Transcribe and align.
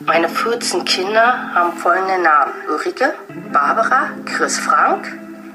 Meine 0.00 0.30
14 0.30 0.86
Kinder 0.86 1.54
haben 1.54 1.74
folgende 1.74 2.22
Namen. 2.22 2.54
Ulrike, 2.70 3.12
Barbara, 3.52 4.10
Chris 4.24 4.58
Frank, 4.58 5.06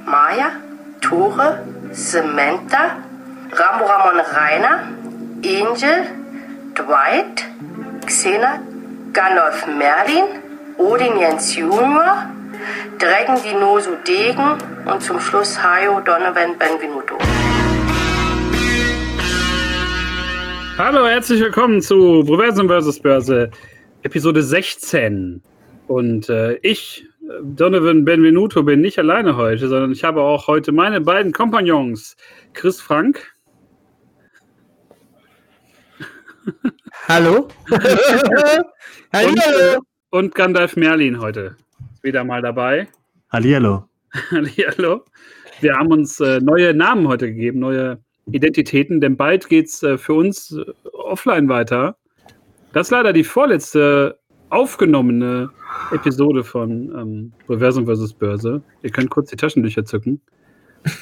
Maya, 0.06 0.52
Tore, 1.02 1.66
Samantha, 1.92 2.98
Rambo 3.52 3.86
Ramon 3.86 4.20
Rainer, 4.20 4.84
Angel, 5.44 6.06
Dwight, 6.76 7.46
Xena, 8.06 8.60
Gandalf 9.12 9.66
Merlin, 9.66 10.43
Odin 10.84 11.18
Jens 11.18 11.56
Junior, 11.56 12.30
Dragon 13.00 13.42
Dinosu 13.42 13.92
Degen 14.06 14.58
und 14.86 15.02
zum 15.02 15.18
Schluss 15.18 15.58
Hayo 15.58 16.02
Donovan 16.02 16.58
Benvenuto. 16.58 17.18
Hallo, 20.78 21.08
herzlich 21.08 21.40
willkommen 21.40 21.82
zu 21.82 22.26
Proversum 22.26 22.68
vs. 22.68 23.00
Börse, 23.00 23.50
Episode 24.02 24.44
16. 24.44 25.42
Und 25.88 26.28
äh, 26.28 26.56
ich, 26.56 27.08
Donovan 27.42 28.04
Benvenuto, 28.04 28.64
bin 28.64 28.82
nicht 28.82 29.00
alleine 29.00 29.38
heute, 29.38 29.70
sondern 29.70 29.94
ich 29.94 30.04
habe 30.04 30.22
auch 30.22 30.48
heute 30.48 30.74
meine 30.74 31.00
beiden 31.00 31.32
Kompagnons, 31.32 32.18
Chris 32.52 32.82
Frank. 32.82 33.34
Hallo? 37.08 37.48
und, 37.70 39.38
äh, 39.38 39.78
und 40.14 40.36
Gandalf 40.36 40.76
Merlin 40.76 41.20
heute 41.20 41.56
wieder 42.04 42.24
mal 42.24 42.40
dabei. 42.40 42.88
Hallihallo. 43.32 43.86
Hallihallo. 44.30 45.04
Wir 45.60 45.74
haben 45.74 45.92
uns 45.92 46.20
äh, 46.20 46.40
neue 46.40 46.72
Namen 46.76 47.08
heute 47.08 47.34
gegeben, 47.34 47.58
neue 47.58 47.98
Identitäten, 48.28 49.02
denn 49.02 49.18
bald 49.18 49.50
geht 49.50 49.70
es 49.70 49.82
äh, 49.82 49.98
für 49.98 50.14
uns 50.14 50.52
äh, 50.52 50.66
offline 50.92 51.50
weiter. 51.50 51.98
Das 52.74 52.88
ist 52.88 52.92
leider 52.92 53.12
die 53.12 53.24
vorletzte 53.24 54.20
aufgenommene 54.50 55.50
Episode 55.92 56.44
von 56.44 56.94
ähm, 56.96 57.34
Reversum 57.50 57.88
vs. 57.88 58.14
Börse. 58.14 58.62
Ihr 58.84 58.92
könnt 58.92 59.10
kurz 59.10 59.32
die 59.32 59.36
Taschentücher 59.36 59.84
zücken. 59.84 60.22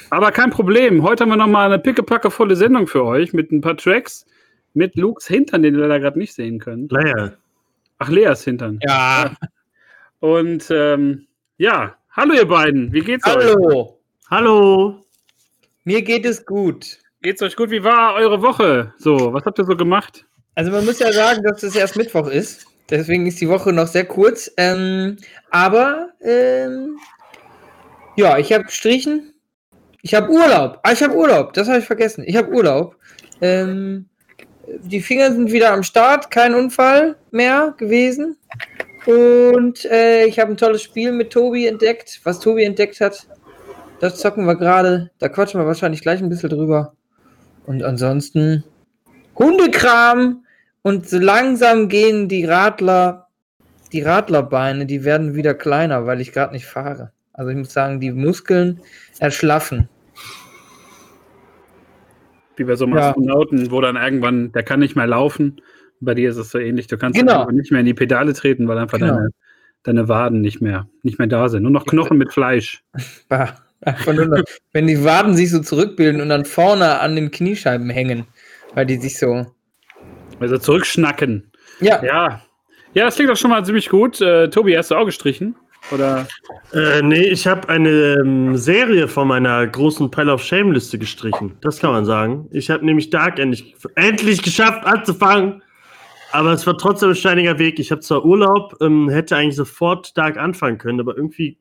Aber 0.09 0.31
kein 0.31 0.51
Problem. 0.51 1.03
Heute 1.03 1.25
haben 1.25 1.31
wir 1.31 1.35
nochmal 1.35 1.65
eine 1.65 1.79
pickepackevolle 1.79 2.55
Sendung 2.55 2.87
für 2.87 3.03
euch 3.03 3.33
mit 3.33 3.51
ein 3.51 3.59
paar 3.59 3.75
Tracks 3.75 4.25
mit 4.73 4.95
Lukes 4.95 5.27
Hintern, 5.27 5.63
den 5.63 5.75
ihr 5.75 5.81
leider 5.81 5.99
gerade 5.99 6.17
nicht 6.17 6.33
sehen 6.33 6.59
könnt. 6.59 6.93
Lea. 6.93 7.31
Ach, 8.03 8.09
Leas 8.09 8.43
Hintern. 8.43 8.79
Ja. 8.81 9.31
Und 10.21 10.71
ähm, 10.71 11.27
ja, 11.57 11.95
hallo 12.09 12.33
ihr 12.33 12.47
beiden. 12.47 12.91
Wie 12.91 13.01
geht's 13.01 13.23
Hallo. 13.27 13.39
euch? 13.39 13.53
Hallo. 13.53 13.99
Hallo. 14.31 15.05
Mir 15.83 16.01
geht 16.01 16.25
es 16.25 16.43
gut. 16.43 16.97
Geht's 17.21 17.43
euch 17.43 17.55
gut? 17.55 17.69
Wie 17.69 17.83
war 17.83 18.15
eure 18.15 18.41
Woche? 18.41 18.91
So, 18.97 19.31
was 19.33 19.45
habt 19.45 19.59
ihr 19.59 19.65
so 19.65 19.75
gemacht? 19.75 20.25
Also 20.55 20.71
man 20.71 20.83
muss 20.83 20.97
ja 20.97 21.13
sagen, 21.13 21.43
dass 21.43 21.61
es 21.61 21.75
erst 21.75 21.95
Mittwoch 21.95 22.25
ist. 22.25 22.65
Deswegen 22.89 23.27
ist 23.27 23.39
die 23.39 23.49
Woche 23.49 23.71
noch 23.71 23.85
sehr 23.85 24.05
kurz. 24.05 24.51
Ähm, 24.57 25.17
aber 25.51 26.09
ähm, 26.21 26.97
ja, 28.15 28.39
ich 28.39 28.51
habe 28.51 28.63
gestrichen. 28.63 29.31
Ich 30.01 30.15
habe 30.15 30.31
Urlaub. 30.31 30.79
Ah, 30.81 30.91
ich 30.91 31.03
habe 31.03 31.15
Urlaub. 31.15 31.53
Das 31.53 31.67
habe 31.67 31.77
ich 31.77 31.85
vergessen. 31.85 32.23
Ich 32.25 32.35
habe 32.35 32.51
Urlaub. 32.51 32.95
Ähm, 33.41 34.09
die 34.67 35.01
Finger 35.01 35.31
sind 35.31 35.51
wieder 35.51 35.73
am 35.73 35.83
Start. 35.83 36.31
Kein 36.31 36.55
Unfall 36.55 37.15
mehr 37.31 37.73
gewesen. 37.77 38.37
Und 39.05 39.85
äh, 39.85 40.25
ich 40.25 40.39
habe 40.39 40.51
ein 40.51 40.57
tolles 40.57 40.83
Spiel 40.83 41.11
mit 41.11 41.31
Tobi 41.31 41.67
entdeckt. 41.67 42.21
Was 42.23 42.39
Tobi 42.39 42.63
entdeckt 42.63 43.01
hat, 43.01 43.27
das 43.99 44.17
zocken 44.17 44.45
wir 44.45 44.55
gerade. 44.55 45.11
Da 45.19 45.29
quatschen 45.29 45.59
wir 45.59 45.67
wahrscheinlich 45.67 46.01
gleich 46.01 46.21
ein 46.21 46.29
bisschen 46.29 46.49
drüber. 46.49 46.93
Und 47.65 47.83
ansonsten 47.83 48.63
Hundekram. 49.37 50.45
Und 50.83 51.07
so 51.07 51.19
langsam 51.19 51.89
gehen 51.89 52.27
die 52.27 52.45
Radler, 52.45 53.27
die 53.91 54.01
Radlerbeine, 54.01 54.87
die 54.87 55.03
werden 55.03 55.35
wieder 55.35 55.53
kleiner, 55.53 56.07
weil 56.07 56.21
ich 56.21 56.31
gerade 56.31 56.53
nicht 56.53 56.65
fahre. 56.65 57.11
Also 57.33 57.51
ich 57.51 57.57
muss 57.57 57.73
sagen, 57.73 57.99
die 57.99 58.11
Muskeln 58.11 58.81
erschlaffen. 59.19 59.89
Wie 62.61 62.65
bei 62.65 62.75
so 62.75 62.85
einem 62.85 62.95
Ja. 62.95 63.09
Astronauten, 63.09 63.71
wo 63.71 63.81
dann 63.81 63.95
irgendwann, 63.95 64.51
der 64.51 64.61
kann 64.61 64.79
nicht 64.81 64.95
mehr 64.95 65.07
laufen. 65.07 65.59
Bei 65.99 66.13
dir 66.13 66.29
ist 66.29 66.37
es 66.37 66.51
so 66.51 66.59
ähnlich. 66.59 66.85
Du 66.85 66.95
kannst 66.97 67.17
Genau. 67.19 67.39
einfach 67.41 67.51
nicht 67.51 67.71
mehr 67.71 67.79
in 67.79 67.87
die 67.87 67.95
Pedale 67.95 68.33
treten, 68.33 68.67
weil 68.67 68.77
einfach 68.77 68.99
Genau. 68.99 69.15
deine, 69.15 69.29
deine 69.81 70.07
Waden 70.07 70.41
nicht 70.41 70.61
mehr, 70.61 70.87
nicht 71.01 71.17
mehr 71.17 71.27
da 71.27 71.49
sind. 71.49 71.63
Nur 71.63 71.71
noch 71.71 71.85
Knochen 71.87 72.17
mit 72.19 72.31
Fleisch. 72.31 72.83
Nur 74.05 74.43
wenn 74.73 74.85
die 74.85 75.03
Waden 75.03 75.35
sich 75.35 75.49
so 75.49 75.59
zurückbilden 75.59 76.21
und 76.21 76.29
dann 76.29 76.45
vorne 76.45 76.99
an 76.99 77.15
den 77.15 77.31
Kniescheiben 77.31 77.89
hängen, 77.89 78.25
weil 78.75 78.85
die 78.85 78.97
sich 78.97 79.17
so. 79.17 79.47
Also 80.39 80.57
zurückschnacken. 80.59 81.51
Ja, 81.79 82.03
Ja. 82.03 82.41
Ja, 82.93 83.05
das 83.05 83.15
klingt 83.15 83.31
doch 83.31 83.37
schon 83.37 83.49
mal 83.51 83.63
ziemlich 83.65 83.87
gut. 83.89 84.19
Äh, 84.21 84.49
Tobi, 84.49 84.75
hast 84.77 84.91
du 84.91 84.95
auch 84.95 85.05
gestrichen? 85.05 85.55
Oder? 85.89 86.27
Äh, 86.73 87.01
nee, 87.01 87.27
ich 87.27 87.47
habe 87.47 87.67
eine 87.69 88.17
ähm, 88.21 88.55
Serie 88.55 89.07
von 89.07 89.27
meiner 89.27 89.65
großen 89.67 90.11
Pile 90.11 90.33
of 90.33 90.43
Shame 90.43 90.71
Liste 90.71 90.97
gestrichen. 90.97 91.57
Das 91.61 91.79
kann 91.79 91.91
man 91.91 92.05
sagen. 92.05 92.47
Ich 92.51 92.69
habe 92.69 92.85
nämlich 92.85 93.09
Dark 93.09 93.39
endlich, 93.39 93.75
endlich 93.95 94.41
geschafft 94.41 94.85
anzufangen. 94.85 95.63
Aber 96.31 96.53
es 96.53 96.65
war 96.65 96.77
trotzdem 96.77 97.09
ein 97.09 97.15
steiniger 97.15 97.59
Weg. 97.59 97.79
Ich 97.79 97.91
habe 97.91 98.01
zwar 98.01 98.23
Urlaub, 98.23 98.77
ähm, 98.79 99.09
hätte 99.09 99.35
eigentlich 99.35 99.55
sofort 99.55 100.17
Dark 100.17 100.37
anfangen 100.37 100.77
können, 100.77 100.99
aber 100.99 101.17
irgendwie 101.17 101.57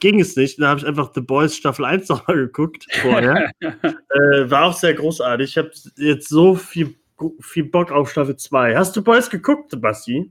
ging 0.00 0.20
es 0.20 0.36
nicht. 0.36 0.60
Da 0.60 0.68
habe 0.68 0.80
ich 0.80 0.86
einfach 0.86 1.12
The 1.14 1.20
Boys 1.20 1.56
Staffel 1.56 1.84
1 1.84 2.08
nochmal 2.08 2.36
geguckt 2.36 2.86
vorher. 3.02 3.50
äh, 3.60 4.50
war 4.50 4.66
auch 4.66 4.74
sehr 4.74 4.94
großartig. 4.94 5.50
Ich 5.50 5.58
habe 5.58 5.70
jetzt 5.96 6.28
so 6.28 6.54
viel, 6.54 6.94
viel 7.40 7.64
Bock 7.64 7.90
auf 7.90 8.10
Staffel 8.10 8.36
2. 8.36 8.76
Hast 8.76 8.96
du 8.96 9.02
Boys 9.02 9.28
geguckt, 9.28 9.80
Basti? 9.80 10.30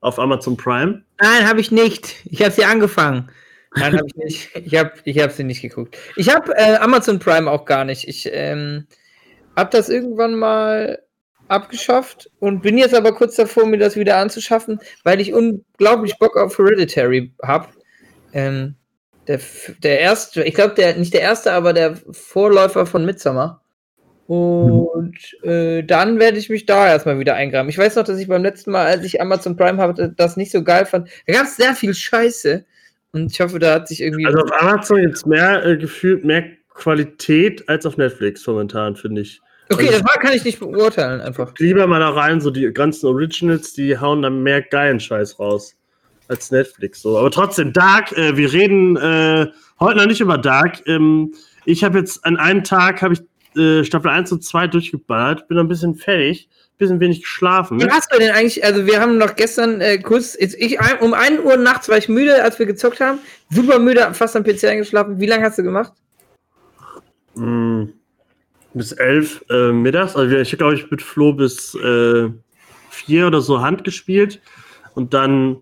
Auf 0.00 0.18
Amazon 0.18 0.56
Prime? 0.56 1.02
nein, 1.20 1.48
habe 1.48 1.60
ich 1.60 1.70
nicht. 1.70 2.16
Ich 2.24 2.42
habe 2.42 2.52
sie 2.52 2.64
angefangen. 2.64 3.30
Nein, 3.74 3.96
habe 3.96 4.06
ich 4.06 4.16
nicht. 4.16 4.50
Ich 4.64 4.74
habe 4.76 4.92
ich 5.04 5.18
hab 5.18 5.32
sie 5.32 5.44
nicht 5.44 5.62
geguckt. 5.62 5.96
Ich 6.16 6.34
habe 6.34 6.52
äh, 6.56 6.76
Amazon 6.76 7.18
Prime 7.18 7.50
auch 7.50 7.64
gar 7.64 7.84
nicht. 7.84 8.08
Ich 8.08 8.28
ähm, 8.32 8.86
habe 9.56 9.70
das 9.70 9.88
irgendwann 9.88 10.34
mal 10.34 11.00
abgeschafft 11.48 12.30
und 12.38 12.62
bin 12.62 12.78
jetzt 12.78 12.94
aber 12.94 13.12
kurz 13.12 13.36
davor, 13.36 13.66
mir 13.66 13.78
das 13.78 13.96
wieder 13.96 14.16
anzuschaffen, 14.16 14.80
weil 15.02 15.20
ich 15.20 15.32
unglaublich 15.32 16.16
Bock 16.18 16.36
auf 16.36 16.58
Hereditary 16.58 17.32
habe. 17.42 17.68
Ähm, 18.32 18.76
der, 19.26 19.40
der 19.82 20.00
erste, 20.00 20.44
ich 20.44 20.54
glaube, 20.54 20.74
der 20.74 20.96
nicht 20.96 21.12
der 21.12 21.22
erste, 21.22 21.52
aber 21.52 21.72
der 21.72 21.96
Vorläufer 22.10 22.86
von 22.86 23.04
Midsommar. 23.04 23.59
Und 24.30 25.18
äh, 25.42 25.82
dann 25.82 26.20
werde 26.20 26.38
ich 26.38 26.48
mich 26.50 26.64
da 26.64 26.86
erstmal 26.86 27.18
wieder 27.18 27.34
eingraben. 27.34 27.68
Ich 27.68 27.76
weiß 27.76 27.96
noch, 27.96 28.04
dass 28.04 28.16
ich 28.20 28.28
beim 28.28 28.44
letzten 28.44 28.70
Mal, 28.70 28.86
als 28.86 29.04
ich 29.04 29.20
Amazon 29.20 29.56
Prime 29.56 29.82
hatte, 29.82 30.14
das 30.16 30.36
nicht 30.36 30.52
so 30.52 30.62
geil 30.62 30.86
fand. 30.86 31.08
Da 31.26 31.32
gab 31.32 31.46
es 31.46 31.56
sehr 31.56 31.74
viel 31.74 31.92
Scheiße. 31.92 32.64
Und 33.10 33.32
ich 33.32 33.40
hoffe, 33.40 33.58
da 33.58 33.74
hat 33.74 33.88
sich 33.88 34.00
irgendwie. 34.00 34.26
Also 34.26 34.38
auf 34.38 34.52
Amazon 34.62 34.98
jetzt 34.98 35.26
mehr 35.26 35.66
äh, 35.66 35.76
gefühlt 35.76 36.24
mehr 36.24 36.44
Qualität 36.74 37.68
als 37.68 37.84
auf 37.86 37.96
Netflix 37.96 38.46
momentan, 38.46 38.94
finde 38.94 39.22
ich. 39.22 39.40
okay, 39.68 39.88
also 39.88 39.98
das 39.98 40.02
war, 40.02 40.22
kann 40.22 40.32
ich 40.32 40.44
nicht 40.44 40.60
beurteilen, 40.60 41.20
einfach. 41.20 41.52
Lieber 41.58 41.88
mal 41.88 41.98
da 41.98 42.10
rein, 42.10 42.40
so 42.40 42.52
die 42.52 42.72
ganzen 42.72 43.06
Originals, 43.06 43.72
die 43.72 43.98
hauen 43.98 44.22
dann 44.22 44.44
mehr 44.44 44.62
geilen 44.62 45.00
Scheiß 45.00 45.40
raus 45.40 45.74
als 46.28 46.52
Netflix. 46.52 47.02
So. 47.02 47.18
Aber 47.18 47.32
trotzdem, 47.32 47.72
Dark, 47.72 48.12
äh, 48.12 48.36
wir 48.36 48.52
reden 48.52 48.96
äh, 48.96 49.48
heute 49.80 49.98
noch 49.98 50.06
nicht 50.06 50.20
über 50.20 50.38
Dark. 50.38 50.86
Ähm, 50.86 51.34
ich 51.64 51.82
habe 51.82 51.98
jetzt 51.98 52.24
an 52.24 52.36
einem 52.36 52.62
Tag 52.62 53.02
habe 53.02 53.14
ich 53.14 53.22
äh, 53.56 53.84
Staffel 53.84 54.10
1 54.10 54.32
und 54.32 54.44
2 54.44 54.66
durchgeballert, 54.68 55.48
bin 55.48 55.58
ein 55.58 55.68
bisschen 55.68 55.94
fertig, 55.94 56.48
bisschen 56.78 57.00
wenig 57.00 57.22
geschlafen. 57.22 57.80
Wie 57.80 57.90
hast 57.90 58.12
du 58.12 58.18
denn 58.18 58.30
eigentlich, 58.32 58.64
also 58.64 58.86
wir 58.86 59.00
haben 59.00 59.18
noch 59.18 59.36
gestern 59.36 59.80
äh, 59.80 59.98
kurz, 59.98 60.36
ich, 60.38 60.80
ein- 60.80 60.98
um 61.00 61.14
1 61.14 61.40
Uhr 61.40 61.56
nachts 61.56 61.88
war 61.88 61.98
ich 61.98 62.08
müde, 62.08 62.42
als 62.42 62.58
wir 62.58 62.66
gezockt 62.66 63.00
haben. 63.00 63.18
Super 63.50 63.78
müde, 63.78 64.14
fast 64.14 64.36
am 64.36 64.44
PC 64.44 64.64
eingeschlafen. 64.64 65.20
Wie 65.20 65.26
lange 65.26 65.44
hast 65.44 65.58
du 65.58 65.62
gemacht? 65.62 65.92
Mm, 67.34 67.84
bis 68.74 68.92
elf 68.92 69.44
äh, 69.50 69.72
mittags. 69.72 70.16
Also 70.16 70.36
ich 70.36 70.56
glaube, 70.56 70.74
ich 70.74 70.90
mit 70.90 71.02
Flo 71.02 71.32
bis 71.32 71.74
äh, 71.74 72.28
vier 72.90 73.26
oder 73.26 73.40
so 73.40 73.60
Hand 73.60 73.84
gespielt. 73.84 74.40
Und 74.94 75.14
dann 75.14 75.58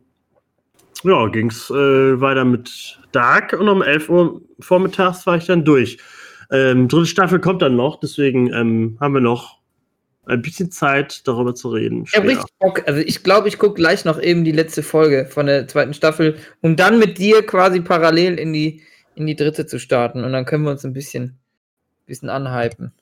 ja, 1.05 1.27
ging 1.29 1.51
es 1.51 1.71
äh, 1.71 2.21
weiter 2.21 2.45
mit 2.45 2.99
Dark 3.13 3.53
und 3.53 3.69
um 3.69 3.83
11 3.83 4.09
Uhr 4.09 4.41
vormittags 4.61 5.27
war 5.27 5.37
ich 5.37 5.47
dann 5.47 5.65
durch. 5.65 5.99
Ähm, 6.51 6.89
dritte 6.89 7.07
Staffel 7.07 7.41
kommt 7.41 7.63
dann 7.63 7.77
noch, 7.77 8.01
deswegen 8.01 8.53
ähm, 8.53 8.97
haben 9.01 9.15
wir 9.15 9.21
noch 9.21 9.59
ein 10.27 10.43
bisschen 10.43 10.71
Zeit, 10.71 11.27
darüber 11.27 11.55
zu 11.55 11.71
reden. 11.71 12.05
Ich 12.05 12.15
habe 12.15 12.27
später. 12.27 12.41
richtig 12.43 12.59
Bock. 12.59 12.83
Also 12.87 13.01
ich 13.01 13.23
glaube, 13.23 13.49
ich 13.49 13.59
gucke 13.59 13.75
gleich 13.75 14.05
noch 14.05 14.21
eben 14.21 14.45
die 14.45 14.53
letzte 14.53 14.83
Folge 14.83 15.27
von 15.27 15.47
der 15.47 15.67
zweiten 15.69 15.95
Staffel, 15.95 16.37
um 16.61 16.77
dann 16.77 16.99
mit 16.99 17.19
dir 17.19 17.45
quasi 17.45 17.81
parallel 17.81 18.39
in 18.39 18.53
die, 18.53 18.83
in 19.15 19.27
die 19.27 19.37
dritte 19.37 19.67
zu 19.67 19.79
starten. 19.79 20.25
Und 20.25 20.33
dann 20.33 20.45
können 20.45 20.65
wir 20.65 20.71
uns 20.71 20.85
ein 20.85 20.93
bisschen, 20.93 21.39
bisschen 22.07 22.29
anhypen. 22.29 22.93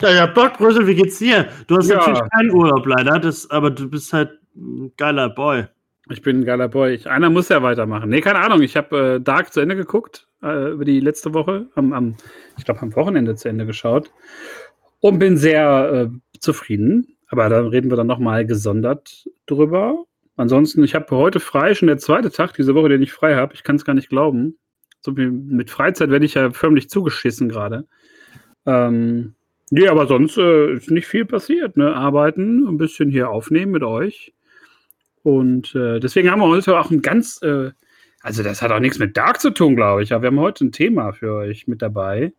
Ja, 0.00 0.10
ja, 0.10 0.26
Bock, 0.26 0.58
Brüssel, 0.58 0.86
wie 0.86 0.94
geht's 0.94 1.18
dir? 1.18 1.48
Du 1.66 1.76
hast 1.76 1.88
Ja. 1.88 1.96
natürlich 1.96 2.30
keinen 2.30 2.50
Urlaub 2.50 2.86
leider, 2.86 3.18
das, 3.18 3.50
aber 3.50 3.70
du 3.70 3.88
bist 3.88 4.12
halt 4.12 4.30
ein 4.56 4.92
geiler 4.96 5.28
Boy. 5.30 5.64
Ich 6.10 6.22
bin 6.22 6.40
ein 6.40 6.44
geiler 6.44 6.68
Boy. 6.68 6.94
Ich, 6.94 7.08
einer 7.08 7.30
muss 7.30 7.48
ja 7.48 7.62
weitermachen. 7.62 8.10
Nee, 8.10 8.20
keine 8.20 8.40
Ahnung. 8.40 8.62
Ich 8.62 8.76
habe 8.76 9.16
äh, 9.16 9.20
Dark 9.20 9.52
zu 9.52 9.60
Ende 9.60 9.76
geguckt, 9.76 10.26
äh, 10.42 10.72
über 10.72 10.84
die 10.84 11.00
letzte 11.00 11.32
Woche. 11.32 11.66
Am, 11.74 11.92
am 11.92 12.16
ich 12.58 12.64
glaube, 12.64 12.82
am 12.82 12.94
Wochenende 12.96 13.36
zu 13.36 13.48
Ende 13.48 13.66
geschaut. 13.66 14.10
Und 15.00 15.18
bin 15.18 15.36
sehr 15.36 16.10
äh, 16.10 16.38
zufrieden. 16.38 17.16
Aber 17.28 17.48
da 17.48 17.60
reden 17.60 17.90
wir 17.90 17.96
dann 17.96 18.08
nochmal 18.08 18.44
gesondert 18.46 19.28
drüber. 19.46 20.04
Ansonsten, 20.36 20.82
ich 20.82 20.94
habe 20.94 21.16
heute 21.16 21.40
frei, 21.40 21.74
schon 21.74 21.88
der 21.88 21.98
zweite 21.98 22.30
Tag 22.30 22.54
diese 22.54 22.74
Woche, 22.74 22.88
den 22.88 23.02
ich 23.02 23.12
frei 23.12 23.36
habe. 23.36 23.54
Ich 23.54 23.62
kann 23.62 23.76
es 23.76 23.84
gar 23.84 23.94
nicht 23.94 24.08
glauben. 24.08 24.58
So 25.00 25.12
mit 25.12 25.70
Freizeit 25.70 26.10
werde 26.10 26.24
ich 26.24 26.34
ja 26.34 26.52
förmlich 26.52 26.88
zugeschissen 26.88 27.48
gerade. 27.48 27.86
Ähm, 28.66 29.34
nee, 29.70 29.88
aber 29.88 30.06
sonst 30.06 30.36
äh, 30.36 30.74
ist 30.74 30.90
nicht 30.90 31.06
viel 31.06 31.24
passiert. 31.24 31.76
Ne? 31.76 31.94
Arbeiten, 31.94 32.66
ein 32.66 32.76
bisschen 32.76 33.10
hier 33.10 33.30
aufnehmen 33.30 33.72
mit 33.72 33.82
euch. 33.82 34.32
Und 35.22 35.74
äh, 35.74 36.00
deswegen 36.00 36.30
haben 36.30 36.40
wir 36.40 36.48
heute 36.48 36.78
auch 36.78 36.90
ein 36.90 37.02
ganz, 37.02 37.40
äh, 37.42 37.70
also 38.22 38.42
das 38.42 38.62
hat 38.62 38.72
auch 38.72 38.80
nichts 38.80 38.98
mit 38.98 39.16
Dark 39.16 39.40
zu 39.40 39.50
tun, 39.50 39.76
glaube 39.76 40.02
ich, 40.02 40.12
aber 40.12 40.22
wir 40.22 40.26
haben 40.28 40.40
heute 40.40 40.64
ein 40.64 40.72
Thema 40.72 41.12
für 41.12 41.34
euch 41.34 41.66
mit 41.68 41.82
dabei. 41.82 42.32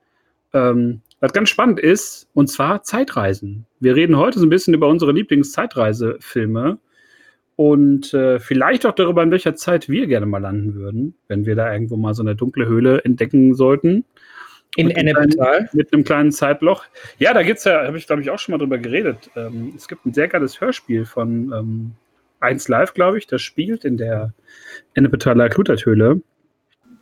Ähm, 0.53 1.01
was 1.19 1.33
ganz 1.33 1.49
spannend 1.49 1.79
ist, 1.79 2.27
und 2.33 2.47
zwar 2.47 2.83
Zeitreisen. 2.83 3.65
Wir 3.79 3.95
reden 3.95 4.17
heute 4.17 4.39
so 4.39 4.45
ein 4.45 4.49
bisschen 4.49 4.73
über 4.73 4.89
unsere 4.89 5.13
Lieblings-Zeitreisefilme 5.13 6.79
und 7.55 8.13
äh, 8.13 8.39
vielleicht 8.39 8.85
auch 8.85 8.93
darüber, 8.93 9.23
in 9.23 9.31
welcher 9.31 9.55
Zeit 9.55 9.87
wir 9.87 10.07
gerne 10.07 10.25
mal 10.25 10.39
landen 10.39 10.75
würden, 10.75 11.15
wenn 11.27 11.45
wir 11.45 11.55
da 11.55 11.71
irgendwo 11.71 11.95
mal 11.95 12.13
so 12.13 12.23
eine 12.23 12.35
dunkle 12.35 12.65
Höhle 12.65 13.03
entdecken 13.05 13.53
sollten. 13.53 14.03
In 14.75 14.89
Ennepetal. 14.89 15.69
Mit 15.71 15.93
einem 15.93 16.03
kleinen 16.03 16.31
Zeitloch. 16.31 16.83
Ja, 17.19 17.33
da 17.33 17.43
gibt 17.43 17.59
es 17.59 17.63
ja, 17.63 17.85
habe 17.85 17.97
ich 17.97 18.07
glaube 18.07 18.21
ich 18.21 18.29
auch 18.31 18.39
schon 18.39 18.53
mal 18.53 18.57
drüber 18.57 18.79
geredet. 18.79 19.29
Ähm, 19.35 19.73
es 19.75 19.87
gibt 19.87 20.05
ein 20.05 20.13
sehr 20.13 20.27
geiles 20.27 20.59
Hörspiel 20.59 21.05
von 21.05 21.53
ähm, 21.53 21.91
1 22.43 22.67
Live, 22.67 22.93
glaube 22.93 23.17
ich, 23.17 23.27
das 23.27 23.41
spielt 23.41 23.85
in 23.85 23.97
der 23.97 24.33
Ennepetaler 24.93 25.49
Kluterthöhle. 25.49 26.21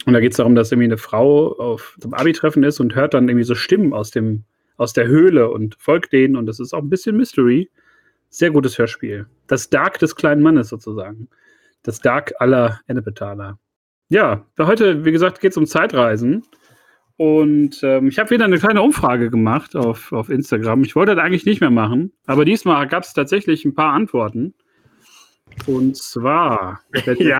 Und 0.05 0.13
da 0.13 0.19
geht 0.19 0.31
es 0.31 0.37
darum, 0.37 0.55
dass 0.55 0.71
irgendwie 0.71 0.85
eine 0.85 0.97
Frau 0.97 1.53
auf 1.57 1.95
zum 1.99 2.13
Abi-Treffen 2.13 2.63
ist 2.63 2.79
und 2.79 2.95
hört 2.95 3.13
dann 3.13 3.29
irgendwie 3.29 3.45
so 3.45 3.55
Stimmen 3.55 3.93
aus, 3.93 4.11
dem, 4.11 4.43
aus 4.77 4.93
der 4.93 5.07
Höhle 5.07 5.49
und 5.49 5.75
folgt 5.79 6.13
denen. 6.13 6.35
Und 6.35 6.45
das 6.47 6.59
ist 6.59 6.73
auch 6.73 6.81
ein 6.81 6.89
bisschen 6.89 7.17
Mystery. 7.17 7.69
Sehr 8.29 8.51
gutes 8.51 8.77
Hörspiel. 8.77 9.27
Das 9.47 9.69
Dark 9.69 9.99
des 9.99 10.15
kleinen 10.15 10.41
Mannes 10.41 10.69
sozusagen. 10.69 11.27
Das 11.83 11.99
Dark 11.99 12.33
aller 12.39 12.79
Ennepetaler. 12.87 13.59
Ja, 14.09 14.45
heute, 14.59 15.05
wie 15.05 15.11
gesagt, 15.11 15.39
geht 15.39 15.51
es 15.51 15.57
um 15.57 15.65
Zeitreisen. 15.65 16.43
Und 17.17 17.83
ähm, 17.83 18.07
ich 18.07 18.17
habe 18.17 18.31
wieder 18.31 18.45
eine 18.45 18.57
kleine 18.57 18.81
Umfrage 18.81 19.29
gemacht 19.29 19.75
auf, 19.75 20.11
auf 20.11 20.29
Instagram. 20.29 20.83
Ich 20.83 20.95
wollte 20.95 21.15
das 21.15 21.23
eigentlich 21.23 21.45
nicht 21.45 21.61
mehr 21.61 21.69
machen, 21.69 22.11
aber 22.25 22.45
diesmal 22.45 22.87
gab 22.87 23.03
es 23.03 23.13
tatsächlich 23.13 23.63
ein 23.63 23.75
paar 23.75 23.93
Antworten. 23.93 24.55
Und 25.67 25.95
zwar 25.97 26.81
werde 26.91 27.13
ich, 27.13 27.19
Ja. 27.27 27.37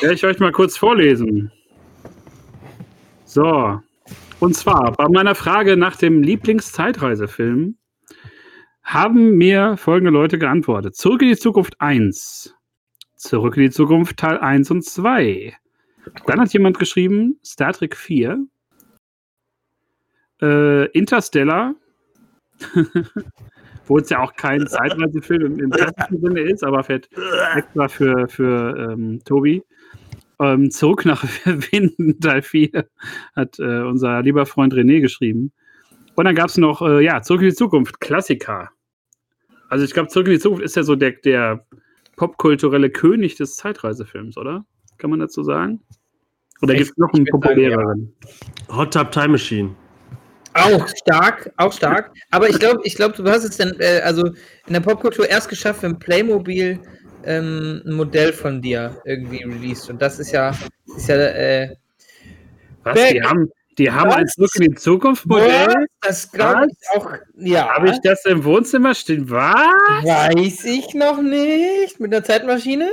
werde 0.00 0.14
ich 0.14 0.24
euch 0.24 0.38
mal 0.38 0.52
kurz 0.52 0.76
vorlesen. 0.76 1.50
So, 3.24 3.80
und 4.40 4.54
zwar 4.54 4.92
bei 4.92 5.08
meiner 5.08 5.34
Frage 5.34 5.76
nach 5.76 5.96
dem 5.96 6.22
Lieblingszeitreisefilm 6.22 7.76
haben 8.84 9.36
mir 9.36 9.76
folgende 9.76 10.10
Leute 10.10 10.38
geantwortet. 10.38 10.96
Zurück 10.96 11.22
in 11.22 11.28
die 11.28 11.36
Zukunft 11.36 11.80
1. 11.80 12.54
Zurück 13.16 13.56
in 13.56 13.64
die 13.64 13.70
Zukunft 13.70 14.16
Teil 14.16 14.38
1 14.38 14.70
und 14.70 14.84
2. 14.84 15.54
Dann 16.26 16.40
hat 16.40 16.52
jemand 16.52 16.78
geschrieben, 16.78 17.38
Star 17.44 17.72
Trek 17.72 17.96
4. 17.96 18.46
Äh, 20.40 20.86
Interstellar. 20.92 21.74
Wo 23.88 23.98
es 23.98 24.10
ja 24.10 24.20
auch 24.20 24.34
kein 24.34 24.66
Zeitreisefilm 24.66 25.58
im, 25.58 25.70
klassischen 25.70 26.20
Sinne 26.20 26.40
ist, 26.40 26.62
aber 26.62 26.84
fährt 26.84 27.08
extra 27.56 27.88
für, 27.88 28.28
für 28.28 28.92
ähm, 28.92 29.20
Tobi. 29.24 29.62
Ähm, 30.40 30.70
zurück 30.70 31.04
nach 31.04 31.24
Winden, 31.44 32.20
Teil 32.20 32.42
4, 32.42 32.86
hat 33.34 33.58
äh, 33.58 33.80
unser 33.80 34.22
lieber 34.22 34.46
Freund 34.46 34.72
René 34.74 35.00
geschrieben. 35.00 35.52
Und 36.14 36.24
dann 36.24 36.34
gab 36.34 36.48
es 36.48 36.56
noch, 36.56 36.82
äh, 36.82 37.04
ja, 37.04 37.22
Zurück 37.22 37.42
in 37.42 37.48
die 37.48 37.54
Zukunft, 37.54 38.00
Klassiker. 38.00 38.70
Also 39.68 39.84
ich 39.84 39.92
glaube, 39.92 40.08
Zurück 40.08 40.28
in 40.28 40.34
die 40.34 40.38
Zukunft 40.38 40.64
ist 40.64 40.76
ja 40.76 40.82
so 40.82 40.94
der, 40.94 41.12
der 41.12 41.66
popkulturelle 42.16 42.90
König 42.90 43.36
des 43.36 43.56
Zeitreisefilms, 43.56 44.36
oder? 44.36 44.64
Kann 44.98 45.10
man 45.10 45.20
dazu 45.20 45.42
sagen? 45.42 45.80
Oder 46.60 46.74
gibt 46.74 46.90
es 46.90 46.96
noch 46.96 47.12
einen 47.14 47.24
sagen, 47.24 47.40
ja. 47.40 47.48
populäreren? 47.48 48.14
Hot 48.68 48.92
Tub 48.92 49.12
Time 49.12 49.28
Machine. 49.28 49.74
Auch 50.58 50.88
stark, 50.88 51.50
auch 51.56 51.72
stark. 51.72 52.10
Aber 52.30 52.48
ich 52.48 52.58
glaube, 52.58 52.80
ich 52.84 52.94
glaub, 52.94 53.14
du 53.14 53.24
hast 53.24 53.44
es 53.44 53.56
dann, 53.56 53.74
äh, 53.80 54.00
also 54.04 54.26
in 54.26 54.72
der 54.72 54.80
Popkultur 54.80 55.28
erst 55.28 55.48
geschafft, 55.48 55.82
wenn 55.82 55.98
Playmobil 55.98 56.78
ähm, 57.24 57.82
ein 57.84 57.92
Modell 57.94 58.32
von 58.32 58.62
dir 58.62 59.00
irgendwie 59.04 59.42
released. 59.42 59.90
Und 59.90 60.00
das 60.00 60.18
ist 60.18 60.32
ja, 60.32 60.52
ist 60.96 61.08
ja, 61.08 61.16
äh, 61.16 61.76
Was? 62.82 62.94
Back. 62.94 63.12
Die 63.12 63.22
haben, 63.22 63.50
die 63.78 63.90
haben 63.90 64.10
Was? 64.10 64.16
ein 64.16 64.26
Zurück 64.26 64.50
in 64.56 64.62
die 64.62 64.74
Zukunft 64.74 65.26
Modell? 65.26 65.86
das 66.00 66.30
glaube 66.30 66.66
ich 66.70 66.96
auch, 66.96 67.12
ja. 67.36 67.68
Habe 67.68 67.90
ich 67.90 67.98
das 68.02 68.24
im 68.24 68.44
Wohnzimmer 68.44 68.94
stehen? 68.94 69.30
Was? 69.30 69.54
Weiß 70.04 70.64
ich 70.64 70.94
noch 70.94 71.20
nicht. 71.22 72.00
Mit 72.00 72.12
einer 72.12 72.24
Zeitmaschine? 72.24 72.88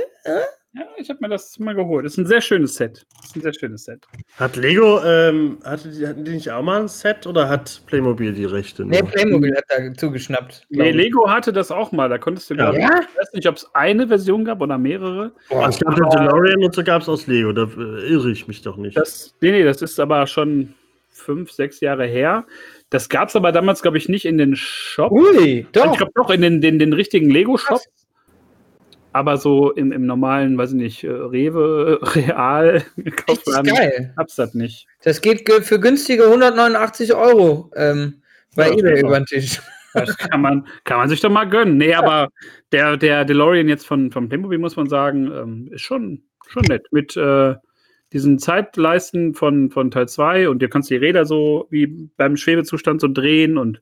Ja, 0.76 0.84
ich 0.98 1.08
habe 1.08 1.20
mir 1.22 1.28
das 1.30 1.58
mal 1.58 1.74
geholt. 1.74 2.04
Das 2.04 2.12
ist 2.12 2.18
ein 2.18 2.26
sehr 2.26 2.42
schönes 2.42 2.74
Set. 2.74 3.06
Das 3.16 3.30
ist 3.30 3.36
ein 3.36 3.40
sehr 3.42 3.54
schönes 3.54 3.84
Set. 3.84 4.04
Hat 4.36 4.56
Lego, 4.56 5.00
ähm, 5.02 5.56
hatte 5.64 5.88
die, 5.88 6.06
hatten 6.06 6.24
die 6.24 6.32
nicht 6.32 6.50
auch 6.50 6.62
mal 6.62 6.82
ein 6.82 6.88
Set 6.88 7.26
oder 7.26 7.48
hat 7.48 7.80
Playmobil 7.86 8.32
die 8.34 8.44
Rechte? 8.44 8.84
Nee, 8.84 9.00
nur? 9.00 9.08
Playmobil 9.10 9.54
hat 9.56 9.64
da 9.70 9.94
zugeschnappt. 9.94 10.66
Nee. 10.68 10.90
Lego 10.90 11.30
hatte 11.30 11.52
das 11.52 11.70
auch 11.70 11.92
mal. 11.92 12.08
Da 12.10 12.18
konntest 12.18 12.50
du, 12.50 12.54
Ja. 12.54 12.70
glaub 12.70 12.74
ich, 12.74 12.80
Ja? 12.82 13.00
ich 13.00 13.18
weiß 13.18 13.32
nicht, 13.32 13.48
ob 13.48 13.56
es 13.56 13.66
eine 13.74 14.06
Version 14.08 14.44
gab 14.44 14.60
oder 14.60 14.76
mehrere. 14.76 15.32
Boah, 15.48 15.68
ich 15.70 15.78
glaube, 15.78 15.96
der 15.98 16.10
DeLorean 16.10 16.62
und 16.62 16.74
so 16.74 16.84
gab 16.84 17.00
es 17.00 17.08
aus 17.08 17.26
Lego. 17.26 17.52
Da 17.52 17.62
äh, 17.62 18.08
irre 18.12 18.30
ich 18.30 18.46
mich 18.46 18.60
doch 18.60 18.76
nicht. 18.76 18.98
Das, 18.98 19.34
nee, 19.40 19.52
nee, 19.52 19.62
das 19.64 19.80
ist 19.80 19.98
aber 19.98 20.26
schon 20.26 20.74
fünf, 21.08 21.50
sechs 21.52 21.80
Jahre 21.80 22.06
her. 22.06 22.44
Das 22.90 23.08
gab 23.08 23.30
es 23.30 23.36
aber 23.36 23.50
damals, 23.50 23.80
glaube 23.80 23.96
ich, 23.96 24.08
nicht 24.10 24.26
in 24.26 24.36
den 24.36 24.54
Shop. 24.56 25.10
Ui, 25.10 25.66
doch. 25.72 25.90
Ich 25.92 25.96
glaube 25.98 26.12
doch 26.14 26.28
in 26.30 26.42
den, 26.42 26.60
den, 26.60 26.78
den 26.78 26.92
richtigen 26.92 27.30
Lego-Shop. 27.30 27.80
Aber 29.16 29.38
so 29.38 29.72
im, 29.72 29.92
im 29.92 30.04
normalen, 30.04 30.58
weiß 30.58 30.72
ich 30.72 30.76
nicht, 30.76 31.04
äh, 31.04 31.08
Rewe, 31.10 31.98
Real, 32.14 32.82
geil. 33.64 34.12
gab's 34.14 34.36
das 34.36 34.52
nicht. 34.52 34.86
Das 35.02 35.22
geht 35.22 35.46
ge- 35.46 35.62
für 35.62 35.80
günstige 35.80 36.24
189 36.24 37.14
Euro 37.14 37.70
ähm, 37.76 38.20
bei 38.54 38.68
Ja, 38.68 38.74
eBay 38.76 39.00
über 39.00 39.18
den 39.18 39.24
Tisch. 39.24 39.62
Das 39.94 40.18
kann 40.18 40.42
man, 40.42 40.66
kann 40.84 40.98
man 40.98 41.08
sich 41.08 41.22
doch 41.22 41.30
mal 41.30 41.46
gönnen. 41.48 41.78
Nee, 41.78 41.94
aber 41.94 42.28
der, 42.72 42.98
der 42.98 43.24
DeLorean 43.24 43.70
jetzt 43.70 43.86
von, 43.86 44.10
von 44.12 44.28
Playmobil, 44.28 44.58
muss 44.58 44.76
man 44.76 44.86
sagen, 44.90 45.32
ähm, 45.32 45.68
ist 45.72 45.80
schon, 45.80 46.22
schon 46.46 46.64
nett. 46.64 46.86
Mit 46.90 47.16
äh, 47.16 47.54
diesen 48.12 48.38
Zeitleisten 48.38 49.32
von, 49.32 49.70
von 49.70 49.90
Teil 49.90 50.08
2 50.08 50.50
und 50.50 50.60
du 50.60 50.68
kannst 50.68 50.90
die 50.90 50.96
Räder 50.96 51.24
so 51.24 51.68
wie 51.70 52.10
beim 52.18 52.36
Schwebezustand 52.36 53.00
so 53.00 53.08
drehen 53.08 53.56
und 53.56 53.80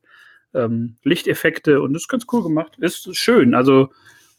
ähm, 0.54 0.94
Lichteffekte 1.02 1.80
und 1.82 1.92
das 1.94 2.02
ist 2.02 2.08
ganz 2.08 2.24
cool 2.32 2.44
gemacht. 2.44 2.76
Ist 2.78 3.16
schön, 3.16 3.52
also 3.56 3.88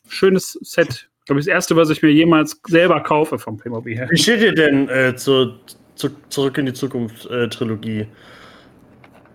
schönes 0.08 0.54
Set. 0.62 1.10
Ich 1.20 1.26
glaube, 1.26 1.40
das 1.40 1.48
erste, 1.48 1.76
was 1.76 1.90
ich 1.90 2.02
mir 2.02 2.12
jemals 2.12 2.62
selber 2.68 3.02
kaufe 3.02 3.40
vom 3.40 3.58
Playmobil. 3.58 4.08
Wie 4.10 4.18
steht 4.18 4.42
ihr 4.42 4.54
denn 4.54 4.88
äh, 4.90 5.16
zur, 5.16 5.60
zu, 5.96 6.10
Zurück 6.30 6.58
in 6.58 6.68
die 6.68 6.74
Zukunft 6.74 7.26
äh? 7.26 7.50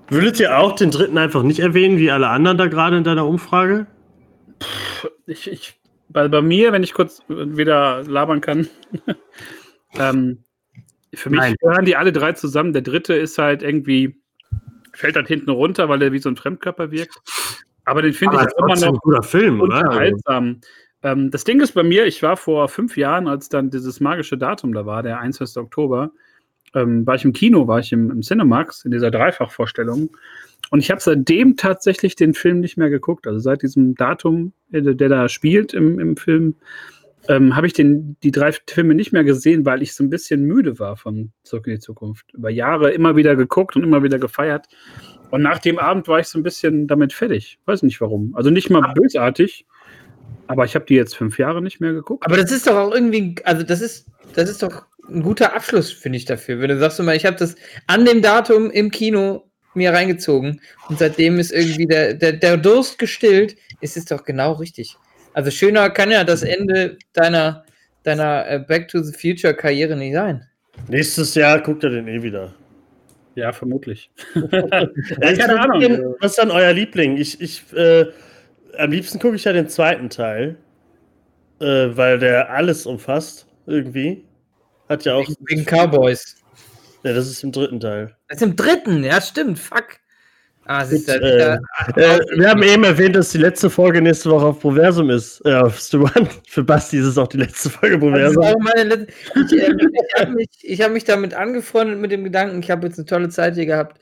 Würdet 0.09 0.41
ihr 0.41 0.59
auch 0.59 0.77
den 0.77 0.91
dritten 0.91 1.19
einfach 1.19 1.43
nicht 1.43 1.61
erwähnen, 1.61 1.99
wie 1.99 2.11
alle 2.11 2.29
anderen 2.29 2.59
da 2.59 2.67
gerade 2.67 2.97
in 2.97 3.05
deiner 3.05 3.27
Umfrage? 3.27 3.87
ich, 5.27 5.51
ich, 5.51 5.81
bei, 6.09 6.29
bei 6.29 6.43
mir, 6.43 6.73
wenn 6.73 6.83
ich 6.83 6.95
kurz 6.95 7.23
wieder 7.29 8.03
labern 8.05 8.41
kann, 8.41 8.69
ähm, 9.99 10.45
für 11.15 11.31
mich 11.31 11.41
Nein. 11.41 11.55
gehören 11.61 11.85
die 11.85 11.97
alle 11.97 12.13
drei 12.13 12.33
zusammen. 12.33 12.73
Der 12.73 12.83
dritte 12.83 13.15
ist 13.15 13.39
halt 13.39 13.63
irgendwie, 13.63 14.21
fällt 14.93 15.17
halt 15.17 15.29
hinten 15.29 15.51
runter, 15.51 15.89
weil 15.89 16.03
er 16.03 16.13
wie 16.13 16.19
so 16.19 16.29
ein 16.29 16.37
Fremdkörper 16.37 16.91
wirkt. 16.91 17.21
Aber 17.85 18.03
den 18.03 18.13
finde 18.13 18.37
ich 18.37 18.43
auch 18.43 18.65
immer 18.65 18.81
noch 18.81 18.95
ein 18.95 18.99
guter 19.03 19.23
Film, 19.23 19.61
oder? 19.61 19.79
Unterhaltsam. 19.79 20.61
Ähm, 21.03 21.31
das 21.31 21.45
Ding 21.45 21.61
ist 21.61 21.73
bei 21.73 21.83
mir, 21.83 22.07
ich 22.07 22.23
war 22.23 22.37
vor 22.37 22.69
fünf 22.69 22.97
Jahren, 22.97 23.27
als 23.27 23.49
dann 23.49 23.71
dieses 23.71 24.01
magische 24.01 24.37
Datum 24.37 24.73
da 24.73 24.87
war, 24.87 25.03
der 25.03 25.19
21. 25.21 25.57
Oktober, 25.57 26.13
ähm, 26.75 27.07
war 27.07 27.15
ich 27.15 27.25
im 27.25 27.33
Kino, 27.33 27.67
war 27.67 27.81
ich 27.81 27.93
im, 27.93 28.11
im 28.11 28.21
Cinemax 28.23 28.85
in 28.85 28.91
dieser 28.91 29.11
Dreifachvorstellung. 29.11 30.11
Und 30.71 30.79
ich 30.79 30.91
habe 30.91 31.01
seitdem 31.01 31.57
tatsächlich 31.57 32.17
den 32.17 32.35
Film 32.35 32.61
nicht 32.61 32.77
mehr 32.77 32.91
geguckt. 32.91 33.27
Also 33.27 33.41
seit 33.41 33.63
diesem 33.63 33.95
Datum, 33.95 34.53
äh, 34.73 34.83
der 34.83 35.09
da 35.09 35.29
spielt 35.29 35.73
im, 35.73 35.99
im 35.99 36.17
Film, 36.17 36.55
ähm, 37.29 37.57
habe 37.57 37.67
ich 37.67 37.73
den, 37.73 38.17
die 38.23 38.31
drei 38.31 38.53
Filme 38.53 38.95
nicht 38.95 39.13
mehr 39.13 39.25
gesehen, 39.25 39.65
weil 39.65 39.83
ich 39.83 39.95
so 39.95 40.05
ein 40.05 40.11
bisschen 40.11 40.45
müde 40.45 40.79
war 40.79 40.97
von 40.97 41.33
Zurück 41.43 41.67
in 41.67 41.75
die 41.75 41.81
Zukunft. 41.81 42.33
Über 42.33 42.51
Jahre 42.51 42.93
immer 42.93 43.17
wieder 43.17 43.37
geguckt 43.37 43.77
und 43.77 43.83
immer 43.83 44.03
wieder 44.03 44.19
gefeiert. 44.19 44.69
Und 45.31 45.43
nach 45.43 45.59
dem 45.59 45.79
Abend 45.79 46.09
war 46.09 46.21
ich 46.21 46.27
so 46.27 46.39
ein 46.39 46.43
bisschen 46.43 46.87
damit 46.87 47.13
fertig. 47.13 47.59
Weiß 47.65 47.83
nicht 47.83 48.01
warum. 48.01 48.35
Also 48.35 48.51
nicht 48.51 48.71
mal 48.71 48.93
bösartig, 48.95 49.65
aber 50.47 50.65
ich 50.65 50.75
habe 50.75 50.85
die 50.85 50.95
jetzt 50.95 51.17
fünf 51.17 51.39
Jahre 51.39 51.63
nicht 51.63 51.81
mehr 51.81 51.93
geguckt. 51.93 52.27
Aber 52.27 52.37
das 52.37 52.51
ist 52.51 52.67
doch 52.67 52.77
auch 52.77 52.93
irgendwie, 52.93 53.37
also 53.45 53.63
das 53.63 53.81
ist, 53.81 54.09
das 54.35 54.51
ist 54.51 54.63
doch 54.63 54.85
ein 55.09 55.23
guter 55.23 55.55
Abschluss, 55.55 55.93
finde 55.93 56.19
ich 56.19 56.25
dafür. 56.25 56.61
Wenn 56.61 56.71
du 56.71 56.79
sagst, 56.79 56.99
immer, 57.01 57.15
ich 57.15 57.27
habe 57.27 57.37
das 57.37 57.57
an 57.87 58.05
dem 58.05 58.23
Datum 58.23 58.71
im 58.71 58.91
Kino 58.91 59.45
mir 59.75 59.93
reingezogen 59.93 60.61
und 60.89 60.99
seitdem 60.99 61.39
ist 61.39 61.53
irgendwie 61.53 61.87
der, 61.87 62.15
der, 62.15 62.33
der 62.33 62.57
Durst 62.57 62.99
gestillt, 62.99 63.57
ist 63.81 63.97
es 63.97 64.07
doch 64.07 64.25
genau 64.25 64.53
richtig. 64.55 64.97
Also 65.33 65.51
schöner 65.51 65.91
kann 65.91 66.11
ja 66.11 66.25
das 66.25 66.43
Ende 66.43 66.99
deiner, 67.13 67.65
deiner 68.03 68.49
äh, 68.49 68.59
Back 68.59 68.89
to 68.89 69.01
the 69.03 69.13
Future 69.13 69.55
Karriere 69.55 69.97
nicht 69.97 70.15
sein. 70.15 70.47
Nächstes 70.89 71.35
Jahr 71.35 71.61
guckt 71.61 71.85
er 71.85 71.91
den 71.91 72.09
eh 72.09 72.23
wieder. 72.23 72.55
Ja, 73.41 73.53
vermutlich. 73.53 74.11
Ja, 74.35 75.35
keine 75.35 75.61
Ahnung. 75.61 76.15
Was 76.21 76.33
ist 76.33 76.39
dann 76.39 76.51
euer 76.51 76.73
Liebling? 76.75 77.17
Ich, 77.17 77.41
ich, 77.41 77.73
äh, 77.73 78.07
am 78.77 78.91
liebsten 78.91 79.19
gucke 79.19 79.37
ich 79.37 79.45
ja 79.45 79.53
den 79.53 79.69
zweiten 79.69 80.11
Teil, 80.11 80.57
äh, 81.59 81.65
weil 81.65 82.19
der 82.19 82.51
alles 82.51 82.85
umfasst, 82.85 83.47
irgendwie. 83.67 84.25
Hat 84.91 85.07
ja 85.07 85.15
auch. 85.15 85.27
Wegen 85.47 85.65
Cowboys. 85.65 86.37
Ja, 87.03 87.15
das 87.15 87.29
ist 87.29 87.43
im 87.43 87.53
dritten 87.53 87.81
Teil. 87.81 88.15
Das 88.29 88.37
ist 88.37 88.43
im 88.43 88.57
dritten, 88.57 89.03
ja, 89.05 89.21
stimmt, 89.23 89.59
fuck. 89.59 89.99
Ah, 90.73 90.85
Gut, 90.85 91.09
äh, 91.09 91.55
äh, 91.55 91.59
wir 92.37 92.49
haben 92.49 92.63
eben 92.63 92.85
erwähnt, 92.85 93.17
dass 93.17 93.31
die 93.31 93.39
letzte 93.39 93.69
Folge 93.69 94.01
nächste 94.01 94.31
Woche 94.31 94.47
auf 94.47 94.61
Proversum 94.61 95.11
ist. 95.11 95.45
Äh, 95.45 95.55
auf 95.55 95.81
Stuban. 95.81 96.29
Für 96.47 96.63
Basti 96.63 96.99
ist 96.99 97.07
es 97.07 97.19
auch 97.19 97.27
die 97.27 97.39
letzte 97.39 97.71
Folge 97.71 97.99
Proversum. 97.99 98.41
letzte, 98.77 99.09
ich 99.35 99.53
ähm, 99.65 99.79
ich 99.81 100.21
habe 100.21 100.31
mich, 100.31 100.49
ich 100.63 100.81
hab 100.81 100.93
mich 100.93 101.03
damit 101.03 101.35
angefreundet 101.35 101.99
mit 101.99 102.13
dem 102.13 102.23
Gedanken, 102.23 102.63
ich 102.63 102.71
habe 102.71 102.87
jetzt 102.87 103.01
eine 103.01 103.07
tolle 103.07 103.31
Zeit 103.31 103.57
hier 103.57 103.67
gehabt. 103.67 104.01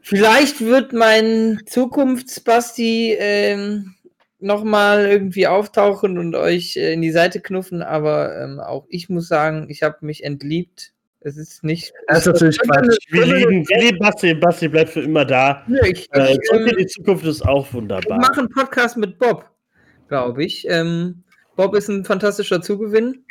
Vielleicht 0.00 0.62
wird 0.62 0.94
mein 0.94 1.60
Zukunftsbasti 1.66 3.14
ähm, 3.18 3.96
nochmal 4.38 5.04
irgendwie 5.04 5.46
auftauchen 5.46 6.16
und 6.16 6.34
euch 6.36 6.78
äh, 6.78 6.94
in 6.94 7.02
die 7.02 7.12
Seite 7.12 7.42
knuffen, 7.42 7.82
aber 7.82 8.34
ähm, 8.40 8.60
auch 8.60 8.86
ich 8.88 9.10
muss 9.10 9.28
sagen, 9.28 9.66
ich 9.68 9.82
habe 9.82 9.98
mich 10.00 10.24
entliebt. 10.24 10.94
Es 11.26 11.36
ist 11.36 11.64
nicht. 11.64 11.92
Das 12.06 12.18
ist 12.18 12.26
natürlich 12.26 12.56
Quatsch. 12.60 12.98
Wir 13.08 13.26
lieben, 13.26 13.68
wir 13.68 13.80
lieben 13.80 13.98
Basti. 13.98 14.32
Basti 14.32 14.68
bleibt 14.68 14.90
für 14.90 15.00
immer 15.00 15.24
da. 15.24 15.66
Ich, 15.82 16.08
Äh, 16.12 16.34
ich, 16.34 16.52
ähm, 16.52 16.70
die 16.78 16.86
Zukunft 16.86 17.26
ist 17.26 17.42
auch 17.44 17.66
ich 17.66 17.74
wunderbar. 17.74 18.18
mache 18.18 18.38
einen 18.38 18.48
Podcast 18.48 18.96
mit 18.96 19.18
Bob, 19.18 19.50
glaube 20.06 20.44
ich. 20.44 20.64
Ähm, 20.68 21.24
Bob 21.56 21.74
ist 21.74 21.88
ein 21.88 22.04
fantastischer 22.04 22.62
Zugewinn. 22.62 23.24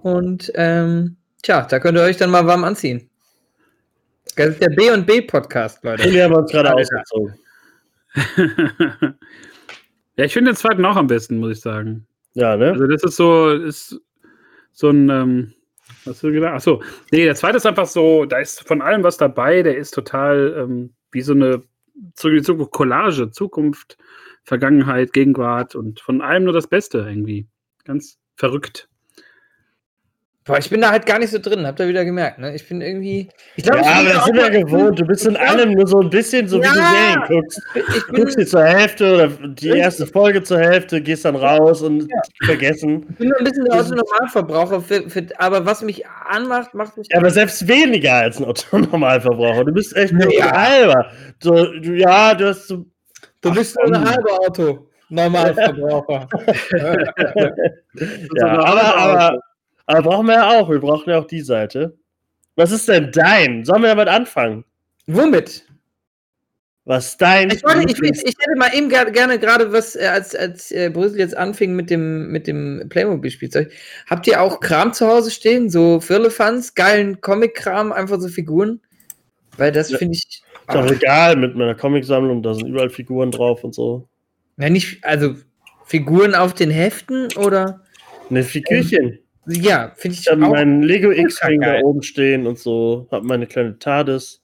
Und 0.00 0.50
ähm, 0.54 1.18
tja, 1.42 1.66
da 1.68 1.78
könnt 1.80 1.98
ihr 1.98 2.04
euch 2.04 2.16
dann 2.16 2.30
mal 2.30 2.46
warm 2.46 2.64
anziehen. 2.64 3.10
Das 4.34 4.48
ist 4.48 4.62
der 4.62 4.70
B&B 4.70 5.20
Podcast, 5.20 5.84
Leute. 5.84 6.10
Wir 6.10 6.24
haben 6.24 6.34
uns 6.34 6.50
gerade 6.50 6.72
ausgezogen. 6.72 7.34
ja, 10.16 10.24
ich 10.24 10.32
finde 10.32 10.52
den 10.52 10.56
zweiten 10.56 10.82
auch 10.86 10.96
am 10.96 11.08
besten, 11.08 11.36
muss 11.40 11.58
ich 11.58 11.60
sagen. 11.60 12.06
Ja, 12.32 12.56
ne? 12.56 12.70
Also 12.70 12.86
das 12.86 13.02
ist 13.02 13.16
so, 13.16 13.50
ist 13.50 14.00
so 14.72 14.88
ein, 14.88 15.10
ähm, 15.10 15.52
hast 16.06 16.22
du 16.22 16.32
gedacht? 16.32 16.54
Achso, 16.54 16.82
nee, 17.10 17.24
der 17.24 17.34
zweite 17.34 17.56
ist 17.56 17.66
einfach 17.66 17.86
so, 17.86 18.24
da 18.24 18.38
ist 18.38 18.66
von 18.66 18.82
allem 18.82 19.02
was 19.02 19.16
dabei, 19.16 19.62
der 19.62 19.76
ist 19.76 19.92
total 19.92 20.54
ähm, 20.58 20.94
wie 21.10 21.22
so 21.22 21.32
eine 21.32 21.62
zurück 22.14 22.32
in 22.32 22.38
die 22.38 22.44
Zukunft, 22.44 22.72
Collage, 22.72 23.30
Zukunft, 23.30 23.98
Vergangenheit, 24.44 25.12
Gegenwart 25.12 25.74
und 25.74 26.00
von 26.00 26.20
allem 26.20 26.44
nur 26.44 26.52
das 26.52 26.66
Beste 26.66 26.98
irgendwie. 26.98 27.46
Ganz 27.84 28.18
verrückt. 28.36 28.88
Boah, 30.48 30.58
ich 30.58 30.70
bin 30.70 30.80
da 30.80 30.90
halt 30.90 31.04
gar 31.04 31.18
nicht 31.18 31.30
so 31.30 31.38
drin, 31.38 31.66
habt 31.66 31.78
ihr 31.78 31.86
wieder 31.88 32.04
gemerkt, 32.06 32.38
ne? 32.38 32.54
Ich 32.54 32.66
bin 32.66 32.80
irgendwie. 32.80 33.28
Ich 33.54 33.64
glaube, 33.64 33.80
Ja, 33.84 33.92
aber 34.00 34.08
das 34.08 34.24
sind 34.24 34.34
wir 34.36 34.46
auch- 34.46 34.50
gewohnt. 34.50 34.98
Du 34.98 35.04
bist 35.04 35.26
in 35.26 35.36
allem 35.36 35.72
nur 35.74 35.86
so 35.86 36.00
ein 36.00 36.08
bisschen 36.08 36.48
so 36.48 36.56
wie 36.58 36.62
du 36.62 36.68
Ja. 36.68 36.72
Serien 36.74 37.22
guckst. 37.28 37.60
Ich 37.74 37.82
Du 37.84 38.12
bin, 38.12 38.20
guckst 38.22 38.38
sie 38.38 38.46
zur 38.46 38.64
Hälfte 38.64 39.14
oder 39.14 39.28
die 39.28 39.68
erste 39.68 40.06
Folge 40.06 40.42
zur 40.42 40.58
Hälfte, 40.58 41.02
gehst 41.02 41.26
dann 41.26 41.36
raus 41.36 41.82
und 41.82 42.08
vergessen. 42.44 43.06
ich 43.10 43.16
bin 43.18 43.28
nur 43.28 43.38
ein 43.38 43.44
bisschen 43.44 43.66
der 43.66 43.74
Autonormalverbraucher, 43.78 44.80
für, 44.80 45.10
für, 45.10 45.26
aber 45.36 45.66
was 45.66 45.82
mich 45.82 46.04
anmacht, 46.06 46.72
macht 46.72 46.96
mich. 46.96 47.08
Ja, 47.12 47.18
aber 47.18 47.28
selbst 47.30 47.68
weniger 47.68 48.14
als 48.14 48.38
ein 48.38 48.44
Otto-Normalverbraucher. 48.46 49.64
Du 49.66 49.72
bist 49.72 49.94
echt 49.96 50.14
nur 50.14 50.32
Ja. 50.34 50.50
halber. 50.50 51.10
So, 51.42 51.52
du, 51.78 51.92
ja, 51.92 52.34
du 52.34 52.48
hast 52.48 52.68
so. 52.68 52.86
du 53.42 53.52
bist 53.54 53.76
nur 53.84 53.94
ein 53.94 54.08
halber 54.08 54.32
Auto. 54.40 54.86
Normalverbraucher. 55.10 56.28
Ja, 58.36 58.58
aber, 58.58 58.96
aber, 58.96 59.40
aber 59.88 60.02
brauchen 60.02 60.26
wir 60.26 60.34
ja 60.34 60.50
auch. 60.50 60.70
Wir 60.70 60.80
brauchen 60.80 61.08
ja 61.10 61.18
auch 61.18 61.26
die 61.26 61.40
Seite. 61.40 61.96
Was 62.56 62.72
ist 62.72 62.88
denn 62.88 63.10
dein? 63.12 63.64
Sollen 63.64 63.82
wir 63.82 63.88
damit 63.88 64.08
anfangen? 64.08 64.64
Womit? 65.06 65.64
Was 66.84 67.16
dein. 67.16 67.50
Ich, 67.50 67.62
wollte, 67.64 67.90
ich, 67.90 67.98
ich 68.02 68.34
hätte 68.38 68.56
mal 68.56 68.70
eben 68.74 68.88
ger 68.88 69.10
gerne 69.10 69.38
gerade 69.38 69.72
was, 69.72 69.94
äh, 69.96 70.06
als, 70.06 70.34
als 70.34 70.70
äh, 70.72 70.90
Brüssel 70.92 71.18
jetzt 71.18 71.36
anfing 71.36 71.74
mit 71.74 71.90
dem, 71.90 72.28
mit 72.32 72.46
dem 72.46 72.86
Playmobil-Spielzeug. 72.88 73.70
Habt 74.08 74.26
ihr 74.26 74.40
auch 74.42 74.60
Kram 74.60 74.92
zu 74.92 75.06
Hause 75.06 75.30
stehen? 75.30 75.68
So 75.70 76.00
Firlefanz, 76.00 76.74
geilen 76.74 77.20
Comic-Kram, 77.20 77.92
einfach 77.92 78.20
so 78.20 78.28
Figuren? 78.28 78.80
Weil 79.56 79.72
das 79.72 79.90
Ja. 79.90 79.98
finde 79.98 80.14
ich. 80.14 80.24
Ist 80.24 80.42
doch 80.74 80.84
Ah, 80.84 80.90
egal 80.90 81.36
mit 81.36 81.56
meiner 81.56 81.74
Comicsammlung, 81.74 82.42
da 82.42 82.52
sind 82.54 82.68
überall 82.68 82.90
Figuren 82.90 83.30
drauf 83.30 83.64
und 83.64 83.74
so. 83.74 84.08
na, 84.56 84.68
nicht, 84.68 85.02
also 85.04 85.34
Figuren 85.86 86.34
auf 86.34 86.52
den 86.54 86.70
Heften 86.70 87.28
oder? 87.36 87.84
Ne, 88.28 88.42
Figürchen. 88.42 89.18
Ja, 89.48 89.92
finde 89.96 90.14
ich 90.14 90.20
Ich 90.26 90.30
habe 90.30 90.44
auch. 90.44 90.50
meinen 90.50 90.82
Lego 90.82 91.10
X-Wing 91.10 91.60
da 91.60 91.80
oben 91.80 92.02
stehen 92.02 92.46
und 92.46 92.58
so. 92.58 93.08
Habe 93.10 93.26
meine 93.26 93.46
kleine 93.46 93.78
TARDIS, 93.78 94.42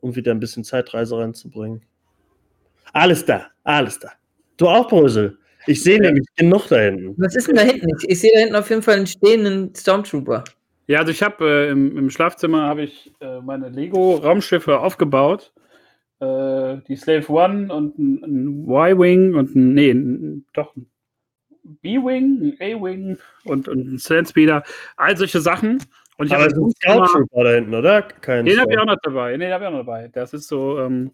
um 0.00 0.14
wieder 0.14 0.30
ein 0.32 0.40
bisschen 0.40 0.62
Zeitreise 0.64 1.18
reinzubringen. 1.18 1.82
Alles 2.92 3.24
da, 3.24 3.46
alles 3.64 3.98
da. 3.98 4.12
Du 4.56 4.68
auch, 4.68 4.88
Brösel. 4.88 5.38
Ich 5.66 5.82
sehe 5.82 6.00
nämlich 6.00 6.26
genug 6.36 6.68
da 6.68 6.78
hinten. 6.78 7.14
Was 7.18 7.36
ist 7.36 7.48
denn 7.48 7.56
da 7.56 7.62
hinten? 7.62 7.88
Ich, 7.98 8.08
ich 8.08 8.20
sehe 8.20 8.32
da 8.34 8.40
hinten 8.40 8.56
auf 8.56 8.70
jeden 8.70 8.82
Fall 8.82 8.96
einen 8.96 9.06
stehenden 9.06 9.74
Stormtrooper. 9.74 10.44
Ja, 10.86 11.00
also 11.00 11.12
ich 11.12 11.22
habe 11.22 11.44
äh, 11.48 11.70
im, 11.70 11.96
im 11.96 12.10
Schlafzimmer 12.10 12.62
habe 12.62 12.82
ich 12.82 13.12
äh, 13.20 13.40
meine 13.40 13.68
Lego-Raumschiffe 13.68 14.78
aufgebaut. 14.80 15.52
Äh, 16.20 16.78
die 16.88 16.96
Slave 16.96 17.28
One 17.30 17.72
und 17.72 17.98
ein, 17.98 18.24
ein 18.24 18.64
Y-Wing 18.68 19.34
und 19.34 19.54
ein, 19.54 19.74
nee, 19.74 19.90
ein, 19.90 20.44
doch 20.52 20.74
ein 20.76 20.86
B-Wing, 21.64 22.56
ein 22.60 22.76
A-Wing 22.76 23.18
und, 23.44 23.68
und 23.68 23.92
ein 23.92 23.98
Sandspeeder. 23.98 24.62
All 24.96 25.16
solche 25.16 25.40
Sachen. 25.40 25.82
Und 26.18 26.26
ich 26.26 26.32
Aber 26.32 26.44
habe 26.44 26.52
es 26.52 26.58
ist 26.58 26.62
ein 26.62 26.70
Scout 26.70 27.06
Trooper 27.06 27.44
da 27.44 27.50
hinten, 27.52 27.74
oder? 27.74 28.02
Kein 28.02 28.44
Den 28.44 28.60
habe 28.60 28.72
ich 28.72 28.78
auch 28.78 28.84
noch 28.84 28.98
dabei. 29.02 29.36
Den 29.36 29.52
habe 29.52 29.64
ich 29.64 29.68
auch 29.68 29.72
noch 29.72 29.86
dabei. 29.86 30.08
Das 30.12 30.34
ist 30.34 30.48
so 30.48 30.78
ähm, 30.78 31.12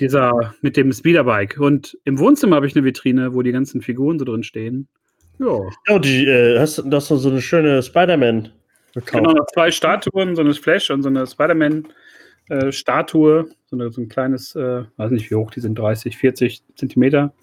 dieser 0.00 0.54
mit 0.60 0.76
dem 0.76 0.92
Speederbike. 0.92 1.58
Und 1.58 1.96
im 2.04 2.18
Wohnzimmer 2.18 2.56
habe 2.56 2.66
ich 2.66 2.74
eine 2.74 2.84
Vitrine, 2.84 3.34
wo 3.34 3.42
die 3.42 3.52
ganzen 3.52 3.80
Figuren 3.80 4.18
so 4.18 4.24
drin 4.24 4.42
stehen. 4.42 4.88
Ja. 5.38 5.60
Oh, 5.90 5.98
die, 5.98 6.26
äh, 6.26 6.58
hast 6.58 6.78
du 6.78 6.90
hast 6.90 7.08
so 7.08 7.28
eine 7.28 7.40
schöne 7.40 7.82
Spider-Man 7.82 8.50
gekauft? 8.94 9.12
Genau, 9.12 9.32
noch 9.32 9.46
zwei 9.52 9.70
Statuen, 9.70 10.34
so 10.36 10.42
eine 10.42 10.52
Flash 10.54 10.90
und 10.90 11.02
so 11.02 11.08
eine 11.08 11.26
Spider-Man-Statue. 11.26 13.48
so, 13.66 13.76
eine, 13.76 13.90
so 13.90 14.00
ein 14.00 14.08
kleines, 14.08 14.54
äh, 14.54 14.84
weiß 14.96 15.10
nicht 15.10 15.30
wie 15.30 15.34
hoch, 15.34 15.50
die 15.50 15.60
sind 15.60 15.78
30, 15.78 16.16
40 16.16 16.62
Zentimeter. 16.76 17.34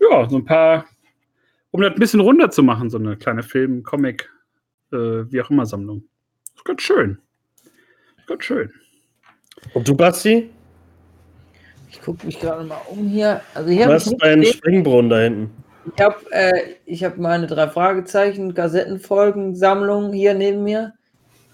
Ja, 0.00 0.26
so 0.28 0.36
ein 0.36 0.44
paar, 0.44 0.86
um 1.72 1.80
das 1.80 1.92
ein 1.92 1.98
bisschen 1.98 2.20
runder 2.20 2.50
zu 2.50 2.62
machen, 2.62 2.88
so 2.88 2.98
eine 2.98 3.16
kleine 3.16 3.42
Film-, 3.42 3.82
Comic-, 3.82 4.30
äh, 4.92 4.96
wie 4.96 5.42
auch 5.42 5.50
immer 5.50 5.66
Sammlung. 5.66 6.04
Ist 6.54 6.64
ganz 6.64 6.82
schön. 6.82 7.18
Ist 8.18 8.28
ganz 8.28 8.44
schön. 8.44 8.70
Und 9.74 9.88
du, 9.88 9.96
Basti? 9.96 10.50
Ich 11.90 12.00
gucke 12.00 12.24
mich 12.26 12.38
gerade 12.38 12.64
mal 12.64 12.80
um 12.88 13.08
hier. 13.08 13.40
Also 13.54 13.70
hier 13.70 13.86
dein 13.86 13.96
nichts 13.96 14.14
stehen. 14.16 14.44
Springbrunnen 14.44 15.10
da 15.10 15.20
hinten? 15.20 15.50
Ich 15.94 16.02
habe 16.02 16.16
äh, 16.30 16.52
ich 16.86 17.04
hab 17.04 17.18
meine 17.18 17.46
drei 17.46 17.68
Fragezeichen 17.68 18.54
Kassettenfolgensammlung 18.54 20.12
hier 20.12 20.34
neben 20.34 20.62
mir. 20.62 20.94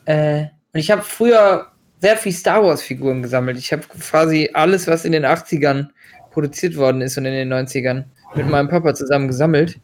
Äh, 0.05 0.47
und 0.73 0.81
ich 0.81 0.91
habe 0.91 1.03
früher 1.03 1.69
sehr 2.01 2.17
viel 2.17 2.33
Star 2.33 2.63
Wars 2.63 2.83
Figuren 2.83 3.23
gesammelt. 3.23 3.59
Ich 3.59 3.73
habe 3.73 3.83
quasi 3.83 4.51
alles, 4.53 4.87
was 4.87 5.05
in 5.05 5.13
den 5.13 5.25
80ern 5.25 5.89
produziert 6.31 6.77
worden 6.77 7.01
ist 7.01 7.19
und 7.19 7.25
in 7.25 7.33
den 7.33 7.53
90ern 7.53 8.05
mit 8.35 8.49
meinem 8.49 8.69
Papa 8.69 8.95
zusammen 8.95 9.29
gesammelt. 9.29 9.81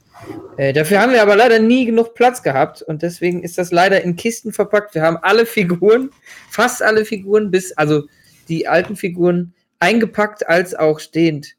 Äh, 0.57 0.73
dafür 0.73 1.01
haben 1.01 1.13
wir 1.13 1.23
aber 1.23 1.37
leider 1.37 1.59
nie 1.59 1.85
genug 1.85 2.15
Platz 2.15 2.43
gehabt 2.43 2.83
und 2.83 3.03
deswegen 3.03 3.43
ist 3.43 3.59
das 3.59 3.73
leider 3.73 4.03
in 4.03 4.17
Kisten 4.17 4.53
verpackt. 4.53 4.95
Wir 4.95 5.03
haben 5.03 5.19
alle 5.23 5.47
Figuren, 5.47 6.11
fast 6.51 6.83
alle 6.83 7.05
Figuren, 7.05 7.51
bis 7.51 7.73
also 7.73 8.05
die 8.49 8.69
alten 8.69 8.97
Figuren 8.97 9.53
eingepackt 9.81 10.47
als 10.49 10.75
auch 10.75 11.01
stehend, 11.01 11.57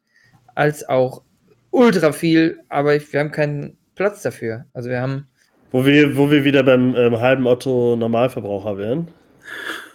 als 0.54 0.88
auch 0.88 1.22
ultra 1.70 2.12
viel, 2.12 2.60
aber 2.68 2.94
wir 2.94 3.20
haben 3.20 3.32
keinen 3.32 3.76
Platz 3.94 4.22
dafür. 4.22 4.64
Also 4.72 4.88
wir 4.88 5.00
haben. 5.00 5.26
Wo 5.72 5.84
wir, 5.84 6.16
wo 6.16 6.30
wir 6.30 6.44
wieder 6.44 6.62
beim 6.62 6.94
ähm, 6.94 7.20
halben 7.20 7.46
Otto 7.46 7.96
Normalverbraucher 7.96 8.78
wären. 8.78 9.08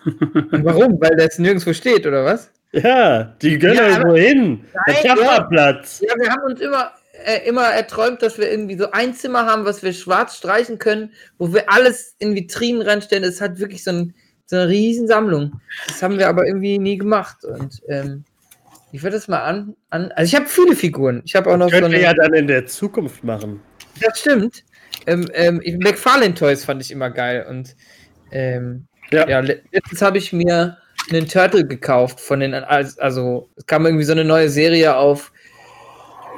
Und 0.51 0.65
warum? 0.65 0.99
Weil 1.01 1.15
das 1.15 1.39
nirgendwo 1.39 1.73
steht, 1.73 2.05
oder 2.05 2.25
was? 2.25 2.51
Ja, 2.71 3.35
die 3.41 3.57
gönnen 3.57 3.77
Ja, 3.77 3.89
irgendwo 3.89 4.15
hin. 4.15 4.65
Der 5.03 5.47
Platz. 5.49 6.01
Ja, 6.07 6.13
wir 6.17 6.29
haben 6.29 6.43
uns 6.43 6.61
immer, 6.61 6.91
äh, 7.25 7.47
immer 7.47 7.65
erträumt, 7.65 8.21
dass 8.21 8.37
wir 8.37 8.49
irgendwie 8.51 8.77
so 8.77 8.91
ein 8.91 9.13
Zimmer 9.13 9.45
haben, 9.45 9.65
was 9.65 9.83
wir 9.83 9.93
schwarz 9.93 10.37
streichen 10.37 10.79
können, 10.79 11.11
wo 11.37 11.53
wir 11.53 11.71
alles 11.71 12.15
in 12.19 12.35
Vitrinen 12.35 12.81
reinstellen. 12.81 13.23
Das 13.23 13.41
hat 13.41 13.59
wirklich 13.59 13.83
so, 13.83 13.91
ein, 13.91 14.13
so 14.45 14.55
eine 14.57 14.67
Riesensammlung. 14.69 15.59
Das 15.87 16.01
haben 16.03 16.17
wir 16.17 16.27
aber 16.29 16.45
irgendwie 16.47 16.77
nie 16.79 16.97
gemacht. 16.97 17.43
Und 17.45 17.81
ähm, 17.87 18.23
ich 18.91 19.03
würde 19.03 19.15
das 19.17 19.27
mal 19.27 19.41
an. 19.43 19.75
an 19.89 20.11
also 20.13 20.29
ich 20.29 20.35
habe 20.35 20.47
viele 20.49 20.75
Figuren. 20.75 21.21
Ich 21.25 21.35
habe 21.35 21.49
auch 21.51 21.57
noch 21.57 21.67
so 21.67 21.71
Könnt 21.71 21.85
eine. 21.85 21.95
ihr 21.95 22.01
ja 22.01 22.13
dann 22.13 22.33
in 22.33 22.47
der 22.47 22.65
Zukunft 22.65 23.23
machen. 23.23 23.61
Das 24.01 24.19
stimmt. 24.19 24.63
Ähm, 25.07 25.27
ähm, 25.33 25.61
McFarlane 25.79 26.33
Toys 26.33 26.65
fand 26.65 26.81
ich 26.81 26.91
immer 26.91 27.09
geil. 27.09 27.45
Und 27.49 27.75
ähm, 28.31 28.85
Ja. 29.11 29.27
ja. 29.27 29.39
le- 29.39 29.61
letztens 29.71 30.01
habe 30.01 30.17
ich 30.17 30.33
mir 30.33 30.77
einen 31.09 31.27
Turtle 31.27 31.65
gekauft 31.65 32.19
von 32.19 32.39
den, 32.41 32.53
als- 32.53 32.97
also 32.99 33.49
es 33.55 33.65
kam 33.65 33.85
irgendwie 33.85 34.03
so 34.05 34.11
eine 34.11 34.23
neue 34.25 34.49
Serie 34.49 34.95
auf 34.95 35.31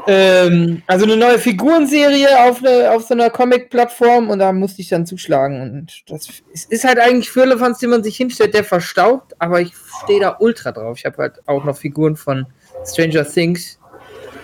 Ähm, 0.06 0.82
also 0.88 1.06
eine 1.06 1.16
neue 1.16 1.40
Figurenserie 1.40 2.28
auf, 2.46 2.62
ne, 2.62 2.92
auf 2.92 3.04
so 3.04 3.14
einer 3.14 3.30
Comic-Plattform 3.30 4.30
und 4.30 4.40
da 4.40 4.52
musste 4.52 4.82
ich 4.82 4.90
dann 4.90 5.06
zuschlagen. 5.06 5.62
Und 5.62 6.04
das 6.12 6.28
es 6.54 6.66
ist 6.66 6.84
halt 6.84 7.00
eigentlich 7.00 7.30
für 7.30 7.42
Firlefanz, 7.42 7.80
den 7.80 7.90
man 7.90 8.04
sich 8.04 8.18
hinstellt, 8.18 8.54
der 8.54 8.64
verstaubt, 8.64 9.34
aber 9.40 9.62
ich 9.62 9.74
stehe 10.04 10.20
da 10.20 10.38
ultra 10.40 10.72
drauf. 10.72 10.98
Ich 10.98 11.06
habe 11.06 11.18
halt 11.18 11.48
auch 11.48 11.64
noch 11.64 11.78
Figuren 11.78 12.16
von 12.16 12.46
Stranger 12.86 13.26
Things 13.26 13.80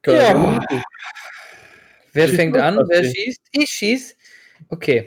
Ja. 0.07 0.61
Wer 2.13 2.27
schießt 2.27 2.37
fängt 2.37 2.57
an? 2.59 2.79
Wer 2.89 3.05
schießt? 3.05 3.41
Ich 3.53 3.71
schieß. 3.71 4.17
Okay. 4.69 5.07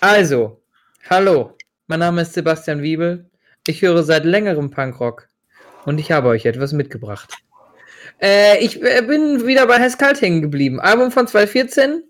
Also, 0.00 0.60
hallo. 1.08 1.56
Mein 1.86 2.00
Name 2.00 2.22
ist 2.22 2.34
Sebastian 2.34 2.82
Wiebel. 2.82 3.30
Ich 3.66 3.82
höre 3.82 4.02
seit 4.02 4.24
längerem 4.24 4.70
Punkrock 4.70 5.28
und 5.84 5.98
ich 5.98 6.10
habe 6.10 6.28
euch 6.28 6.44
etwas 6.46 6.72
mitgebracht. 6.72 7.34
Äh, 8.20 8.58
ich 8.58 8.82
äh, 8.82 9.02
bin 9.02 9.46
wieder 9.46 9.66
bei 9.66 9.78
Heskalt 9.78 10.20
hängen 10.20 10.42
geblieben. 10.42 10.80
Album 10.80 11.12
von 11.12 11.26
2014. 11.26 12.02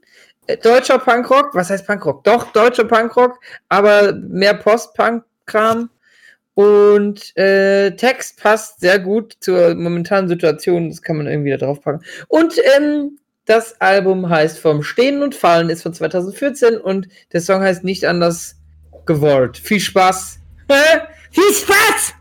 Äh, 0.46 0.56
deutscher 0.56 0.98
Punkrock. 0.98 1.54
Was 1.54 1.70
heißt 1.70 1.86
Punkrock? 1.86 2.24
Doch, 2.24 2.52
deutscher 2.52 2.84
Punkrock, 2.84 3.38
aber 3.68 4.12
mehr 4.14 4.54
Post-Punk-Kram. 4.54 5.90
Und 6.54 7.36
äh, 7.36 7.92
Text 7.92 8.42
passt 8.42 8.80
sehr 8.80 8.98
gut 8.98 9.36
zur 9.40 9.74
momentanen 9.74 10.28
Situation. 10.28 10.88
Das 10.88 11.02
kann 11.02 11.18
man 11.18 11.26
irgendwie 11.26 11.50
da 11.50 11.58
drauf 11.58 11.82
packen. 11.82 12.04
Und 12.26 12.54
ähm, 12.76 13.18
das 13.48 13.80
Album 13.80 14.28
heißt 14.28 14.58
Vom 14.58 14.82
Stehen 14.82 15.22
und 15.22 15.34
Fallen, 15.34 15.70
ist 15.70 15.82
von 15.82 15.94
2014 15.94 16.76
und 16.76 17.08
der 17.32 17.40
Song 17.40 17.62
heißt 17.62 17.82
nicht 17.82 18.04
anders 18.04 18.56
gewollt. 19.06 19.56
Viel 19.56 19.80
Spaß! 19.80 20.38
Viel 21.30 21.54
Spaß! 21.54 22.14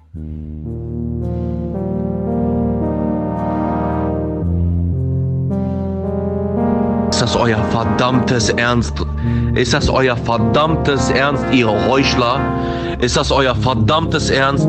Ist 7.17 7.23
das 7.23 7.35
euer 7.35 7.63
verdammtes 7.71 8.49
Ernst? 8.49 8.93
Ist 9.55 9.73
das 9.73 9.89
euer 9.89 10.15
verdammtes 10.15 11.09
Ernst, 11.09 11.43
ihr 11.51 11.67
Heuchler? 11.67 12.39
Ist 12.99 13.17
das 13.17 13.31
euer 13.31 13.55
verdammtes 13.55 14.29
Ernst? 14.29 14.67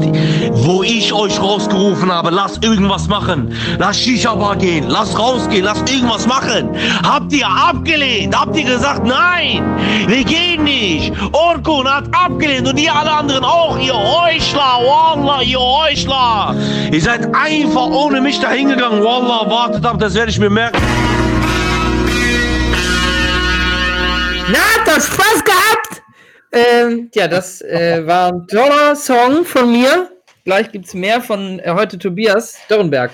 Wo 0.53 0.83
ich 0.83 1.13
euch 1.13 1.39
rausgerufen 1.39 2.11
habe, 2.11 2.31
lasst 2.31 2.65
irgendwas 2.65 3.07
machen. 3.07 3.53
Lass 3.79 4.01
Shisha-Bar 4.01 4.57
gehen, 4.57 4.87
lass 4.89 5.19
rausgehen, 5.19 5.63
lass 5.63 5.81
irgendwas 5.93 6.27
machen. 6.27 6.71
Habt 7.03 7.35
ihr 7.35 7.47
abgelehnt? 7.47 8.35
Habt 8.35 8.57
ihr 8.57 8.65
gesagt, 8.65 9.05
nein, 9.05 9.63
wir 10.07 10.25
gehen 10.25 10.65
nicht. 10.65 11.13
Orkun 11.33 11.87
hat 11.87 12.05
abgelehnt 12.15 12.67
und 12.67 12.81
ihr 12.81 12.95
alle 12.95 13.13
anderen 13.13 13.45
auch, 13.45 13.79
ihr 13.79 13.93
Heuchler, 13.93 14.81
Wallah, 14.87 15.43
ihr 15.43 15.61
Heuchler. 15.61 16.55
Ihr 16.91 17.03
seid 17.03 17.29
einfach 17.35 17.89
ohne 17.89 18.23
mich 18.23 18.41
dahingegangen, 18.41 19.05
Wallah, 19.05 19.51
wartet 19.51 19.85
ab, 19.85 19.99
das 19.99 20.15
werde 20.15 20.31
ich 20.31 20.39
mir 20.39 20.49
merken. 20.49 20.79
Na, 24.51 24.59
hat 24.59 24.89
das 24.89 25.07
Spaß 25.09 25.45
gehabt? 25.45 26.03
Ähm, 26.53 27.11
ja, 27.15 27.29
das 27.29 27.61
äh, 27.61 28.07
war 28.07 28.33
ein 28.33 28.47
toller 28.47 28.97
Song 28.97 29.45
von 29.45 29.71
mir. 29.71 30.11
Gleich 30.45 30.73
gibt 30.73 30.87
es 30.87 30.95
mehr 30.95 31.21
von 31.21 31.59
äh, 31.59 31.71
heute 31.75 31.99
Tobias 31.99 32.57
Dörrenberg. 32.67 33.11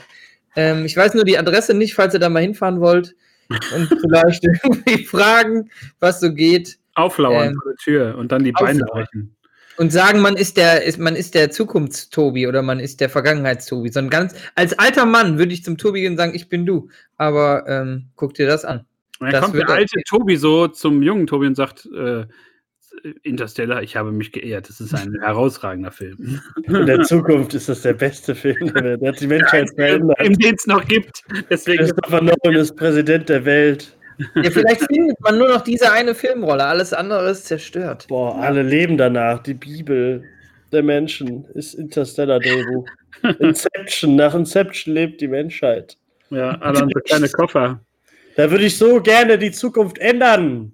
Ähm, 0.55 0.85
ich 0.85 0.97
weiß 0.97 1.14
nur 1.14 1.25
die 1.25 1.37
Adresse 1.37 1.75
nicht, 1.75 1.94
falls 1.94 2.14
ihr 2.14 2.20
da 2.20 2.29
mal 2.29 2.42
hinfahren 2.42 2.81
wollt 2.81 3.16
und 3.49 3.88
vielleicht 4.01 4.44
irgendwie 4.62 5.05
fragen, 5.05 5.70
was 5.99 6.20
so 6.20 6.33
geht. 6.33 6.79
Auflauern 6.94 7.49
ähm, 7.49 7.55
vor 7.61 7.73
der 7.73 7.77
Tür 7.79 8.16
und 8.16 8.31
dann 8.31 8.44
die 8.44 8.53
Beine 8.53 8.85
brechen. 8.85 9.35
Und 9.77 9.90
sagen, 9.90 10.20
man 10.20 10.37
ist 10.37 10.57
der, 10.57 10.85
ist, 10.85 11.01
man 11.01 11.16
ist 11.16 11.35
der 11.35 11.51
Zukunftstobi 11.51 12.47
oder 12.47 12.62
man 12.62 12.79
ist 12.79 13.01
der 13.01 13.11
Vergangenheitstobi. 13.11 13.88
So 13.88 13.99
ein 13.99 14.09
ganz, 14.09 14.37
als 14.55 14.79
alter 14.79 15.05
Mann 15.05 15.37
würde 15.37 15.53
ich 15.53 15.64
zum 15.64 15.79
Tobi 15.79 16.03
gehen 16.03 16.12
und 16.12 16.18
sagen, 16.18 16.37
ich 16.37 16.49
bin 16.49 16.64
du. 16.64 16.90
Aber 17.16 17.64
ähm, 17.66 18.11
guck 18.14 18.35
dir 18.35 18.47
das 18.47 18.64
an. 18.64 18.87
Und 19.20 19.33
dann 19.33 19.42
kommt 19.42 19.57
der 19.57 19.68
alte 19.68 20.00
Tobi 20.09 20.37
so 20.37 20.68
zum 20.68 21.03
jungen 21.03 21.27
Tobi 21.27 21.46
und 21.46 21.55
sagt, 21.55 21.88
äh, 21.94 22.27
Interstellar, 23.22 23.83
ich 23.83 23.96
habe 23.96 24.12
mich 24.12 24.33
geehrt. 24.33 24.68
Das 24.68 24.81
ist 24.81 24.94
ein 24.94 25.14
herausragender 25.20 25.90
Film. 25.90 26.40
In 26.66 26.87
der 26.87 27.00
Zukunft 27.03 27.55
ist 27.55 27.68
das 27.68 27.83
der 27.83 27.94
beste 27.94 28.35
Film. 28.35 28.72
Der 28.72 28.98
hat 29.09 29.20
die 29.20 29.27
Menschheit 29.27 29.70
verändert. 29.74 30.20
In 30.22 30.35
den 30.35 30.55
es 30.55 30.66
noch 30.66 30.87
gibt. 30.87 31.22
Deswegen 31.50 31.79
Christopher 31.79 32.22
Nolan 32.22 32.61
ist 32.61 32.77
Präsident 32.77 33.29
der 33.29 33.44
Welt. 33.44 33.96
Ja, 34.37 34.50
vielleicht 34.50 34.87
findet 34.87 35.20
man 35.20 35.38
nur 35.38 35.48
noch 35.48 35.62
diese 35.62 35.90
eine 35.90 36.14
Filmrolle. 36.14 36.64
Alles 36.64 36.92
andere 36.92 37.31
ist 37.31 37.46
zerstört. 37.46 38.07
Boah, 38.09 38.37
alle 38.37 38.62
leben 38.62 38.96
danach. 38.96 39.42
Die 39.42 39.55
Bibel 39.55 40.24
der 40.72 40.83
Menschen 40.83 41.44
ist 41.55 41.74
Interstellar-Drehbuch. 41.74 42.87
Inception. 43.40 44.16
Nach 44.16 44.35
Inception 44.35 44.94
lebt 44.94 45.20
die 45.20 45.29
Menschheit. 45.29 45.96
Ja, 46.31 46.50
alle 46.61 46.81
haben 46.81 46.90
so 46.94 47.00
kleine 47.00 47.29
Koffer. 47.29 47.81
Da 48.37 48.51
würde 48.51 48.64
ich 48.64 48.77
so 48.77 49.01
gerne 49.01 49.38
die 49.38 49.53
Zukunft 49.53 49.99
ändern. 49.99 50.73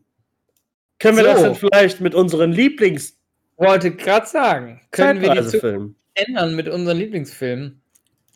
Können 0.99 1.17
wir 1.17 1.25
so. 1.25 1.31
das 1.31 1.43
denn 1.43 1.55
vielleicht 1.55 2.01
mit 2.01 2.15
unseren 2.15 2.53
Lieblings... 2.53 3.17
Wollte 3.57 3.91
gerade 3.91 4.27
sagen. 4.27 4.81
Können 4.91 5.21
wir 5.21 5.35
die 5.35 5.47
Zukunft 5.47 5.97
ändern 6.15 6.57
mit 6.57 6.69
unseren 6.69 6.97
Lieblingsfilmen? 6.97 7.81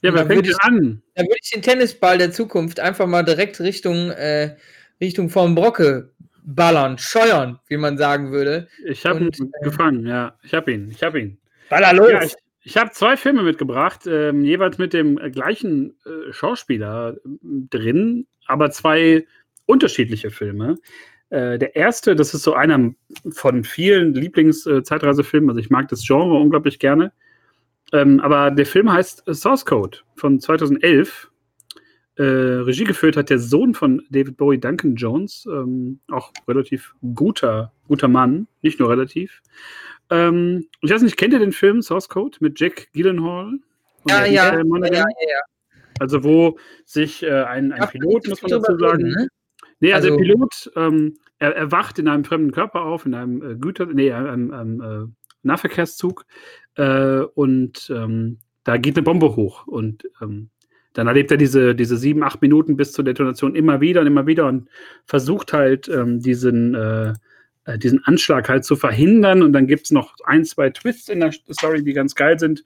Ja, 0.02 0.12
wer 0.12 0.26
fängt 0.26 0.46
ich, 0.46 0.54
an? 0.60 1.02
Dann 1.14 1.26
würde 1.26 1.38
ich 1.42 1.50
den 1.50 1.62
Tennisball 1.62 2.18
der 2.18 2.30
Zukunft 2.30 2.78
einfach 2.78 3.06
mal 3.06 3.22
direkt 3.22 3.58
Richtung, 3.60 4.10
äh, 4.10 4.56
Richtung 5.00 5.30
vom 5.30 5.54
Brocke 5.54 6.12
ballern, 6.44 6.98
scheuern, 6.98 7.58
wie 7.68 7.78
man 7.78 7.96
sagen 7.96 8.30
würde. 8.30 8.68
Ich 8.84 9.06
habe 9.06 9.20
ihn 9.20 9.28
äh, 9.28 9.64
gefangen, 9.64 10.06
ja. 10.06 10.38
Ich 10.42 10.52
habe 10.52 10.72
ihn, 10.72 10.90
ich 10.90 11.02
habe 11.02 11.20
ihn. 11.20 11.38
Baller 11.70 11.94
los! 11.94 12.10
Ja, 12.10 12.22
ich, 12.22 12.34
ich 12.62 12.76
habe 12.76 12.90
zwei 12.90 13.16
Filme 13.16 13.42
mitgebracht, 13.42 14.06
ähm, 14.06 14.44
jeweils 14.44 14.76
mit 14.76 14.92
dem 14.92 15.16
gleichen 15.32 15.96
äh, 16.04 16.32
Schauspieler 16.32 17.16
äh, 17.16 17.28
drin, 17.70 18.26
aber 18.46 18.70
zwei 18.70 19.26
unterschiedliche 19.66 20.30
Filme. 20.30 20.76
Äh, 21.30 21.59
der 21.59 21.74
erste, 21.76 22.14
das 22.14 22.35
ist 22.35 22.42
so 22.42 22.54
einer 22.54 22.92
von 23.30 23.64
vielen 23.64 24.14
Lieblings-Zeitreisefilmen, 24.14 25.50
also 25.50 25.61
ich 25.61 25.70
mag 25.70 25.88
das 25.88 26.07
Genre 26.07 26.35
unglaublich 26.35 26.78
gerne. 26.78 27.12
Ähm, 27.92 28.20
aber 28.20 28.50
der 28.50 28.66
Film 28.66 28.92
heißt 28.92 29.24
Source 29.35 29.64
Code 29.64 29.98
von 30.16 30.40
2011. 30.40 31.30
Äh, 32.16 32.22
Regie 32.22 32.85
geführt 32.85 33.16
hat 33.16 33.30
der 33.30 33.40
Sohn 33.40 33.74
von 33.74 34.02
David 34.11 34.37
Bowie, 34.37 34.59
Duncan 34.59 34.94
Jones, 34.94 35.46
ähm, 35.50 35.98
auch 36.11 36.33
relativ 36.46 36.94
guter, 37.14 37.72
guter 37.88 38.07
Mann, 38.07 38.46
nicht 38.62 38.78
nur 38.78 38.88
relativ. 38.88 39.42
Ähm, 40.11 40.68
ich 40.80 40.90
weiß 40.90 41.02
nicht, 41.02 41.16
kennt 41.16 41.33
ihr 41.33 41.40
den 41.40 41.52
Film 41.52 41.83
Source 41.83 42.09
Code 42.09 42.38
mit 42.40 42.61
Jack 42.61 42.88
Gyllenhaal? 42.92 43.59
Ja, 44.09 44.24
ja, 44.26 44.54
ja, 44.54 44.62
ja, 44.92 45.04
Also 45.98 46.24
wo 46.24 46.59
sich 46.85 47.22
äh, 47.22 47.42
ein, 47.42 47.72
ein 47.72 47.88
Pilot, 47.88 48.28
muss 48.28 48.42
man 48.42 48.50
dazu 48.50 48.78
sagen. 48.78 49.09
Ne? 49.09 49.28
Nee, 49.80 49.92
also, 49.92 50.09
also 50.09 50.18
der 50.18 50.24
Pilot 50.24 50.72
ähm, 50.76 51.14
er, 51.38 51.57
er, 51.57 51.72
wacht 51.72 51.98
in 51.98 52.09
einem 52.09 52.24
fremden 52.24 52.52
Körper 52.52 52.83
auf, 52.83 53.07
in 53.07 53.14
einem 53.14 53.42
äh, 53.42 53.57
Güter, 53.57 53.87
nee, 53.87 54.12
einem, 54.12 54.52
einem 54.52 54.80
äh, 54.80 55.07
Nahverkehrszug 55.42 56.24
äh, 56.76 57.20
und 57.35 57.90
ähm, 57.94 58.38
da 58.64 58.76
geht 58.76 58.96
eine 58.96 59.02
Bombe 59.02 59.37
hoch 59.37 59.66
und 59.66 60.09
ähm, 60.22 60.50
dann 60.94 61.09
erlebt 61.09 61.30
er 61.33 61.37
diese, 61.37 61.74
diese 61.74 61.96
sieben, 61.96 62.22
acht 62.22 62.40
Minuten 62.40 62.76
bis 62.76 62.92
zur 62.92 63.04
Detonation 63.04 63.57
immer 63.57 63.80
wieder 63.80 64.00
und 64.00 64.07
immer 64.07 64.26
wieder 64.26 64.46
und 64.46 64.68
versucht 65.07 65.52
halt 65.52 65.88
ähm, 65.88 66.20
diesen 66.20 66.74
äh, 66.74 67.14
äh, 67.64 67.78
diesen 67.78 68.04
Anschlag 68.04 68.48
halt 68.48 68.64
zu 68.64 68.76
verhindern. 68.76 69.42
Und 69.42 69.52
dann 69.52 69.66
gibt 69.66 69.85
es 69.85 69.90
noch 69.90 70.14
ein, 70.24 70.44
zwei 70.44 70.70
Twists 70.70 71.09
in 71.09 71.20
der 71.20 71.33
Story, 71.33 71.83
die 71.83 71.92
ganz 71.92 72.14
geil 72.14 72.38
sind. 72.38 72.64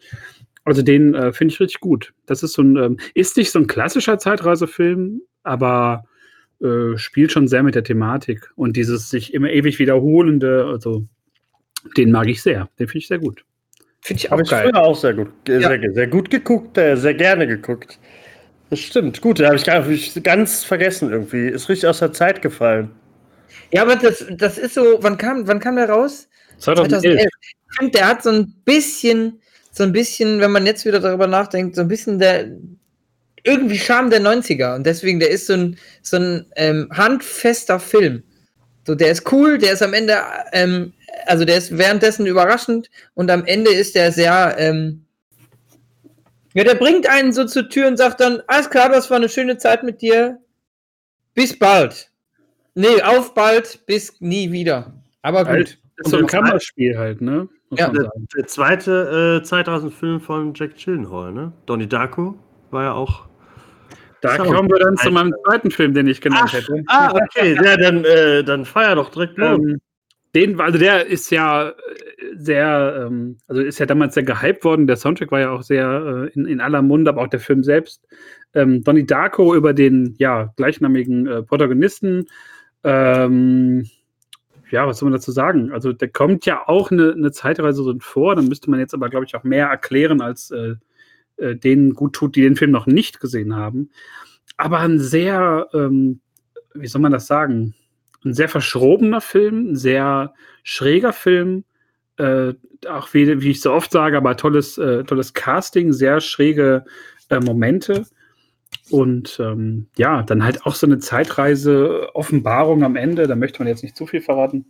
Also 0.68 0.83
den 0.83 1.14
äh, 1.14 1.33
finde 1.33 1.54
ich 1.54 1.61
richtig 1.61 1.81
gut. 1.81 2.12
Das 2.26 2.42
ist 2.42 2.52
so 2.52 2.62
ein, 2.62 2.76
ähm, 2.76 2.96
ist 3.14 3.37
nicht 3.37 3.50
so 3.50 3.59
ein 3.59 3.66
klassischer 3.66 4.18
Zeitreisefilm, 4.18 5.22
aber 5.42 6.04
äh, 6.62 6.96
spielt 6.96 7.33
schon 7.33 7.48
sehr 7.48 7.62
mit 7.62 7.74
der 7.74 7.85
Thematik. 7.85 8.50
Und 8.54 8.76
dieses 8.76 9.09
sich 9.11 9.33
immer 9.33 9.50
ewig 9.50 9.78
wiederholende, 9.78 10.66
also 10.66 11.04
den 11.96 12.12
mag 12.12 12.28
ich 12.28 12.42
sehr. 12.42 12.68
Den 12.78 12.88
finde 12.88 12.98
ich 12.98 13.09
sehr 13.09 13.18
gut. 13.18 13.44
Finde 14.02 14.20
ich 14.20 14.26
auch 14.28 14.33
Habe 14.33 14.42
ich 14.42 14.50
geil. 14.50 14.68
früher 14.70 14.83
auch 14.83 14.96
sehr 14.96 15.14
gut, 15.14 15.28
Ja. 15.48 15.61
sehr, 15.61 15.92
sehr 15.92 16.07
gut 16.07 16.31
geguckt, 16.31 16.76
äh, 16.78 16.96
sehr 16.96 17.14
gerne 17.14 17.46
geguckt. 17.46 17.98
Das 18.70 18.81
stimmt. 18.81 19.20
Gut, 19.22 19.40
da 19.40 19.46
habe 19.46 19.57
ich 19.57 19.66
hab 19.68 19.88
ich 19.88 20.22
ganz 20.22 20.64
vergessen 20.64 21.11
irgendwie. 21.11 21.48
Ist 21.48 21.68
richtig 21.68 21.88
aus 21.88 22.00
der 22.00 22.12
Zeit 22.12 22.42
gefallen. 22.42 22.90
Ja, 23.72 23.83
aber 23.83 23.96
das, 23.96 24.26
das 24.31 24.59
ist 24.59 24.74
so, 24.74 24.98
wann 25.00 25.16
kam, 25.16 25.46
wann 25.48 25.61
kam 25.61 25.76
der 25.76 25.88
raus? 25.88 26.28
2011. 26.59 27.24
Ich 27.70 27.76
finde, 27.78 27.92
der 27.92 28.09
hat 28.09 28.22
so 28.22 28.31
ein 28.31 28.54
bisschen, 28.64 29.40
so 29.72 29.85
ein 29.85 29.92
bisschen, 29.92 30.40
wenn 30.40 30.52
man 30.52 30.66
jetzt 30.66 30.85
wieder 30.85 31.00
darüber 31.00 31.26
nachdenkt, 31.26 31.76
so 31.76 31.83
ein 31.83 31.88
bisschen 31.88 32.18
der 32.18 32.48
irgendwie 33.44 33.78
Charme 33.78 34.11
der 34.11 34.20
90er. 34.20 34.74
Und 34.74 34.85
deswegen, 34.85 35.20
der 35.20 35.31
ist 35.31 35.46
so 35.46 35.54
ein, 35.54 35.78
so 36.02 36.16
ein 36.16 36.46
ähm, 36.57 36.88
handfester 36.92 37.81
Film. 37.81 38.22
So, 38.87 38.94
der 38.94 39.11
ist 39.11 39.31
cool, 39.33 39.59
der 39.59 39.72
ist 39.72 39.83
am 39.83 39.94
Ende, 39.94 40.16
ähm, 40.52 40.92
also 41.26 41.44
der 41.44 41.59
ist 41.59 41.76
währenddessen 41.76 42.26
überraschend 42.26 42.90
und 43.14 43.31
am 43.31 43.44
Ende 43.44 43.70
ist 43.70 43.94
der 43.94 44.12
sehr, 44.12 44.57
ähm, 44.59 45.04
ja, 46.54 46.64
der 46.64 46.74
bringt 46.74 47.09
einen 47.09 47.33
so 47.33 47.44
zur 47.44 47.68
Tür 47.68 47.87
und 47.88 47.98
sagt 47.98 48.20
dann, 48.20 48.42
alles 48.46 48.70
klar, 48.70 48.88
das 48.88 49.11
war 49.11 49.18
eine 49.18 49.28
schöne 49.28 49.59
Zeit 49.59 49.83
mit 49.83 50.00
dir. 50.00 50.38
Bis 51.35 51.59
bald. 51.59 52.11
Nee, 52.74 53.02
auf 53.02 53.35
bald, 53.35 53.85
bis 53.87 54.20
nie 54.20 54.50
wieder. 54.50 54.92
Aber 55.22 55.40
gut. 55.40 55.48
Halt, 55.48 55.78
ist 55.98 56.11
so 56.11 56.16
ein 56.16 56.26
Kammerspiel 56.26 56.96
halt, 56.96 57.20
ne? 57.20 57.48
Ja. 57.70 57.88
Der, 57.90 58.11
der 58.37 58.46
zweite 58.46 59.40
äh, 59.42 59.44
2000 59.44 59.92
Film 59.92 60.20
von 60.20 60.54
Jack 60.54 60.76
Gyllenhaal, 60.76 61.33
ne? 61.33 61.52
Donnie 61.66 61.87
Darko 61.87 62.38
war 62.70 62.85
ja 62.85 62.92
auch. 62.92 63.26
Da 64.20 64.37
So. 64.37 64.44
kommen 64.44 64.68
wir 64.68 64.78
dann 64.78 64.96
zu 64.96 65.11
meinem 65.11 65.33
zweiten 65.44 65.70
Film, 65.70 65.94
den 65.94 66.07
ich 66.09 66.20
genannt 66.20 66.52
hätte. 66.52 66.83
Ah, 66.88 67.12
okay. 67.12 67.54
ja, 67.54 67.76
dann, 67.76 68.04
äh, 68.04 68.42
dann 68.42 68.64
feier 68.64 68.96
doch 68.96 69.11
direkt 69.11 69.37
los. 69.38 69.59
Ähm, 69.59 69.81
den, 70.35 70.61
also 70.61 70.78
der 70.78 71.07
ist 71.07 71.31
ja 71.31 71.68
äh, 71.68 71.74
sehr, 72.35 73.07
ähm, 73.07 73.38
also 73.46 73.62
ist 73.62 73.78
ja 73.78 73.87
damals 73.87 74.14
sehr 74.14 74.24
gehypt 74.24 74.64
worden. 74.64 74.87
Der 74.87 74.96
Soundtrack 74.96 75.31
war 75.31 75.40
ja 75.40 75.50
auch 75.50 75.62
sehr 75.62 76.28
äh, 76.33 76.38
in, 76.38 76.46
in 76.46 76.61
aller 76.61 76.83
Munde, 76.83 77.11
aber 77.11 77.22
auch 77.22 77.28
der 77.28 77.40
Film 77.40 77.62
selbst. 77.62 78.07
Ähm, 78.54 78.83
Donnie 78.83 79.07
Darko 79.07 79.54
über 79.54 79.72
den 79.72 80.14
ja, 80.18 80.52
gleichnamigen 80.57 81.26
äh, 81.26 81.42
Protagonisten. 81.42 82.26
Ähm, 82.83 83.88
ja, 84.70 84.87
was 84.87 84.98
soll 84.98 85.09
man 85.09 85.18
dazu 85.18 85.33
sagen? 85.33 85.72
Also, 85.72 85.92
da 85.92 86.07
kommt 86.07 86.46
ja 86.46 86.68
auch 86.68 86.90
eine, 86.90 87.12
eine 87.12 87.33
Zeitreise 87.33 87.83
drin 87.83 88.00
vor. 88.00 88.37
Dann 88.37 88.48
müsste 88.48 88.70
man 88.70 88.81
jetzt 88.81 88.94
aber, 88.94 89.09
glaube 89.09 89.26
ich, 89.26 89.35
auch 89.35 89.44
mehr 89.44 89.66
erklären, 89.66 90.20
als 90.20 90.50
äh, 90.50 90.74
äh, 91.38 91.57
denen 91.57 91.94
gut 91.94 92.14
tut, 92.14 92.37
die 92.37 92.42
den 92.42 92.57
Film 92.57 92.70
noch 92.70 92.87
nicht 92.87 93.20
gesehen 93.20 93.57
haben. 93.57 93.90
Aber 94.57 94.78
ein 94.81 94.98
sehr, 94.98 95.68
ähm, 95.72 96.20
wie 96.74 96.87
soll 96.88 97.00
man 97.00 97.12
das 97.12 97.26
sagen? 97.26 97.74
Ein 98.24 98.35
sehr 98.35 98.48
verschrobener 98.48 99.20
Film, 99.20 99.72
ein 99.72 99.76
sehr 99.76 100.35
schräger 100.64 101.12
Film. 101.12 101.64
Äh, 102.16 102.54
auch 102.88 103.14
wie, 103.14 103.40
wie 103.40 103.50
ich 103.50 103.61
so 103.61 103.72
oft 103.72 103.92
sage, 103.92 104.16
aber 104.16 104.37
tolles, 104.37 104.76
äh, 104.78 105.04
tolles 105.04 105.33
Casting, 105.33 105.92
sehr 105.92 106.20
schräge 106.20 106.85
äh, 107.28 107.40
Momente. 107.40 108.04
Und 108.90 109.38
ähm, 109.40 109.87
ja, 109.96 110.22
dann 110.22 110.44
halt 110.44 110.64
auch 110.64 110.74
so 110.74 110.87
eine 110.87 110.98
Zeitreise-Offenbarung 110.98 112.85
am 112.85 112.96
Ende. 112.96 113.26
Da 113.26 113.37
möchte 113.37 113.59
man 113.59 113.68
jetzt 113.68 113.83
nicht 113.83 113.96
zu 113.96 114.07
viel 114.07 114.20
verraten. 114.20 114.66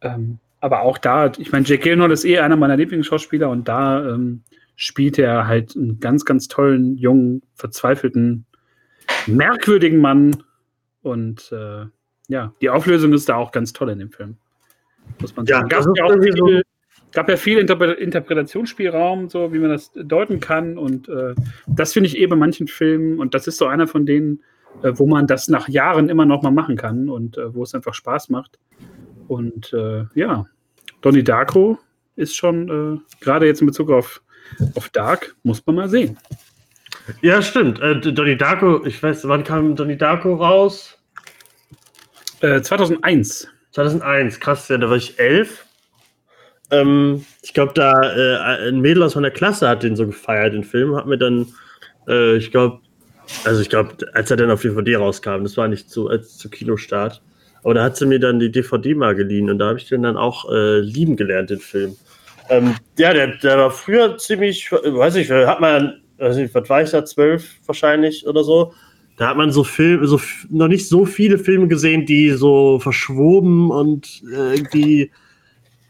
Ähm, 0.00 0.38
aber 0.60 0.82
auch 0.82 0.98
da, 0.98 1.32
ich 1.38 1.52
meine, 1.52 1.64
Jake 1.66 1.82
Gyllenhaal 1.82 2.10
ist 2.12 2.24
eh 2.24 2.38
einer 2.38 2.56
meiner 2.56 2.76
Lieblingsschauspieler 2.76 3.48
und 3.50 3.68
da 3.68 4.04
ähm, 4.14 4.42
spielt 4.76 5.18
er 5.18 5.46
halt 5.46 5.76
einen 5.76 5.98
ganz, 6.00 6.24
ganz 6.24 6.48
tollen, 6.48 6.96
jungen, 6.98 7.42
verzweifelten, 7.54 8.44
merkwürdigen 9.26 10.00
Mann. 10.00 10.42
Und 11.02 11.50
äh, 11.52 11.86
ja, 12.28 12.52
die 12.60 12.70
Auflösung 12.70 13.12
ist 13.12 13.28
da 13.28 13.36
auch 13.36 13.52
ganz 13.52 13.72
toll 13.72 13.90
in 13.90 13.98
dem 13.98 14.10
Film. 14.12 14.36
Muss 15.20 15.34
man 15.36 15.46
Ja, 15.46 15.56
sagen. 15.56 15.68
Gab 15.68 15.78
das 15.80 15.86
ist 15.86 15.96
ja 15.96 16.04
auch 16.04 16.10
irgendwie 16.10 16.36
so- 16.36 16.46
viel, 16.46 16.62
gab 17.12 17.28
ja 17.28 17.36
viel 17.36 17.58
Interpre 17.58 17.92
Interpretationsspielraum, 17.92 19.28
so 19.28 19.52
wie 19.52 19.58
man 19.58 19.70
das 19.70 19.92
deuten 19.94 20.40
kann. 20.40 20.78
Und 20.78 21.08
äh, 21.08 21.34
das 21.66 21.92
finde 21.92 22.08
ich 22.08 22.18
eh 22.18 22.26
bei 22.26 22.36
manchen 22.36 22.68
Filmen, 22.68 23.18
und 23.18 23.34
das 23.34 23.46
ist 23.46 23.58
so 23.58 23.66
einer 23.66 23.86
von 23.86 24.06
denen, 24.06 24.42
äh, 24.82 24.92
wo 24.94 25.06
man 25.06 25.26
das 25.26 25.48
nach 25.48 25.68
Jahren 25.68 26.08
immer 26.08 26.26
noch 26.26 26.42
mal 26.42 26.50
machen 26.50 26.76
kann 26.76 27.08
und 27.08 27.38
äh, 27.38 27.54
wo 27.54 27.62
es 27.62 27.74
einfach 27.74 27.94
Spaß 27.94 28.28
macht. 28.30 28.58
Und 29.26 29.72
äh, 29.72 30.04
ja, 30.14 30.46
Donnie 31.00 31.22
Darko 31.22 31.78
ist 32.16 32.36
schon, 32.36 32.68
äh, 32.98 33.24
gerade 33.24 33.46
jetzt 33.46 33.60
in 33.60 33.66
Bezug 33.66 33.90
auf, 33.90 34.22
auf 34.74 34.88
Dark, 34.88 35.36
muss 35.42 35.64
man 35.66 35.76
mal 35.76 35.88
sehen. 35.88 36.18
Ja, 37.22 37.42
stimmt. 37.42 37.80
Äh, 37.80 38.00
Donnie 38.00 38.36
Darko, 38.36 38.84
ich 38.84 39.02
weiß, 39.02 39.26
wann 39.28 39.44
kam 39.44 39.76
Donnie 39.76 39.96
Darko 39.96 40.34
raus? 40.34 40.98
Äh, 42.40 42.60
2001. 42.60 43.48
2001, 43.72 44.40
krass, 44.40 44.68
ja, 44.68 44.78
da 44.78 44.88
war 44.88 44.96
ich 44.96 45.18
elf. 45.18 45.66
Ähm, 46.70 47.24
ich 47.42 47.54
glaube, 47.54 47.72
da 47.74 48.02
äh, 48.02 48.68
ein 48.68 48.80
Mädel 48.80 49.02
aus 49.02 49.14
meiner 49.14 49.30
Klasse 49.30 49.68
hat 49.68 49.82
den 49.82 49.96
so 49.96 50.06
gefeiert, 50.06 50.54
den 50.54 50.64
Film, 50.64 50.94
hat 50.96 51.06
mir 51.06 51.18
dann, 51.18 51.46
äh, 52.06 52.36
ich 52.36 52.50
glaube, 52.50 52.80
also 53.44 53.60
ich 53.60 53.68
glaube, 53.68 53.96
als 54.14 54.30
er 54.30 54.36
dann 54.36 54.50
auf 54.50 54.62
DVD 54.62 54.96
rauskam, 54.96 55.42
das 55.42 55.56
war 55.56 55.68
nicht 55.68 55.90
zu, 55.90 56.08
als 56.08 56.36
zu 56.36 56.48
Kinostart, 56.48 57.22
aber 57.62 57.74
da 57.74 57.84
hat 57.84 57.96
sie 57.96 58.06
mir 58.06 58.20
dann 58.20 58.38
die 58.38 58.50
DVD 58.50 58.94
mal 58.94 59.14
geliehen 59.14 59.50
und 59.50 59.58
da 59.58 59.68
habe 59.68 59.78
ich 59.78 59.88
den 59.88 60.02
dann 60.02 60.16
auch 60.16 60.50
äh, 60.50 60.80
lieben 60.80 61.16
gelernt, 61.16 61.50
den 61.50 61.60
Film. 61.60 61.96
Ähm, 62.50 62.74
ja, 62.98 63.12
der, 63.12 63.36
der 63.38 63.58
war 63.58 63.70
früher 63.70 64.16
ziemlich, 64.16 64.70
weiß 64.72 65.16
ich, 65.16 65.30
hat 65.30 65.60
man, 65.60 66.00
weiß 66.18 66.36
nicht, 66.36 66.54
was 66.54 66.68
war 66.68 66.82
ich 66.82 66.90
da, 66.90 67.04
zwölf 67.04 67.56
wahrscheinlich 67.66 68.26
oder 68.26 68.44
so. 68.44 68.72
Da 69.16 69.28
hat 69.28 69.36
man 69.36 69.50
so 69.50 69.64
Filme, 69.64 70.06
so 70.06 70.20
noch 70.48 70.68
nicht 70.68 70.88
so 70.88 71.04
viele 71.04 71.38
Filme 71.38 71.66
gesehen, 71.68 72.06
die 72.06 72.30
so 72.30 72.78
verschwoben 72.78 73.70
und 73.70 74.22
äh, 74.32 74.54
irgendwie 74.54 75.10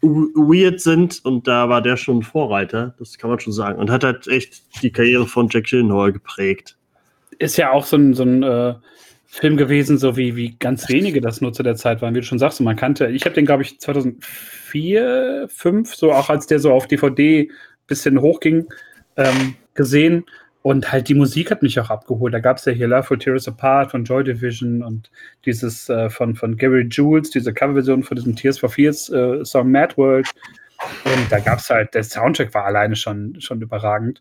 weird 0.03 0.81
sind. 0.81 1.25
Und 1.25 1.49
da 1.49 1.69
war 1.69 1.83
der 1.83 1.97
schon 1.97 2.23
Vorreiter, 2.23 2.95
das 2.99 3.19
kann 3.19 3.31
man 3.31 3.41
schon 3.41 3.53
sagen. 3.53 3.79
Und 3.79 3.91
hat 3.91 4.05
halt 4.05 4.27
echt 4.29 4.63
die 4.83 4.91
Karriere 4.91 5.27
von 5.27 5.49
Jack 5.51 5.65
Gyllenhaal 5.65 6.13
geprägt. 6.13 6.77
Ist 7.39 7.57
ja 7.57 7.71
auch 7.71 7.85
so 7.85 7.97
ein, 7.97 8.15
so 8.15 8.25
ein 8.25 8.43
äh, 8.43 8.75
Film 9.27 9.57
gewesen, 9.57 9.99
so 9.99 10.17
wie, 10.17 10.37
wie 10.37 10.57
ganz 10.59 10.89
wenige 10.89 11.21
das 11.21 11.41
nur 11.41 11.53
zu 11.53 11.63
der 11.63 11.77
Zeit 11.77 12.03
waren, 12.03 12.15
wie 12.15 12.21
du 12.21 12.27
schon 12.27 12.39
sagst. 12.39 12.61
Man 12.61 12.77
kannte, 12.77 13.09
ich 13.09 13.25
habe 13.25 13.35
den, 13.35 13.47
glaube 13.47 13.63
ich, 13.63 13.79
2004, 13.79 15.49
5, 15.49 15.95
so 15.95 16.13
auch 16.13 16.31
als 16.31 16.47
der 16.47 16.59
so 16.59 16.73
auf 16.73 16.87
DVD 16.87 17.51
bisschen 17.87 18.21
hochging, 18.21 18.67
ähm, 19.17 19.55
gesehen. 19.75 20.25
Und 20.69 20.93
halt 20.93 21.09
die 21.09 21.15
Musik 21.15 21.51
hat 21.51 21.63
mich 21.63 21.81
auch 21.81 21.89
abgeholt. 21.89 22.35
Da 22.35 22.41
gab 22.41 22.59
es 22.59 22.67
ja 22.67 22.73
hier 22.73 22.89
Love 22.89 23.09
Will 23.09 23.19
Tear 23.19 23.33
Us 23.33 23.49
Apart 23.49 23.91
von 23.91 24.05
Joy 24.05 24.23
Division 24.23 24.83
und 24.83 25.11
dieses 25.47 25.89
äh, 25.89 26.11
von, 26.11 26.35
von 26.35 26.59
Gary 26.59 26.87
Jules, 26.91 27.31
diese 27.31 27.55
Coverversion 27.55 28.03
von 28.03 28.17
diesem 28.19 28.37
Tears 28.37 28.59
for 28.59 28.69
Fears 28.69 29.09
äh, 29.09 29.43
Song 29.47 29.71
Mad 29.71 29.97
World. 29.97 30.29
Und 31.07 31.33
da 31.33 31.39
gab 31.39 31.61
es 31.61 31.71
halt, 31.71 31.95
der 31.95 32.05
Soundtrack 32.05 32.53
war 32.53 32.67
alleine 32.67 32.97
schon, 32.97 33.41
schon 33.41 33.63
überragend. 33.63 34.21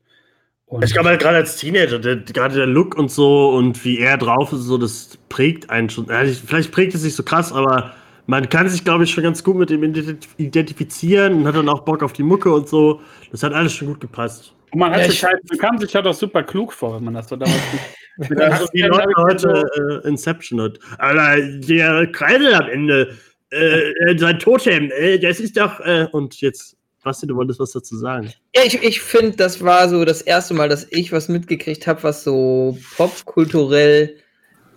Und 0.68 0.86
Ich 0.86 0.94
glaube 0.94 1.10
halt 1.10 1.20
gerade 1.20 1.36
als 1.36 1.58
Teenager, 1.58 2.00
gerade 2.00 2.56
der 2.56 2.66
Look 2.66 2.96
und 2.96 3.12
so 3.12 3.50
und 3.50 3.84
wie 3.84 4.00
er 4.00 4.18
drauf 4.18 4.54
ist, 4.54 4.62
so, 4.62 4.78
das 4.78 5.20
prägt 5.28 5.70
einen 5.70 5.90
schon. 5.90 6.06
Vielleicht 6.08 6.72
prägt 6.72 6.96
es 6.96 7.04
nicht 7.04 7.16
so 7.16 7.24
krass, 7.24 7.52
aber 7.52 7.92
man 8.26 8.48
kann 8.48 8.70
sich, 8.70 8.86
glaube 8.86 9.04
ich, 9.04 9.12
schon 9.12 9.26
ganz 9.26 9.44
gut 9.44 9.58
mit 9.58 9.70
ihm 9.70 9.82
ident- 9.82 10.30
identifizieren 10.38 11.34
und 11.34 11.46
hat 11.46 11.58
dann 11.58 11.68
auch 11.68 11.82
Bock 11.82 12.04
auf 12.04 12.14
die 12.14 12.24
Mucke 12.24 12.54
und 12.54 12.70
so. 12.70 13.02
Das 13.32 13.44
hat 13.44 13.52
alles 13.52 13.74
schon 13.74 13.90
gut 13.90 14.00
gepasst. 14.00 14.54
Und 14.72 14.80
man, 14.80 14.92
hat 14.92 15.00
Ja, 15.02 15.06
sich 15.08 15.16
ich- 15.16 15.24
halt, 15.24 15.40
man 15.50 15.58
kam 15.60 15.78
sich 15.80 15.96
halt 15.96 16.06
auch 16.08 16.14
super 16.14 16.44
klug 16.44 16.74
vor, 16.74 16.96
wenn 16.98 17.04
man 17.06 17.14
das 17.14 17.30
so 17.30 17.36
damals 17.36 17.58
mit, 18.18 18.40
Also 18.42 18.66
die 18.74 18.84
18 18.84 18.90
Leute 18.92 19.14
heute 19.18 20.02
äh, 20.04 20.08
Inception 20.08 20.62
hat. 20.62 20.80
Alter, 20.98 21.42
der 21.60 22.08
Kreisel 22.12 22.54
am 22.54 22.68
Ende, 22.70 23.16
äh, 23.52 23.92
äh, 24.12 24.18
sein 24.18 24.40
Totem, 24.40 24.92
äh, 24.98 25.18
das 25.20 25.40
ist 25.40 25.56
doch. 25.58 25.80
Äh, 25.82 26.08
und 26.12 26.42
jetzt, 26.42 26.76
Basti, 27.04 27.26
du 27.28 27.36
wolltest 27.38 27.60
was 27.62 27.72
dazu 27.72 27.96
sagen. 27.98 28.34
Ja, 28.54 28.64
ich, 28.66 28.84
ich 28.84 29.00
finde, 29.02 29.38
das 29.38 29.64
war 29.64 29.88
so 29.88 30.04
das 30.04 30.22
erste 30.22 30.54
Mal, 30.54 30.68
dass 30.68 30.86
ich 30.92 31.14
was 31.14 31.30
mitgekriegt 31.30 31.88
habe, 31.88 32.04
was 32.04 32.26
so 32.26 32.78
popkulturell 32.98 34.16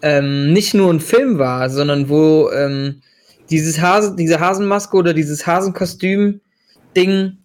ähm, 0.03 0.53
nicht 0.53 0.73
nur 0.73 0.93
ein 0.93 1.01
Film 1.01 1.39
war, 1.39 1.69
sondern 1.69 2.09
wo 2.09 2.49
ähm, 2.53 3.03
dieses 3.51 3.81
Hase, 3.81 4.15
diese 4.15 4.39
Hasenmaske 4.39 4.97
oder 4.97 5.13
dieses 5.13 5.45
Hasenkostüm-Ding, 5.47 7.39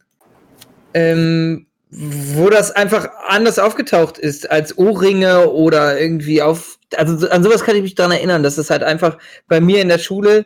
ähm, 0.93 1.65
wo 1.97 2.49
das 2.49 2.71
einfach 2.71 3.09
anders 3.27 3.57
aufgetaucht 3.57 4.17
ist 4.17 4.51
als 4.51 4.77
Ohrringe 4.77 5.49
oder 5.49 5.99
irgendwie 5.99 6.41
auf. 6.41 6.77
Also 6.97 7.17
so- 7.17 7.29
an 7.29 7.43
sowas 7.43 7.63
kann 7.63 7.75
ich 7.75 7.81
mich 7.83 7.95
daran 7.95 8.11
erinnern, 8.11 8.43
dass 8.43 8.57
es 8.57 8.69
halt 8.69 8.83
einfach 8.83 9.17
bei 9.47 9.61
mir 9.61 9.81
in 9.81 9.87
der 9.89 9.97
Schule 9.99 10.45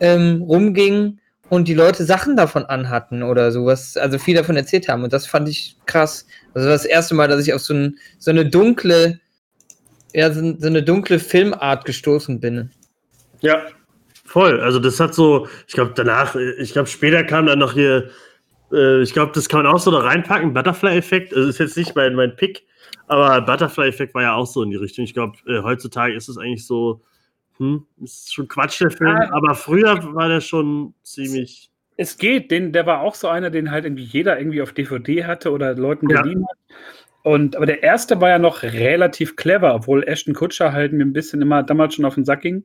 ähm, 0.00 0.42
rumging 0.42 1.18
und 1.48 1.68
die 1.68 1.74
Leute 1.74 2.04
Sachen 2.04 2.36
davon 2.36 2.64
anhatten 2.64 3.22
oder 3.22 3.50
sowas, 3.50 3.96
also 3.96 4.18
viel 4.18 4.36
davon 4.36 4.56
erzählt 4.56 4.88
haben. 4.88 5.02
Und 5.02 5.12
das 5.12 5.26
fand 5.26 5.48
ich 5.48 5.76
krass. 5.86 6.26
Also 6.54 6.68
das 6.68 6.84
erste 6.84 7.14
Mal, 7.14 7.28
dass 7.28 7.46
ich 7.46 7.54
auf 7.54 7.62
so, 7.62 7.74
ein, 7.74 7.98
so 8.18 8.30
eine 8.30 8.46
dunkle, 8.46 9.20
ja, 10.12 10.32
so, 10.32 10.54
so 10.58 10.66
eine 10.66 10.82
dunkle 10.82 11.18
Filmart 11.18 11.84
gestoßen 11.84 12.40
bin. 12.40 12.70
Ja, 13.40 13.62
Voll. 14.30 14.60
Also 14.60 14.78
das 14.78 15.00
hat 15.00 15.12
so, 15.12 15.48
ich 15.66 15.74
glaube 15.74 15.90
danach, 15.96 16.36
ich 16.36 16.72
glaube 16.72 16.88
später 16.88 17.24
kam 17.24 17.46
dann 17.46 17.58
noch 17.58 17.72
hier, 17.72 18.10
äh, 18.72 19.02
ich 19.02 19.12
glaube, 19.12 19.32
das 19.34 19.48
kann 19.48 19.62
man 19.62 19.72
auch 19.72 19.78
so 19.78 19.90
da 19.90 19.98
reinpacken, 19.98 20.52
Butterfly-Effekt. 20.52 21.34
Also 21.34 21.48
ist 21.48 21.58
jetzt 21.58 21.76
nicht 21.76 21.94
mein, 21.94 22.14
mein 22.14 22.36
Pick, 22.36 22.64
aber 23.06 23.40
Butterfly-Effekt 23.42 24.14
war 24.14 24.22
ja 24.22 24.34
auch 24.34 24.46
so 24.46 24.62
in 24.62 24.70
die 24.70 24.76
Richtung. 24.76 25.04
Ich 25.04 25.14
glaube, 25.14 25.36
äh, 25.46 25.62
heutzutage 25.62 26.14
ist 26.14 26.28
es 26.28 26.38
eigentlich 26.38 26.66
so, 26.66 27.00
hm, 27.58 27.86
ist 28.02 28.32
schon 28.32 28.48
Quatsch 28.48 28.80
der 28.80 28.90
Film, 28.90 29.16
Ja. 29.20 29.32
aber 29.32 29.54
früher 29.54 30.14
war 30.14 30.28
der 30.28 30.40
schon 30.40 30.94
ziemlich. 31.02 31.70
Es 31.96 32.16
geht, 32.16 32.50
den, 32.50 32.72
der 32.72 32.86
war 32.86 33.00
auch 33.00 33.14
so 33.14 33.28
einer, 33.28 33.50
den 33.50 33.70
halt 33.70 33.84
irgendwie 33.84 34.04
jeder 34.04 34.38
irgendwie 34.38 34.62
auf 34.62 34.72
DVD 34.72 35.24
hatte 35.26 35.50
oder 35.52 35.74
Leuten 35.74 36.08
Ja. 36.08 36.22
geliehen 36.22 36.46
hat. 36.48 36.56
Und, 37.22 37.54
aber 37.56 37.66
der 37.66 37.82
erste 37.82 38.18
war 38.22 38.30
ja 38.30 38.38
noch 38.38 38.62
relativ 38.62 39.36
clever, 39.36 39.74
obwohl 39.74 40.04
Ashton 40.04 40.32
Kutscher 40.32 40.72
halt 40.72 40.94
mir 40.94 41.04
ein 41.04 41.12
bisschen 41.12 41.42
immer 41.42 41.62
damals 41.62 41.94
schon 41.94 42.06
auf 42.06 42.14
den 42.14 42.24
Sack 42.24 42.40
ging. 42.40 42.64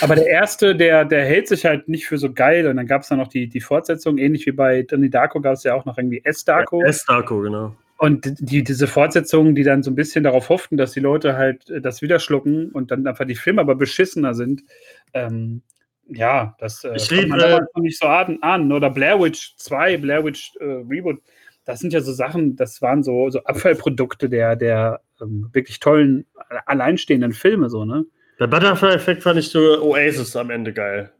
Aber 0.00 0.14
der 0.14 0.26
erste, 0.26 0.74
der, 0.74 1.04
der 1.04 1.24
hält 1.24 1.48
sich 1.48 1.64
halt 1.64 1.88
nicht 1.88 2.06
für 2.06 2.18
so 2.18 2.32
geil. 2.32 2.66
Und 2.66 2.76
dann 2.76 2.86
gab 2.86 3.02
es 3.02 3.08
dann 3.08 3.18
noch 3.18 3.28
die, 3.28 3.48
die 3.48 3.60
Fortsetzung, 3.60 4.18
ähnlich 4.18 4.46
wie 4.46 4.52
bei 4.52 4.82
Donnie 4.82 5.10
Darko 5.10 5.40
gab 5.40 5.54
es 5.54 5.64
ja 5.64 5.74
auch 5.74 5.84
noch 5.84 5.98
irgendwie 5.98 6.22
S-Darko. 6.24 6.82
S-Darko, 6.82 7.40
genau. 7.40 7.74
Und 7.98 8.34
die, 8.40 8.64
diese 8.64 8.88
Fortsetzungen, 8.88 9.54
die 9.54 9.62
dann 9.62 9.84
so 9.84 9.90
ein 9.92 9.94
bisschen 9.94 10.24
darauf 10.24 10.48
hofften, 10.48 10.76
dass 10.76 10.90
die 10.90 11.00
Leute 11.00 11.36
halt 11.36 11.70
äh, 11.70 11.80
das 11.80 12.02
wieder 12.02 12.18
schlucken 12.18 12.70
und 12.70 12.90
dann 12.90 13.06
einfach 13.06 13.26
die 13.26 13.36
Filme 13.36 13.60
aber 13.60 13.76
beschissener 13.76 14.34
sind. 14.34 14.64
Ähm, 15.12 15.62
ja, 16.08 16.56
das 16.58 16.82
äh, 16.82 16.96
Ich 16.96 17.08
kommt 17.08 17.28
man 17.28 17.38
noch 17.38 17.82
nicht 17.82 17.98
so 17.98 18.06
an, 18.06 18.38
an. 18.40 18.72
Oder 18.72 18.90
Blair 18.90 19.20
Witch 19.20 19.54
2, 19.56 19.98
Blair 19.98 20.24
Witch 20.24 20.52
äh, 20.58 20.64
Reboot. 20.64 21.22
Das 21.64 21.78
sind 21.78 21.92
ja 21.92 22.00
so 22.00 22.12
Sachen, 22.12 22.56
das 22.56 22.82
waren 22.82 23.04
so, 23.04 23.30
so 23.30 23.44
Abfallprodukte 23.44 24.28
der, 24.28 24.56
der 24.56 25.00
ähm, 25.20 25.48
wirklich 25.52 25.78
tollen, 25.78 26.26
alleinstehenden 26.66 27.32
Filme, 27.32 27.70
so, 27.70 27.84
ne? 27.84 28.04
Der 28.42 28.48
Butterfly-Effekt 28.48 29.22
fand 29.22 29.38
ich 29.38 29.50
so 29.50 29.60
Oasis 29.84 30.34
am 30.34 30.50
Ende 30.50 30.72
geil. 30.72 31.12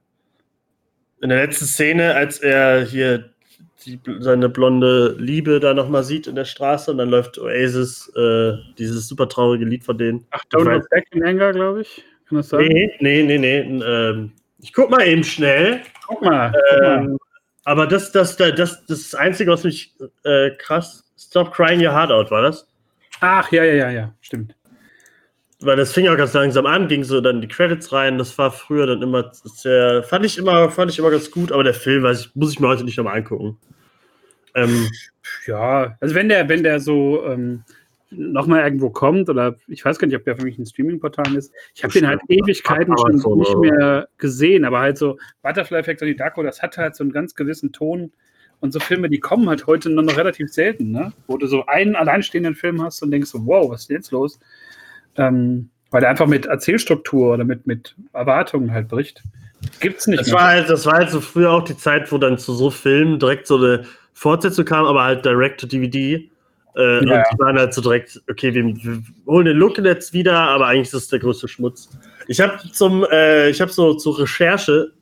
In 1.21 1.29
der 1.29 1.39
letzten 1.47 1.67
Szene, 1.67 2.17
als 2.17 2.41
er 2.41 2.85
hier 2.85 3.31
die, 3.87 4.01
seine 4.19 4.49
blonde 4.49 5.15
Liebe 5.21 5.61
da 5.61 5.73
nochmal 5.73 6.03
sieht 6.03 6.27
in 6.27 6.35
der 6.35 6.47
Straße 6.47 6.91
und 6.91 6.99
dann 6.99 7.11
läuft 7.11 7.39
Oasis, 7.39 8.13
äh, 8.17 8.55
dieses 8.77 9.07
super 9.07 9.29
traurige 9.29 9.65
Lied 9.65 9.85
von 9.85 9.99
denen. 9.99 10.27
Ach, 10.33 10.43
Don't 10.51 10.69
Look 10.69 10.91
Back 10.91 11.07
in 11.13 11.23
Anger, 11.23 11.53
glaube 11.53 11.83
ich. 11.83 12.05
Kann 12.29 12.39
das 12.39 12.49
sein? 12.49 12.67
Nee, 12.67 12.91
nee, 12.99 13.23
nee, 13.23 13.39
nee. 13.39 13.59
Ähm, 13.85 14.33
ich 14.59 14.73
guck 14.73 14.91
mal 14.91 15.07
eben 15.07 15.23
schnell. 15.23 15.81
Guck 16.05 16.23
mal. 16.23 16.51
guck 16.51 16.83
mal. 16.83 16.99
Ähm, 17.05 17.19
aber 17.65 17.87
das, 17.87 18.11
das, 18.11 18.37
das, 18.37 18.57
das, 18.57 18.85
das 18.87 19.15
Einzige, 19.15 19.53
was 19.53 19.63
mich 19.63 19.95
äh, 20.25 20.51
krass. 20.59 21.05
Stop 21.17 21.55
crying 21.55 21.79
your 21.79 21.93
heart 21.93 22.11
out, 22.11 22.33
war 22.33 22.43
das? 22.43 22.69
Ach, 23.21 23.53
ja, 23.53 23.63
ja, 23.63 23.75
ja, 23.75 23.91
ja, 23.91 24.15
stimmt. 24.23 24.57
Weil 25.65 25.77
das 25.77 25.93
fing 25.93 26.09
auch 26.09 26.17
ganz 26.17 26.33
langsam 26.33 26.67
an, 26.67 26.89
ging 26.89 27.05
so 27.05 27.21
dann 27.21 27.41
die 27.41 27.49
Credits 27.49 27.93
rein. 27.93 28.19
Das 28.19 28.37
war 28.39 28.51
früher 28.51 28.87
dann 28.87 29.03
immer 29.03 29.31
sehr, 29.33 30.03
fand 30.03 30.25
ich 30.25 30.39
immer, 30.39 30.71
fand 30.71 30.91
ich 30.91 30.99
immer 30.99 31.11
ganz 31.11 31.31
gut, 31.31 31.53
aber 31.53 31.65
der 31.65 31.75
Film, 31.75 32.03
weiß 32.03 32.21
ich, 32.21 32.35
muss 32.35 32.53
ich 32.53 32.61
mir 32.61 32.69
heute 32.69 32.85
nicht 32.85 32.97
nochmal 32.97 33.17
angucken. 33.19 33.59
Ähm, 34.55 34.89
Ja, 35.47 35.97
also 36.01 36.15
wenn 36.15 36.29
der, 36.29 36.49
wenn 36.49 36.63
der 36.63 36.81
so 36.81 37.25
ähm, 37.27 37.65
nochmal 38.11 38.63
irgendwo 38.65 38.91
kommt, 38.91 39.29
oder 39.29 39.57
ich 39.69 39.85
weiß 39.85 39.99
gar 39.99 40.07
nicht, 40.07 40.17
ob 40.17 40.25
der 40.25 40.37
für 40.37 40.45
mich 40.45 40.59
ein 40.59 40.67
Streaming-Portal 40.67 41.35
ist, 41.35 41.53
ich 41.75 41.83
habe 41.83 41.93
den 41.93 42.07
halt 42.07 42.21
Bestimmt. 42.27 42.49
Ewigkeiten 42.49 42.99
schon 42.99 43.19
so, 43.19 43.37
nicht 43.37 43.57
mehr 43.57 44.09
gesehen, 44.19 44.65
aber 44.65 44.81
halt 44.81 44.99
so 44.99 45.19
Butterfly 45.43 45.79
Effect 45.79 46.03
und 46.03 46.09
die 46.09 46.17
Darko, 46.17 46.43
das 46.43 46.63
hat 46.63 46.77
halt 46.77 46.97
so 46.97 47.05
einen 47.05 47.13
ganz 47.13 47.35
gewissen 47.35 47.73
Ton. 47.73 48.13
Und 48.61 48.73
so 48.73 48.79
Filme, 48.79 49.09
die 49.09 49.19
kommen 49.19 49.49
halt 49.49 49.67
heute 49.67 49.91
nur 49.91 50.05
noch 50.05 50.17
relativ 50.17 50.53
selten, 50.53 50.93
ne? 50.93 51.13
Wo 51.27 51.37
du 51.37 51.49
so 51.49 51.67
einen 51.67 51.97
alleinstehenden 51.97 52.55
Film 52.55 52.81
hast 52.81 53.03
und 53.03 53.11
denkst 53.11 53.31
so, 53.31 53.45
wow, 53.45 53.69
was 53.69 53.83
ist 53.83 53.91
denn 53.91 53.97
jetzt 53.97 54.13
los? 54.13 54.39
Ähm, 55.17 55.71
weil 55.91 56.01
der 56.01 56.11
einfach 56.11 56.27
mit 56.27 56.47
Erzählstruktur 56.47 57.35
oder 57.35 57.45
mit, 57.45 57.67
mit 57.67 57.95
Erwartungen 58.13 58.73
halt 58.73 58.89
bricht. 58.89 59.23
Gibt's 59.81 60.07
nicht 60.07 60.21
das, 60.21 60.29
mehr. 60.29 60.37
war 60.37 60.49
halt, 60.49 60.71
das 60.71 60.87
war 60.87 60.95
halt 60.95 61.11
so 61.11 61.21
früher 61.21 61.51
auch 61.51 61.65
die 61.65 61.77
Zeit, 61.77 62.11
wo 62.11 62.19
dann 62.19 62.39
zu 62.39 62.55
so 62.55 62.71
Filmen 62.71 63.19
direkt 63.19 63.47
so 63.47 63.57
eine 63.57 63.85
Fortsetzung 64.15 64.65
kam, 64.65 64.87
aber 64.87 65.05
halt 65.05 65.25
direct 65.25 65.61
to 65.61 65.67
DVD. 65.67 66.15
Äh, 66.75 66.99
und 67.01 67.09
Ja. 67.09 67.23
die 67.31 67.39
waren 67.39 67.59
halt 67.59 67.75
so 67.75 67.83
direkt, 67.83 68.21
okay, 68.31 68.55
wir, 68.55 68.65
wir 68.65 69.03
holen 69.27 69.45
den 69.45 69.59
Look 69.59 69.79
jetzt 69.79 70.13
wieder, 70.13 70.39
aber 70.39 70.67
eigentlich 70.67 70.87
ist 70.87 70.95
das 70.95 71.09
der 71.09 71.19
größte 71.19 71.47
Schmutz. 71.47 71.91
Ich 72.27 72.41
habe 72.41 72.59
zum, 72.73 73.05
äh, 73.11 73.51
ich 73.51 73.61
habe 73.61 73.71
so 73.71 73.95
zur 73.95 74.19
Recherche 74.19 74.93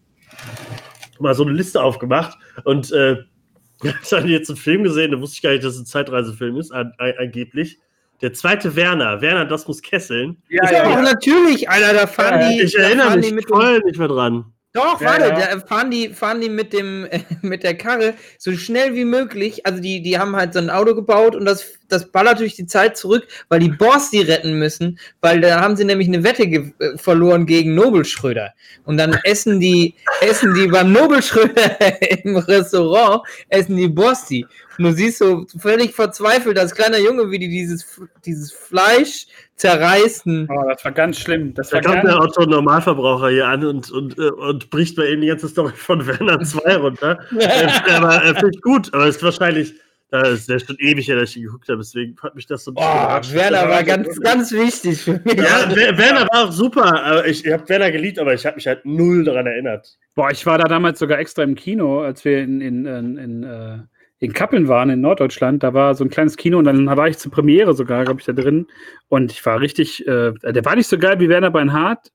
mal 1.21 1.35
so 1.35 1.45
eine 1.45 1.53
Liste 1.53 1.83
aufgemacht 1.83 2.37
und 2.65 2.91
äh, 2.93 3.19
ich 3.83 3.91
habe 4.13 4.23
dann 4.23 4.29
jetzt 4.29 4.51
einen 4.51 4.57
Film 4.57 4.83
gesehen, 4.83 5.13
da 5.13 5.21
wusste 5.21 5.37
ich 5.37 5.43
gar 5.43 5.51
nicht, 5.53 5.65
dass 5.65 5.75
es 5.75 5.81
ein 5.81 5.87
Zeitreisefilm 5.87 6.57
ist, 6.57 6.73
an, 6.73 6.93
an, 6.99 7.13
angeblich. 7.19 7.79
Der 8.23 8.33
zweite 8.33 8.77
Werner, 8.77 9.21
Werner, 9.21 9.47
das 9.47 9.67
muss 9.67 9.81
kesseln. 9.83 10.37
ja, 10.49 10.65
Ja, 10.65 10.73
ja, 10.73 10.91
ja. 10.91 11.03
natürlich, 11.03 11.69
Alter, 11.71 11.95
da 11.95 12.07
fahren 12.07 12.41
Ja, 12.41 12.49
die. 12.51 12.63
Ich 12.63 12.79
erinnere 12.79 13.17
mich 13.17 13.29
die 13.29 13.35
mit 13.35 13.49
voll 13.49 13.81
nicht 13.85 13.99
mehr 13.99 14.09
dran. 14.09 14.45
Doch, 14.73 15.01
Ja, 15.01 15.09
warte, 15.09 15.25
ja. 15.41 15.57
da 15.57 15.61
fahren 15.67 15.91
die, 15.91 16.11
fahren 16.11 16.41
die 16.41 16.49
mit 16.49 16.73
dem, 16.73 17.05
äh, 17.07 17.21
mit 17.43 17.65
der 17.65 17.77
Karre 17.77 18.15
so 18.39 18.53
schnell 18.53 18.95
wie 18.95 19.05
möglich. 19.05 19.67
Also 19.67 19.81
die, 19.83 20.01
die 20.01 20.17
haben 20.17 20.37
halt 20.37 20.53
so 20.53 20.61
ein 20.61 20.71
Auto 20.71 20.95
gebaut 20.95 21.35
und 21.35 21.45
das, 21.45 21.65
das 21.89 22.13
ballert 22.13 22.39
durch 22.39 22.55
die 22.55 22.67
Zeit 22.67 22.97
zurück, 22.97 23.27
weil 23.49 23.59
die 23.59 23.71
Boss 23.71 24.11
die 24.11 24.21
retten 24.21 24.61
müssen, 24.61 24.97
weil 25.23 25.41
da 25.41 25.59
haben 25.61 25.75
sie 25.75 25.85
nämlich 25.85 26.07
eine 26.07 26.23
Wette 26.23 26.47
ge- 26.47 26.73
äh, 26.79 26.97
verloren 26.99 27.47
gegen 27.47 27.75
Nobel 27.75 28.05
Schröder. 28.05 28.53
Und 28.85 28.97
dann 28.99 29.19
essen 29.25 29.59
die, 29.59 29.95
essen 30.21 30.55
die 30.55 30.69
beim 30.69 30.93
Nobel 30.93 31.21
Schröder 31.21 31.77
im 32.25 32.37
Restaurant, 32.37 33.23
essen 33.49 33.77
die 33.77 33.89
Bossi. 33.89 34.47
Und 34.81 34.87
du 34.87 34.93
siehst 34.95 35.19
so 35.19 35.45
völlig 35.59 35.93
verzweifelt 35.95 36.59
als 36.59 36.75
kleiner 36.75 36.97
Junge, 36.99 37.31
wie 37.31 37.39
die 37.39 37.49
dieses, 37.51 38.01
dieses 38.25 38.51
Fleisch 38.51 39.27
zerreißen. 39.57 40.49
Oh, 40.51 40.69
das 40.71 40.83
war 40.85 40.93
ganz 40.93 41.19
schlimm. 41.19 41.53
Das 41.53 41.69
Da 41.69 41.77
war 41.77 41.83
kommt 41.83 41.95
ganz, 41.97 42.09
der 42.09 42.21
Otto 42.21 42.47
Normalverbraucher 42.47 43.29
hier 43.29 43.47
an 43.47 43.63
und, 43.65 43.91
und, 43.91 44.19
äh, 44.19 44.31
und 44.31 44.71
bricht 44.71 44.97
mal 44.97 45.07
eben 45.07 45.21
die 45.21 45.29
ganze 45.29 45.49
Story 45.49 45.73
von 45.77 46.07
Werner 46.07 46.41
2 46.45 46.77
runter. 46.77 47.19
äh, 47.39 47.69
aber 47.93 48.25
äh, 48.25 48.35
finde 48.35 48.51
ich 48.55 48.63
gut, 48.63 48.93
aber 48.95 49.05
es 49.07 49.17
ist 49.17 49.23
wahrscheinlich, 49.23 49.75
da 50.11 50.23
ist 50.23 50.49
der 50.49 50.59
schon 50.61 50.77
ewig 50.81 51.07
her, 51.09 51.17
dass 51.17 51.31
ich 51.31 51.37
ihn 51.37 51.43
geguckt 51.45 51.69
habe, 51.69 51.79
deswegen 51.79 52.17
hat 52.23 52.35
mich 52.35 52.47
das 52.47 52.65
so 52.65 52.71
ein 52.71 52.75
bisschen 52.75 52.89
Oh. 52.89 53.35
Werner 53.35 53.69
war 53.69 53.85
ganz, 53.85 54.19
ganz 54.21 54.51
wichtig 54.51 55.03
für 55.03 55.21
mich. 55.25 55.35
Ja, 55.35 55.69
Wer- 55.75 55.99
Werner 55.99 56.27
war 56.33 56.49
auch 56.49 56.53
super, 56.53 57.23
ich, 57.27 57.45
ich 57.45 57.53
habe 57.53 57.69
Werner 57.69 57.93
geliebt, 57.93 58.19
aber 58.19 58.33
ich 58.35 58.47
habe 58.47 58.57
mich 58.57 58.67
halt 58.67 58.85
null 58.87 59.25
daran 59.25 59.47
erinnert. 59.47 59.99
Boah, 60.15 60.31
ich 60.31 60.45
war 60.47 60.57
da 60.59 60.65
damals 60.65 60.99
sogar 60.99 61.19
extra 61.19 61.43
im 61.43 61.55
Kino, 61.55 62.01
als 62.01 62.25
wir 62.25 62.39
in, 62.41 62.61
in, 62.61 62.87
in, 62.87 63.17
in, 63.19 63.43
äh, 63.45 63.79
in 64.21 64.35
Kappeln 64.35 64.69
waren, 64.69 64.91
in 64.91 65.01
Norddeutschland. 65.01 65.63
Da 65.63 65.75
war 65.75 65.95
so 65.95 66.05
ein 66.05 66.11
kleines 66.11 66.37
Kino 66.37 66.59
und 66.59 66.65
dann 66.65 66.87
war 66.87 67.09
ich 67.09 67.19
zur 67.19 67.33
Premiere 67.33 67.75
sogar, 67.75 68.05
glaube 68.05 68.21
ich, 68.21 68.27
da 68.27 68.33
drin. 68.33 68.67
Und 69.09 69.33
ich 69.33 69.45
war 69.45 69.61
richtig, 69.61 70.07
äh, 70.07 70.33
der 70.33 70.65
war 70.65 70.77
nicht 70.77 70.89
so 70.89 70.99
geil 70.99 71.19
wie 71.21 71.29
Werner 71.29 71.51
Beinhardt, 71.51 72.13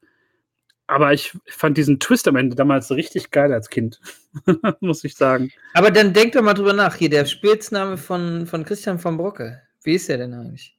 aber 0.87 1.13
ich 1.13 1.35
fand 1.47 1.77
diesen 1.77 1.99
Twist 1.99 2.27
am 2.27 2.35
Ende 2.35 2.55
damals 2.55 2.91
richtig 2.91 3.31
geil 3.31 3.51
als 3.51 3.69
Kind. 3.71 3.99
Muss 4.81 5.03
ich 5.03 5.15
sagen. 5.15 5.51
Aber 5.73 5.89
dann 5.89 6.13
denk 6.13 6.33
doch 6.33 6.43
mal 6.43 6.53
drüber 6.53 6.73
nach. 6.73 6.95
Hier, 6.95 7.09
der 7.09 7.25
Spitzname 7.25 7.97
von, 7.97 8.45
von 8.45 8.63
Christian 8.63 8.99
von 8.99 9.17
Brocke. 9.17 9.61
Wie 9.83 9.95
ist 9.95 10.07
der 10.07 10.19
denn 10.19 10.33
eigentlich? 10.33 10.77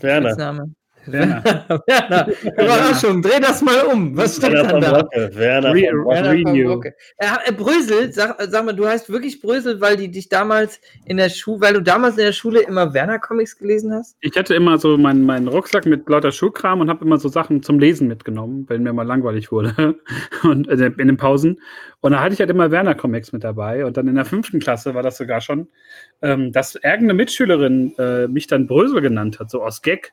Werner. 0.00 0.28
Spitzname? 0.28 0.74
Werner. 1.06 1.42
Werner. 1.86 2.28
Überraschung, 2.42 3.22
dreh 3.22 3.40
das 3.40 3.62
mal 3.62 3.82
um. 3.92 4.16
Was 4.16 4.36
steht 4.36 4.52
Werner 4.52 4.80
da? 4.80 4.90
Brocke. 4.90 5.30
Werner 5.34 5.74
Re-. 5.74 5.92
Werner 5.92 7.48
äh, 7.48 7.52
Brösel, 7.52 8.12
sag, 8.12 8.36
sag 8.48 8.64
mal, 8.64 8.74
du 8.74 8.86
heißt 8.86 9.10
wirklich 9.10 9.40
Brösel, 9.40 9.80
weil 9.80 9.96
die 9.96 10.10
dich 10.10 10.28
damals 10.28 10.80
in 11.04 11.16
der 11.16 11.28
Schule, 11.28 11.60
weil 11.60 11.74
du 11.74 11.82
damals 11.82 12.16
in 12.18 12.24
der 12.24 12.32
Schule 12.32 12.60
immer 12.60 12.94
Werner-Comics 12.94 13.58
gelesen 13.58 13.92
hast? 13.92 14.16
Ich 14.20 14.36
hatte 14.36 14.54
immer 14.54 14.78
so 14.78 14.96
meinen, 14.96 15.24
meinen 15.24 15.48
Rucksack 15.48 15.86
mit 15.86 16.08
lauter 16.08 16.32
Schulkram 16.32 16.80
und 16.80 16.88
habe 16.88 17.04
immer 17.04 17.18
so 17.18 17.28
Sachen 17.28 17.62
zum 17.62 17.78
Lesen 17.78 18.08
mitgenommen, 18.08 18.64
wenn 18.68 18.82
mir 18.82 18.92
mal 18.92 19.06
langweilig 19.06 19.52
wurde. 19.52 19.96
Und 20.42 20.68
also 20.68 20.84
in 20.84 21.08
den 21.08 21.16
Pausen. 21.16 21.60
Und 22.00 22.12
da 22.12 22.20
hatte 22.20 22.34
ich 22.34 22.40
halt 22.40 22.50
immer 22.50 22.70
Werner-Comics 22.70 23.32
mit 23.32 23.44
dabei. 23.44 23.84
Und 23.84 23.96
dann 23.96 24.06
in 24.08 24.14
der 24.14 24.24
fünften 24.24 24.60
Klasse 24.60 24.94
war 24.94 25.02
das 25.02 25.16
sogar 25.16 25.40
schon, 25.40 25.68
ähm, 26.22 26.52
dass 26.52 26.74
irgendeine 26.76 27.14
Mitschülerin 27.14 27.94
äh, 27.98 28.28
mich 28.28 28.46
dann 28.46 28.66
Brösel 28.66 29.00
genannt 29.00 29.40
hat, 29.40 29.50
so 29.50 29.62
aus 29.62 29.82
Gag. 29.82 30.12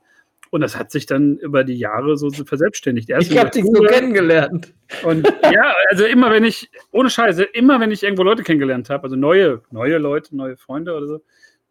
Und 0.51 0.62
das 0.62 0.77
hat 0.77 0.91
sich 0.91 1.05
dann 1.05 1.38
über 1.38 1.63
die 1.63 1.77
Jahre 1.77 2.17
so 2.17 2.29
verselbstständigt. 2.29 3.10
Erst 3.10 3.31
Ich 3.31 3.38
habe 3.38 3.49
dich 3.49 3.65
so 3.65 3.84
kennengelernt. 3.84 4.73
Und 5.03 5.27
ja, 5.51 5.73
also 5.89 6.05
immer 6.05 6.31
wenn 6.31 6.43
ich, 6.43 6.69
ohne 6.91 7.10
Scheiße, 7.10 7.43
immer 7.43 7.79
wenn 7.79 7.91
ich 7.91 8.03
irgendwo 8.03 8.23
Leute 8.23 8.43
kennengelernt 8.43 8.89
habe, 8.89 9.03
also 9.03 9.15
neue, 9.15 9.62
neue 9.71 9.97
Leute, 9.97 10.36
neue 10.36 10.58
Freunde 10.58 10.93
oder 10.95 11.08
so, 11.08 11.21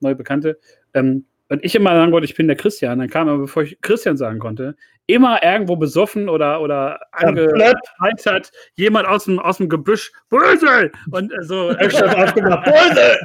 neue 0.00 0.16
Bekannte, 0.16 0.58
ähm, 0.92 1.24
und 1.50 1.62
ich 1.62 1.74
immer 1.74 1.90
sagen 1.90 2.10
wollte, 2.10 2.24
ich 2.24 2.34
bin 2.34 2.46
der 2.46 2.56
Christian, 2.56 2.98
dann 2.98 3.10
kam 3.10 3.28
aber, 3.28 3.42
bevor 3.42 3.62
ich 3.62 3.78
Christian 3.82 4.16
sagen 4.16 4.38
konnte, 4.38 4.76
immer 5.06 5.42
irgendwo 5.42 5.76
besoffen 5.76 6.28
oder, 6.28 6.60
oder 6.60 6.98
hat, 7.12 8.50
jemand 8.76 9.06
aus 9.06 9.24
dem, 9.24 9.38
aus 9.38 9.58
dem 9.58 9.68
Gebüsch, 9.68 10.12
Brösel! 10.30 10.90
Und 11.10 11.32
äh, 11.32 11.42
so. 11.42 11.70
Ich 11.80 12.00
hab 12.00 12.16
aufgemacht, 12.16 12.64
Brösel! 12.64 13.18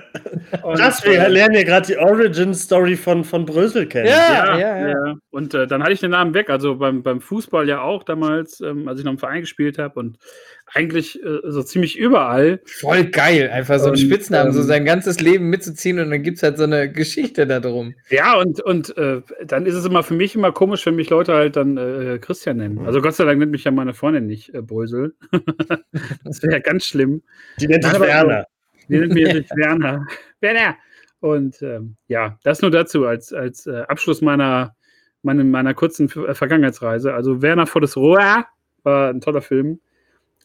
und, 0.64 0.80
Das, 0.80 1.04
wir 1.06 1.30
lernen 1.30 1.56
ja 1.56 1.64
gerade 1.64 1.88
die 1.88 1.98
Origin-Story 1.98 2.96
von, 2.98 3.24
von 3.24 3.46
Brösel 3.46 3.88
kennen. 3.88 4.08
Ja. 4.08 4.58
ja, 4.58 4.88
ja. 4.90 5.16
Und 5.32 5.54
äh, 5.54 5.68
dann 5.68 5.82
hatte 5.82 5.94
ich 5.94 6.02
den 6.02 6.12
Namen 6.12 6.34
weg, 6.34 6.50
also 6.50 6.76
beim, 6.76 7.02
beim 7.02 7.22
Fußball 7.22 7.68
ja 7.68 7.82
auch 7.82 8.04
damals, 8.04 8.60
ähm, 8.60 8.88
als 8.88 9.00
ich 9.00 9.06
noch 9.06 9.14
im 9.14 9.20
Verein 9.20 9.42
gespielt 9.42 9.78
habe 9.78 10.00
und 10.00 10.18
eigentlich 10.74 11.22
äh, 11.24 11.40
so 11.44 11.64
ziemlich 11.64 11.98
überall. 11.98 12.62
Voll 12.66 13.06
geil, 13.06 13.50
einfach 13.52 13.80
so 13.80 13.86
einen 13.86 13.94
Und, 13.94 14.00
Spitznamen, 14.00 14.54
so 14.54 14.62
ähm, 14.62 14.66
sein 14.68 14.86
ganzes 14.86 15.20
Leben 15.20 15.50
mitzuziehen 15.50 16.00
und 16.00 16.10
dann 16.10 16.24
gibt 16.24 16.38
es 16.38 16.44
halt 16.44 16.58
so 16.58 16.64
eine 16.64 16.92
Geschichte 16.92 17.48
da 17.48 17.60
drum. 17.60 17.96
Ja, 18.10 18.38
und, 18.38 18.62
und 18.62 18.96
äh, 18.98 19.22
dann 19.46 19.66
ist 19.66 19.76
es 19.76 19.86
immer 19.86 20.04
für 20.04 20.14
mich 20.14 20.36
immer 20.36 20.52
komisch, 20.52 20.86
wenn 20.86 20.96
mich 20.96 21.10
Leute 21.10 21.34
halt 21.34 21.56
dann 21.56 21.78
äh, 21.78 22.20
Christian 22.20 22.58
nennen. 22.58 22.80
Also 22.86 23.02
Gott 23.02 23.16
sei 23.16 23.26
Dank 23.26 23.40
nennt 23.40 23.52
mich 23.52 23.64
ja 23.64 23.72
meine 23.72 23.94
Freundin 23.94 24.28
nicht 24.28 24.54
äh, 24.54 24.62
Brösel. 24.62 25.16
das 26.24 26.42
wäre 26.44 26.54
ja 26.54 26.60
ganz 26.60 26.86
schlimm. 26.86 27.22
Die 27.60 27.68
nennt 27.68 27.86
Aber- 27.86 28.06
Werner. 28.06 28.46
Die 28.88 28.98
nennt 28.98 29.14
mich 29.14 29.50
Werner. 29.56 30.06
Werner! 30.42 30.76
Und 31.20 31.62
ähm, 31.62 31.96
ja, 32.08 32.40
das 32.44 32.62
nur 32.62 32.72
dazu 32.72 33.06
als, 33.06 33.34
als 33.34 33.68
äh, 33.68 33.84
Abschluss 33.88 34.22
meiner, 34.22 34.76
meiner, 35.22 35.44
meiner 35.44 35.74
kurzen 35.74 36.08
Vergangenheitsreise. 36.10 37.14
Also 37.14 37.42
Werner 37.42 37.68
vor 37.68 37.82
das 37.82 37.98
Rohr 37.98 38.46
war 38.84 39.10
ein 39.10 39.22
toller 39.22 39.42
Film. 39.42 39.80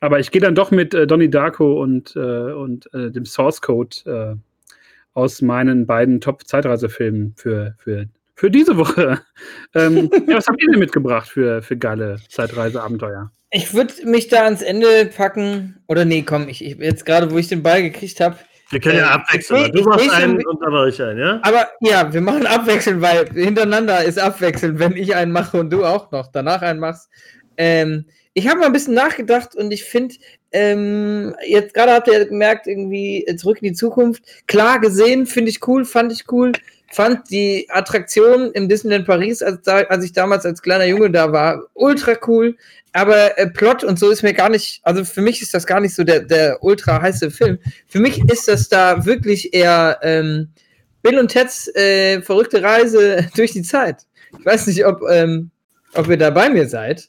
Aber 0.01 0.19
ich 0.21 0.31
gehe 0.31 0.41
dann 0.43 0.55
doch 0.55 0.71
mit 0.71 0.93
äh, 0.95 1.07
Donnie 1.07 1.31
Darko 1.31 1.81
und, 1.83 2.15
äh, 2.17 2.19
und 2.53 2.93
äh, 2.95 3.11
dem 3.11 3.25
Source 3.25 3.61
Code 3.63 3.97
äh, 4.07 4.37
aus 5.15 5.41
meinen 5.43 5.87
beiden 5.87 6.21
Top-Zeitreisefilmen 6.21 7.35
für, 7.37 7.75
für, 7.79 8.07
für 8.35 8.51
diese 8.51 8.77
Woche. 8.77 9.21
ähm, 9.75 10.11
ja, 10.29 10.37
was 10.37 10.47
habt 10.47 10.61
ihr 10.63 10.71
denn 10.71 10.81
mitgebracht 10.81 11.29
für, 11.29 11.63
für 11.63 11.77
geile 11.77 12.17
Zeitreiseabenteuer? 12.29 13.31
Ich 13.51 13.73
würde 13.73 13.95
mich 14.05 14.29
da 14.29 14.45
ans 14.45 14.63
Ende 14.63 15.07
packen. 15.17 15.79
Oder 15.87 16.05
nee, 16.05 16.23
komm, 16.23 16.49
ich, 16.49 16.65
ich 16.65 16.77
jetzt 16.79 17.07
gerade, 17.07 17.31
wo 17.31 17.39
ich 17.39 17.49
den 17.49 17.63
Ball 17.63 17.83
gekriegt 17.83 18.19
habe. 18.21 18.37
Wir 18.71 18.81
können 18.81 18.99
ja 18.99 19.11
Äh, 19.11 19.15
abwechseln. 19.15 19.65
ich- 19.67 19.71
Du 19.73 19.79
ich- 19.81 19.87
machst 19.87 20.05
ich- 20.07 20.13
einen 20.13 20.45
und 20.45 20.61
dann 20.61 20.73
mache 20.73 20.89
ich 20.89 21.01
einen, 21.01 21.19
ja? 21.21 21.39
Aber 21.43 21.69
ja, 21.81 22.13
wir 22.13 22.21
machen 22.21 22.45
abwechselnd, 22.47 23.01
weil 23.01 23.29
hintereinander 23.33 24.03
ist 24.03 24.19
abwechselnd, 24.19 24.81
wenn 24.81 24.97
ich 24.97 25.15
einen 25.15 25.31
mache 25.31 25.59
und 25.59 25.71
du 25.73 25.85
auch 25.85 26.11
noch 26.11 26.27
danach 26.33 26.63
einen 26.63 26.81
machst. 26.81 27.09
Ähm, 27.57 28.07
ich 28.35 28.49
habe 28.49 28.61
mal 28.61 28.67
ein 28.67 28.73
bisschen 28.73 28.95
nachgedacht 28.95 29.55
und 29.55 29.71
ich 29.71 29.85
finde, 29.85 30.17
ähm, 30.51 31.35
jetzt 31.47 31.73
gerade 31.73 31.93
habt 31.93 32.09
ihr 32.09 32.25
gemerkt, 32.27 32.67
irgendwie 32.67 33.25
äh, 33.27 33.37
zurück 33.37 33.59
in 33.63 33.69
die 33.69 33.75
Zukunft. 33.75 34.25
Klar 34.47 34.81
gesehen, 34.81 35.27
finde 35.27 35.51
ich 35.51 35.67
cool, 35.67 35.85
fand 35.85 36.13
ich 36.13 36.31
cool. 36.31 36.53
Fand 36.93 37.31
die 37.31 37.67
Attraktion 37.71 38.53
im 38.53 38.69
Disneyland 38.69 39.07
Paris, 39.07 39.43
als, 39.43 39.63
da, 39.63 39.79
als 39.83 40.05
ich 40.05 40.13
damals 40.13 40.45
als 40.47 40.63
kleiner 40.63 40.85
Junge 40.85 41.11
da 41.11 41.33
war, 41.33 41.65
ultra 41.75 42.15
cool. 42.27 42.57
Aber 42.93 43.37
äh, 43.39 43.49
Plot 43.49 43.83
und 43.83 43.99
so 43.99 44.11
ist 44.11 44.23
mir 44.23 44.35
gar 44.35 44.49
nicht, 44.49 44.81
also 44.85 45.05
für 45.05 45.21
mich 45.21 45.43
ist 45.43 45.55
das 45.55 45.67
gar 45.67 45.81
nicht 45.81 45.95
so 45.95 46.05
der, 46.05 46.21
der 46.21 46.63
ultra 46.63 47.03
heiße 47.03 47.31
Film. 47.31 47.59
Für 47.89 47.99
mich 47.99 48.23
ist 48.31 48.47
das 48.47 48.69
da 48.69 49.05
wirklich 49.07 49.55
eher 49.55 49.99
ähm, 50.03 50.51
Bill 51.03 51.19
und 51.19 51.29
Teds 51.29 51.69
äh, 51.75 52.23
verrückte 52.23 52.63
Reise 52.63 53.29
durch 53.37 53.53
die 53.53 53.63
Zeit. 53.63 54.07
Ich 54.39 54.47
weiß 54.47 54.67
nicht, 54.69 54.87
ob, 54.87 55.03
ähm, 55.11 55.51
ob 55.95 56.09
ihr 56.09 56.17
da 56.17 56.31
bei 56.31 56.49
mir 56.49 56.69
seid. 56.69 57.09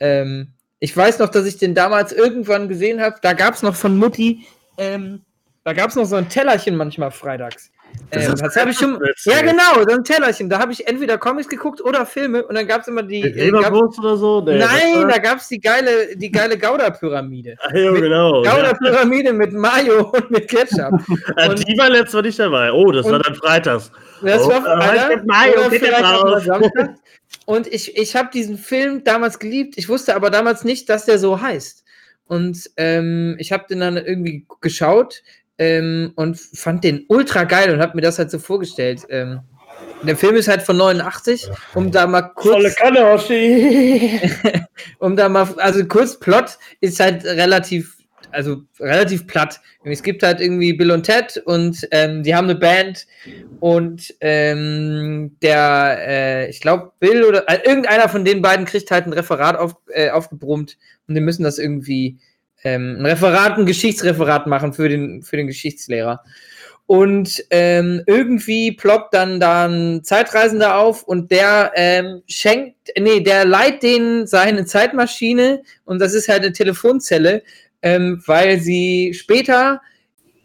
Ähm, 0.00 0.48
ich 0.82 0.96
weiß 0.96 1.20
noch, 1.20 1.28
dass 1.28 1.46
ich 1.46 1.58
den 1.58 1.76
damals 1.76 2.10
irgendwann 2.10 2.68
gesehen 2.68 3.00
habe. 3.00 3.14
Da 3.22 3.34
gab 3.34 3.54
es 3.54 3.62
noch 3.62 3.76
von 3.76 3.96
Mutti, 3.96 4.44
ähm, 4.78 5.20
da 5.62 5.74
gab 5.74 5.90
es 5.90 5.94
noch 5.94 6.06
so 6.06 6.16
ein 6.16 6.28
Tellerchen 6.28 6.74
manchmal 6.74 7.12
freitags. 7.12 7.70
Das 8.10 8.26
Ähm, 8.26 8.34
das 8.36 8.56
habe 8.56 8.70
ich 8.70 8.76
schon. 8.76 8.98
Ja, 9.24 9.40
genau, 9.40 9.82
so 9.88 9.94
ein 9.96 10.04
Tellerchen. 10.04 10.50
Da 10.50 10.58
habe 10.58 10.72
ich 10.72 10.86
entweder 10.86 11.16
Comics 11.16 11.48
geguckt 11.48 11.80
oder 11.80 12.04
Filme 12.04 12.44
und 12.44 12.54
dann 12.54 12.66
gab 12.66 12.82
es 12.82 12.88
immer 12.88 13.02
die. 13.02 13.22
Mit 13.22 13.36
Äh, 13.36 13.46
Leberwurst 13.46 13.98
oder 13.98 14.16
so? 14.16 14.40
Nee, 14.42 14.58
Nein, 14.58 15.08
da 15.08 15.18
gab 15.18 15.38
es 15.38 15.48
die 15.48 15.60
geile, 15.60 16.14
die 16.16 16.30
geile 16.30 16.58
Gouda-Pyramide. 16.58 17.56
Ah, 17.60 17.74
ja, 17.76 17.90
genau. 17.92 18.44
Ja. 18.44 18.54
Gouda-Pyramide 18.54 19.32
mit 19.32 19.52
Mayo 19.54 20.10
und 20.12 20.30
mit 20.30 20.48
Ketchup. 20.48 20.92
Ah, 21.36 21.48
und- 21.48 21.66
die 21.66 21.78
war 21.78 21.88
letztes 21.88 22.12
Mal 22.14 22.22
nicht 22.22 22.38
dabei. 22.38 22.72
Oh, 22.72 22.92
das 22.92 23.06
war 23.10 23.18
dann 23.18 23.34
freitags. 23.34 23.90
Das 24.22 24.42
Oh, 24.44 24.50
war 24.50 24.60
da 24.62 24.80
Freitag 24.80 24.98
heißt 25.00 25.10
jetzt 25.10 25.26
Mayo, 25.26 25.70
vielleicht. 25.70 26.90
Und 27.46 27.66
ich, 27.66 27.96
ich 27.96 28.14
habe 28.14 28.28
diesen 28.32 28.58
Film 28.58 29.04
damals 29.04 29.38
geliebt. 29.38 29.74
Ich 29.78 29.88
wusste 29.88 30.14
aber 30.14 30.30
damals 30.30 30.64
nicht, 30.64 30.88
dass 30.90 31.06
der 31.06 31.18
so 31.18 31.40
heißt. 31.40 31.82
Und 32.26 32.70
ähm, 32.76 33.36
ich 33.38 33.52
habe 33.52 33.64
den 33.68 33.80
dann 33.80 33.96
irgendwie 33.96 34.46
geschaut 34.60 35.22
ähm, 35.62 36.12
und 36.16 36.40
fand 36.40 36.82
den 36.82 37.04
ultra 37.06 37.44
geil 37.44 37.72
und 37.72 37.80
habe 37.80 37.94
mir 37.94 38.02
das 38.02 38.18
halt 38.18 38.32
so 38.32 38.40
vorgestellt. 38.40 39.06
Ähm, 39.08 39.40
der 40.02 40.16
Film 40.16 40.34
ist 40.34 40.48
halt 40.48 40.62
von 40.62 40.76
89, 40.76 41.48
um 41.74 41.92
da 41.92 42.08
mal 42.08 42.22
kurz, 42.22 42.74
Kanne, 42.74 43.12
Hoshi. 43.12 44.20
um 44.98 45.14
da 45.14 45.28
mal, 45.28 45.46
also 45.58 45.84
kurz 45.84 46.18
Plot 46.18 46.58
ist 46.80 46.98
halt 46.98 47.24
relativ, 47.24 47.96
also 48.32 48.62
relativ 48.80 49.28
platt. 49.28 49.60
Es 49.84 50.02
gibt 50.02 50.24
halt 50.24 50.40
irgendwie 50.40 50.72
Bill 50.72 50.90
und 50.90 51.04
Ted 51.04 51.40
und 51.44 51.86
ähm, 51.92 52.24
die 52.24 52.34
haben 52.34 52.50
eine 52.50 52.56
Band 52.56 53.06
und 53.60 54.12
ähm, 54.20 55.36
der, 55.42 55.98
äh, 56.00 56.50
ich 56.50 56.60
glaube, 56.60 56.90
Bill 56.98 57.22
oder 57.22 57.48
äh, 57.48 57.60
irgendeiner 57.64 58.08
von 58.08 58.24
den 58.24 58.42
beiden 58.42 58.66
kriegt 58.66 58.90
halt 58.90 59.06
ein 59.06 59.12
Referat 59.12 59.56
auf, 59.56 59.76
äh, 59.94 60.10
aufgebrummt 60.10 60.76
und 61.06 61.14
die 61.14 61.20
müssen 61.20 61.44
das 61.44 61.58
irgendwie 61.58 62.18
ähm, 62.64 62.96
ein 62.98 63.06
Referat, 63.06 63.58
ein 63.58 63.66
Geschichtsreferat 63.66 64.46
machen 64.46 64.72
für 64.72 64.88
den, 64.88 65.22
für 65.22 65.36
den 65.36 65.46
Geschichtslehrer. 65.46 66.22
Und 66.86 67.42
ähm, 67.50 68.02
irgendwie 68.06 68.72
ploppt 68.72 69.14
dann 69.14 69.40
da 69.40 69.66
ein 69.66 70.04
Zeitreisender 70.04 70.76
auf 70.76 71.04
und 71.04 71.30
der 71.30 71.72
ähm, 71.74 72.22
schenkt, 72.26 72.76
nee, 72.98 73.20
der 73.20 73.44
leiht 73.44 73.82
denen 73.82 74.26
seine 74.26 74.66
Zeitmaschine 74.66 75.62
und 75.84 76.00
das 76.00 76.12
ist 76.12 76.28
halt 76.28 76.42
eine 76.42 76.52
Telefonzelle, 76.52 77.44
ähm, 77.82 78.22
weil 78.26 78.60
sie 78.60 79.14
später 79.14 79.80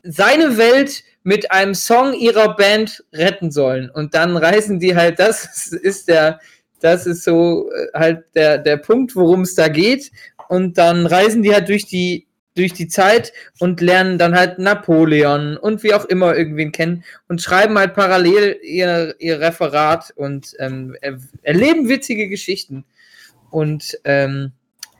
seine 0.03 0.58
Welt 0.58 1.03
mit 1.23 1.51
einem 1.51 1.75
Song 1.75 2.13
ihrer 2.13 2.56
Band 2.56 3.03
retten 3.12 3.51
sollen. 3.51 3.89
Und 3.89 4.13
dann 4.13 4.38
reisen 4.38 4.80
die 4.80 4.95
halt, 4.95 5.19
das 5.19 5.67
ist 5.73 6.08
der, 6.08 6.39
das 6.80 7.06
ist 7.06 7.23
so 7.23 7.69
äh, 7.71 7.88
halt 7.93 8.23
der, 8.36 8.58
der 8.58 8.77
Punkt, 8.77 9.15
worum 9.15 9.41
es 9.41 9.53
da 9.53 9.67
geht. 9.67 10.12
Und 10.47 10.77
dann 10.77 11.05
reisen 11.05 11.43
die 11.43 11.53
halt 11.53 11.69
durch 11.69 11.86
die, 11.86 12.27
durch 12.55 12.73
die 12.73 12.88
Zeit 12.88 13.33
und 13.60 13.81
lernen 13.81 14.17
dann 14.17 14.36
halt 14.36 14.60
Napoleon 14.60 15.57
und 15.57 15.83
wie 15.83 15.93
auch 15.93 16.05
immer 16.05 16.36
irgendwen 16.36 16.71
kennen 16.71 17.03
und 17.27 17.41
schreiben 17.41 17.77
halt 17.77 17.93
parallel 17.93 18.60
ihr, 18.63 19.15
ihr 19.19 19.39
Referat 19.39 20.12
und 20.15 20.53
ähm, 20.60 20.95
er, 21.01 21.19
erleben 21.43 21.88
witzige 21.88 22.27
Geschichten. 22.27 22.83
Und 23.51 23.97
ähm, 24.03 24.53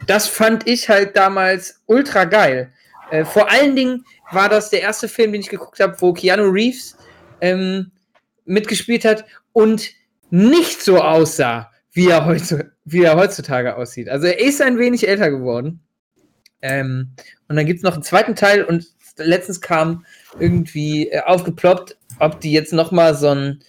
das 0.06 0.28
fand 0.28 0.68
ich 0.68 0.90
halt 0.90 1.18
damals 1.18 1.82
ultra 1.88 2.26
geil. 2.26 2.72
Äh, 3.10 3.26
vor 3.26 3.50
allen 3.50 3.76
Dingen 3.76 4.06
war 4.32 4.50
das 4.50 4.70
der 4.70 4.82
erste 4.82 5.08
Film, 5.08 5.32
den 5.32 5.42
ich 5.42 5.50
geguckt 5.50 5.80
habe, 5.80 5.96
wo 6.00 6.14
Keanu 6.14 6.50
Reeves 6.50 6.98
ähm, 7.42 7.92
mitgespielt 8.46 9.06
hat 9.06 9.26
und 9.54 9.90
nicht 10.30 10.82
so 10.82 11.02
aussah, 11.02 11.72
wie 11.98 12.08
er, 12.10 12.26
heute, 12.26 12.72
wie 12.86 13.04
er 13.04 13.18
heutzutage 13.18 13.76
aussieht. 13.76 14.08
Also 14.08 14.28
er 14.28 14.40
ist 14.40 14.62
ein 14.62 14.78
wenig 14.78 15.08
älter 15.08 15.30
geworden. 15.32 15.82
Ähm, 16.62 17.10
und 17.50 17.56
dann 17.56 17.66
gibt 17.66 17.78
es 17.80 17.84
noch 17.84 17.94
einen 17.94 18.04
zweiten 18.04 18.36
Teil 18.36 18.64
und 18.64 18.86
letztens 19.18 19.62
kam 19.62 20.06
irgendwie 20.40 21.10
äh, 21.10 21.22
aufgeploppt, 21.22 21.98
ob 22.20 22.40
die 22.40 22.52
jetzt 22.52 22.72
noch 22.74 22.92
mal 22.92 23.16
so 23.16 23.30
ein 23.30 23.60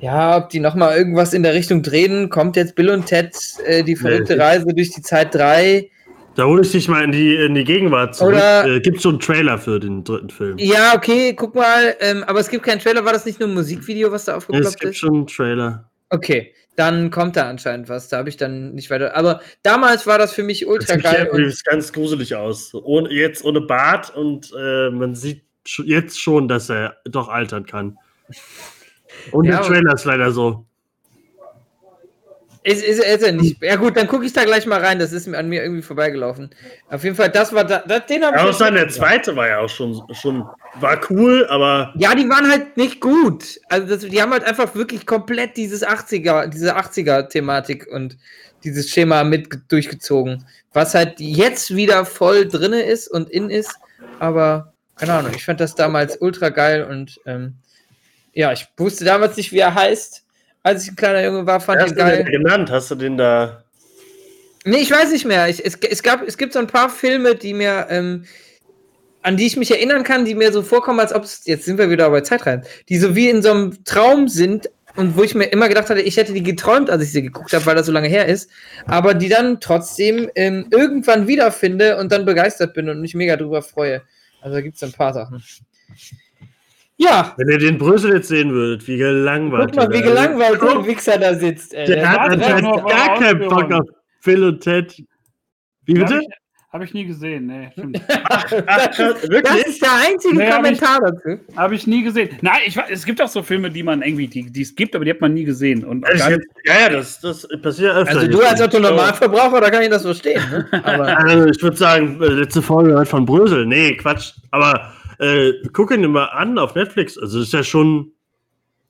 ja, 0.00 0.36
ob 0.36 0.48
die 0.50 0.58
noch 0.58 0.74
mal 0.74 0.96
irgendwas 0.96 1.32
in 1.32 1.44
der 1.44 1.54
Richtung 1.54 1.84
drehen, 1.84 2.28
kommt 2.28 2.56
jetzt 2.56 2.74
Bill 2.74 2.90
und 2.90 3.06
Ted, 3.06 3.36
äh, 3.64 3.84
die 3.84 3.94
verrückte 3.94 4.34
Nee. 4.36 4.42
Reise 4.42 4.66
durch 4.66 4.90
die 4.90 5.02
Zeit 5.02 5.32
3. 5.32 5.88
Da 6.34 6.44
hole 6.44 6.62
ich 6.62 6.72
dich 6.72 6.88
mal 6.88 7.04
in 7.04 7.12
die, 7.12 7.36
in 7.36 7.54
die 7.54 7.62
Gegenwart 7.62 8.16
zurück. 8.16 8.34
Oder- 8.34 8.66
äh, 8.66 8.80
Gibt 8.80 9.00
schon 9.00 9.12
einen 9.12 9.20
Trailer 9.20 9.58
für 9.58 9.78
den 9.78 10.02
dritten 10.02 10.30
Film? 10.30 10.58
Ja, 10.58 10.94
okay, 10.96 11.34
guck 11.34 11.54
mal, 11.54 11.94
ähm, 12.00 12.24
aber 12.26 12.40
es 12.40 12.48
gibt 12.48 12.64
keinen 12.64 12.80
Trailer, 12.80 13.04
war 13.04 13.12
das 13.12 13.26
nicht 13.26 13.38
nur 13.38 13.48
ein 13.48 13.54
Musikvideo, 13.54 14.10
was 14.10 14.24
da 14.24 14.36
aufgeploppt 14.36 14.66
es 14.66 14.76
gibt 14.76 14.90
ist? 14.94 14.98
schon 14.98 15.14
einen 15.14 15.26
Trailer. 15.28 15.88
Okay, 16.10 16.52
dann 16.76 17.10
kommt 17.10 17.36
da 17.36 17.48
anscheinend 17.48 17.88
was, 17.88 18.08
da 18.08 18.18
habe 18.18 18.28
ich 18.28 18.36
dann 18.36 18.72
nicht 18.74 18.90
weiter. 18.90 19.14
Aber 19.16 19.40
damals 19.62 20.06
war 20.06 20.18
das 20.18 20.32
für 20.32 20.42
mich 20.42 20.60
Das 20.60 20.68
ultra 20.68 20.94
sieht 20.94 21.02
geil. 21.04 21.28
übrigens 21.30 21.62
ganz 21.64 21.92
gruselig 21.92 22.34
aus. 22.34 22.72
Ohne, 22.74 23.10
jetzt 23.12 23.44
ohne 23.44 23.60
Bart 23.60 24.14
und 24.14 24.52
äh, 24.58 24.90
man 24.90 25.14
sieht 25.14 25.44
sch- 25.66 25.84
jetzt 25.84 26.20
schon, 26.20 26.48
dass 26.48 26.70
er 26.70 26.96
doch 27.04 27.28
altern 27.28 27.66
kann. 27.66 27.98
Und 29.30 29.44
Ja, 29.44 29.58
der 29.58 29.66
Trailer 29.66 29.94
ist 29.94 30.04
leider 30.04 30.32
so. 30.32 30.66
Ist, 32.64 32.82
ist, 32.84 33.00
ist 33.02 33.22
er 33.22 33.32
nicht. 33.32 33.60
Ja 33.62 33.76
gut, 33.76 33.96
dann 33.96 34.06
gucke 34.06 34.24
ich 34.24 34.32
da 34.32 34.44
gleich 34.44 34.66
mal 34.66 34.80
rein, 34.80 34.98
das 34.98 35.12
ist 35.12 35.26
mir 35.26 35.38
an 35.38 35.48
mir 35.48 35.62
irgendwie 35.62 35.82
vorbeigelaufen. 35.82 36.50
Auf 36.88 37.02
jeden 37.02 37.16
Fall, 37.16 37.30
das 37.30 37.52
war 37.52 37.64
da, 37.64 37.82
das, 37.86 38.06
den 38.06 38.24
habe 38.24 38.36
ich. 38.36 38.40
Aber 38.40 38.50
jetzt 38.50 38.60
dann 38.60 38.74
der 38.74 38.88
zweite 38.88 39.34
war 39.34 39.48
ja 39.48 39.58
auch 39.58 39.68
schon, 39.68 40.00
schon 40.12 40.46
war 40.80 41.00
cool, 41.10 41.46
aber 41.48 41.92
Ja, 41.96 42.14
die 42.14 42.28
waren 42.28 42.48
halt 42.48 42.76
nicht 42.76 43.00
gut. 43.00 43.60
Also 43.68 43.86
das, 43.88 44.00
die 44.08 44.22
haben 44.22 44.32
halt 44.32 44.44
einfach 44.44 44.74
wirklich 44.74 45.06
komplett 45.06 45.56
dieses 45.56 45.84
80er, 45.86 46.46
diese 46.46 46.76
80er-Thematik 46.76 47.86
und 47.90 48.16
dieses 48.64 48.88
Schema 48.90 49.24
mit 49.24 49.50
ge- 49.50 49.60
durchgezogen. 49.68 50.44
Was 50.72 50.94
halt 50.94 51.18
jetzt 51.18 51.74
wieder 51.74 52.04
voll 52.04 52.46
drinne 52.48 52.82
ist 52.82 53.08
und 53.08 53.28
in 53.28 53.50
ist. 53.50 53.74
Aber, 54.20 54.72
keine 54.96 55.14
Ahnung, 55.14 55.32
ich 55.34 55.44
fand 55.44 55.60
das 55.60 55.74
damals 55.74 56.16
ultra 56.20 56.48
geil 56.50 56.84
und 56.84 57.20
ähm, 57.26 57.54
ja, 58.32 58.52
ich 58.52 58.68
wusste 58.76 59.04
damals 59.04 59.36
nicht, 59.36 59.50
wie 59.52 59.58
er 59.58 59.74
heißt. 59.74 60.24
Als 60.62 60.84
ich 60.84 60.92
ein 60.92 60.96
kleiner 60.96 61.24
Junge 61.24 61.46
war, 61.46 61.60
fand 61.60 61.80
hast 61.80 61.90
ich 61.90 61.98
du 61.98 62.04
den 62.04 62.24
geil. 62.24 62.24
genannt? 62.24 62.70
Hast 62.70 62.90
du 62.90 62.94
den 62.94 63.16
da? 63.16 63.64
Nee, 64.64 64.78
ich 64.78 64.90
weiß 64.90 65.10
nicht 65.10 65.24
mehr. 65.24 65.48
Ich, 65.48 65.64
es, 65.64 65.74
es, 65.74 66.02
gab, 66.02 66.26
es 66.26 66.38
gibt 66.38 66.52
so 66.52 66.60
ein 66.60 66.68
paar 66.68 66.88
Filme, 66.88 67.34
die 67.34 67.52
mir, 67.52 67.86
ähm, 67.90 68.24
an 69.22 69.36
die 69.36 69.46
ich 69.46 69.56
mich 69.56 69.72
erinnern 69.72 70.04
kann, 70.04 70.24
die 70.24 70.34
mir 70.34 70.52
so 70.52 70.62
vorkommen, 70.62 71.00
als 71.00 71.12
ob 71.12 71.24
es, 71.24 71.42
jetzt 71.46 71.64
sind 71.64 71.78
wir 71.78 71.90
wieder 71.90 72.08
bei 72.10 72.20
Zeitreisen, 72.20 72.64
die 72.88 72.98
so 72.98 73.16
wie 73.16 73.28
in 73.28 73.42
so 73.42 73.50
einem 73.50 73.84
Traum 73.84 74.28
sind 74.28 74.70
und 74.94 75.16
wo 75.16 75.22
ich 75.24 75.34
mir 75.34 75.46
immer 75.46 75.68
gedacht 75.68 75.90
hatte, 75.90 76.02
ich 76.02 76.16
hätte 76.16 76.32
die 76.32 76.42
geträumt, 76.42 76.90
als 76.90 77.02
ich 77.02 77.12
sie 77.12 77.22
geguckt 77.22 77.52
habe, 77.52 77.64
weil 77.66 77.74
das 77.74 77.86
so 77.86 77.92
lange 77.92 78.08
her 78.08 78.26
ist, 78.26 78.50
aber 78.86 79.14
die 79.14 79.28
dann 79.28 79.58
trotzdem 79.58 80.30
ähm, 80.34 80.66
irgendwann 80.70 81.26
wiederfinde 81.26 81.96
und 81.96 82.12
dann 82.12 82.24
begeistert 82.24 82.74
bin 82.74 82.88
und 82.88 83.00
mich 83.00 83.14
mega 83.14 83.36
drüber 83.36 83.62
freue. 83.62 84.02
Also 84.40 84.56
da 84.56 84.60
gibt 84.60 84.76
es 84.76 84.82
ein 84.82 84.92
paar 84.92 85.14
Sachen. 85.14 85.42
Ja, 86.98 87.34
Wenn 87.36 87.48
ihr 87.48 87.58
den 87.58 87.78
Brüssel 87.78 88.14
jetzt 88.14 88.28
sehen 88.28 88.52
würdet, 88.52 88.86
wie 88.86 88.96
gelangweilt. 88.96 89.70
guck 89.72 89.76
mal, 89.88 89.92
wie 89.92 90.02
gelangweilt 90.02 90.60
der 90.62 90.86
Wichser 90.86 91.18
da 91.18 91.34
sitzt. 91.34 91.74
Ey. 91.74 91.86
Der 91.86 91.96
Der 91.96 92.10
hat 92.12 92.32
anscheinend 92.32 92.86
gar 92.88 93.18
keinen 93.18 93.48
Bock 93.48 93.72
auf 93.72 93.86
Phil 94.20 94.44
und 94.44 94.60
Ted. 94.60 95.02
Wie 95.84 95.94
bitte? 95.94 96.14
Habe 96.14 96.22
ich, 96.22 96.28
hab 96.72 96.82
ich 96.82 96.94
nie 96.94 97.04
gesehen, 97.06 97.46
nee, 97.46 97.70
stimmt. 97.72 98.00
Ach, 98.28 98.44
das, 98.50 98.98
ist 99.66 99.82
der 99.82 99.90
einzige 100.06 100.36
Nee, 100.36 100.44
hab 100.44 100.64
ich- 100.64 100.78
Kommentar 100.80 101.00
dazu. 101.00 101.40
Habe 101.56 101.74
ich 101.74 101.86
nie 101.88 102.04
gesehen. 102.04 102.28
Nein, 102.40 102.60
ich, 102.66 102.78
es 102.88 103.04
gibt 103.04 103.20
auch 103.20 103.28
so 103.28 103.42
Filme, 103.42 103.68
die 103.70 103.82
man 103.82 104.02
irgendwie, 104.02 104.28
die 104.28 104.52
die 104.52 104.62
es 104.62 104.74
gibt, 104.74 104.94
aber 104.94 105.04
die 105.04 105.10
hat 105.10 105.20
man 105.20 105.34
nie 105.34 105.44
gesehen. 105.44 105.84
Und 105.84 106.06
Also 106.06 106.30
ja, 106.30 106.80
ja, 106.82 106.88
das, 106.90 107.20
das 107.20 107.48
passiert 107.62 107.96
öfter. 107.96 108.16
Also 108.16 108.28
du 108.30 108.40
als 108.42 108.60
Otto 108.60 108.78
Normalverbraucher, 108.78 109.60
da 109.60 109.70
kann 109.70 109.82
ich 109.82 109.88
das 109.90 110.02
verstehen. 110.02 110.40
Ne? 110.50 110.68
Aber 110.84 111.18
Also 111.18 111.46
ich 111.48 111.60
würde 111.62 111.76
sagen, 111.76 112.22
äh, 112.22 112.26
letzte 112.26 112.62
Folge 112.62 112.96
halt 112.96 113.08
von 113.08 113.24
Brösel. 113.26 113.66
Nee, 113.66 113.96
Quatsch. 113.96 114.34
Aber 114.52 114.92
äh, 115.22 115.52
guck 115.72 115.90
ihn 115.92 116.02
dir 116.02 116.08
mal 116.08 116.26
an 116.26 116.58
auf 116.58 116.74
Netflix. 116.74 117.16
Also 117.18 117.38
das 117.38 117.48
ist 117.48 117.52
ja 117.54 117.62
schon, 117.62 118.12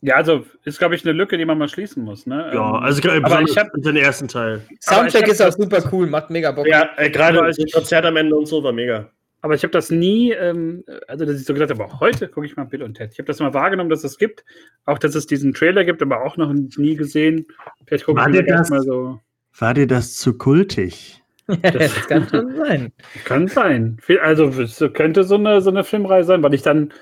Ja, 0.01 0.17
also 0.17 0.45
ist, 0.65 0.79
glaube 0.79 0.95
ich, 0.97 1.05
eine 1.05 1.13
Lücke, 1.13 1.39
die 1.39 1.45
man 1.45 1.59
mal 1.59 1.69
schließen 1.69 2.03
muss. 2.03 2.27
Ne? 2.27 2.51
ja, 2.55 2.69
Ähm, 2.79 2.83
also 2.83 3.09
aber 3.09 3.21
besonders 3.21 3.51
ich 3.53 3.59
habe 3.59 3.81
den 3.81 3.97
ersten 3.97 4.27
Teil. 4.29 4.63
Soundtrack 4.81 5.23
hab 5.23 5.29
ist 5.31 5.41
auch 5.41 5.47
das- 5.47 5.55
super 5.57 5.89
cool, 5.93 6.07
macht 6.09 6.31
mega 6.31 6.51
Bock. 6.51 6.67
Ja, 6.67 6.91
äh, 6.97 7.09
gerade 7.11 7.39
Aber 7.39 7.47
das 7.47 7.59
ich- 7.59 7.73
Konzert 7.73 8.05
am 8.05 8.17
Ende 8.17 8.35
und 8.35 8.47
so 8.47 8.63
war 8.65 8.73
mega. 8.73 9.11
aber 9.43 9.55
ich 9.55 9.63
habe 9.63 9.71
das 9.73 9.91
nie, 9.91 10.33
ähm, 10.33 10.83
also 11.09 11.25
dass 11.25 11.41
ich 11.41 11.45
so 11.47 11.53
gedacht 11.55 11.71
habe, 11.71 11.79
boah, 11.89 12.01
heute 12.01 12.29
gucke 12.29 12.47
ich 12.47 12.57
mal 12.57 12.65
Bill 12.65 12.83
und 12.83 12.95
Ted. 12.95 13.11
Ich 13.13 13.19
habe 13.19 13.27
das 13.27 13.39
mal 13.41 13.53
wahrgenommen, 13.55 13.91
dass 13.91 14.03
es 14.05 14.19
gibt. 14.19 14.45
Auch, 14.87 14.99
dass 14.99 15.15
es 15.15 15.27
diesen 15.27 15.53
Trailer 15.55 15.85
gibt, 15.85 16.03
aber 16.03 16.25
auch 16.25 16.37
noch 16.37 16.53
nie 16.53 16.97
gesehen. 16.97 17.47
Vielleicht 17.87 18.05
gucke 18.07 18.21
ich 18.23 18.27
mir 18.29 18.43
das 18.45 18.59
das- 18.63 18.71
mal 18.71 18.83
so. 18.83 19.21
War 19.59 19.75
dir 19.75 19.87
das 19.87 20.15
zu 20.15 20.37
kultig? 20.39 21.22
das 21.63 22.07
kann 22.07 22.29
schon 22.29 22.57
sein. 22.57 22.93
Kann 23.25 23.49
sein. 23.49 23.99
Also 24.23 24.49
es 24.49 24.83
könnte 24.95 25.25
so 25.25 25.37
eine, 25.37 25.61
so 25.61 25.71
eine 25.71 25.85
Filmreihe 25.85 26.25
sein, 26.25 26.43
weil 26.43 26.55
ich 26.55 26.63
dann, 26.63 26.93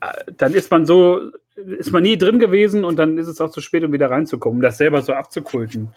äh, 0.00 0.32
dann 0.36 0.54
ist 0.54 0.70
man 0.70 0.86
so, 0.86 1.30
ist 1.56 1.92
man 1.92 2.02
nie 2.02 2.16
drin 2.16 2.38
gewesen 2.38 2.84
und 2.84 2.98
dann 2.98 3.18
ist 3.18 3.28
es 3.28 3.40
auch 3.40 3.50
zu 3.50 3.60
spät, 3.60 3.84
um 3.84 3.92
wieder 3.92 4.10
reinzukommen, 4.10 4.58
um 4.58 4.62
das 4.62 4.78
selber 4.78 5.02
so 5.02 5.12
abzukulten. 5.12 5.88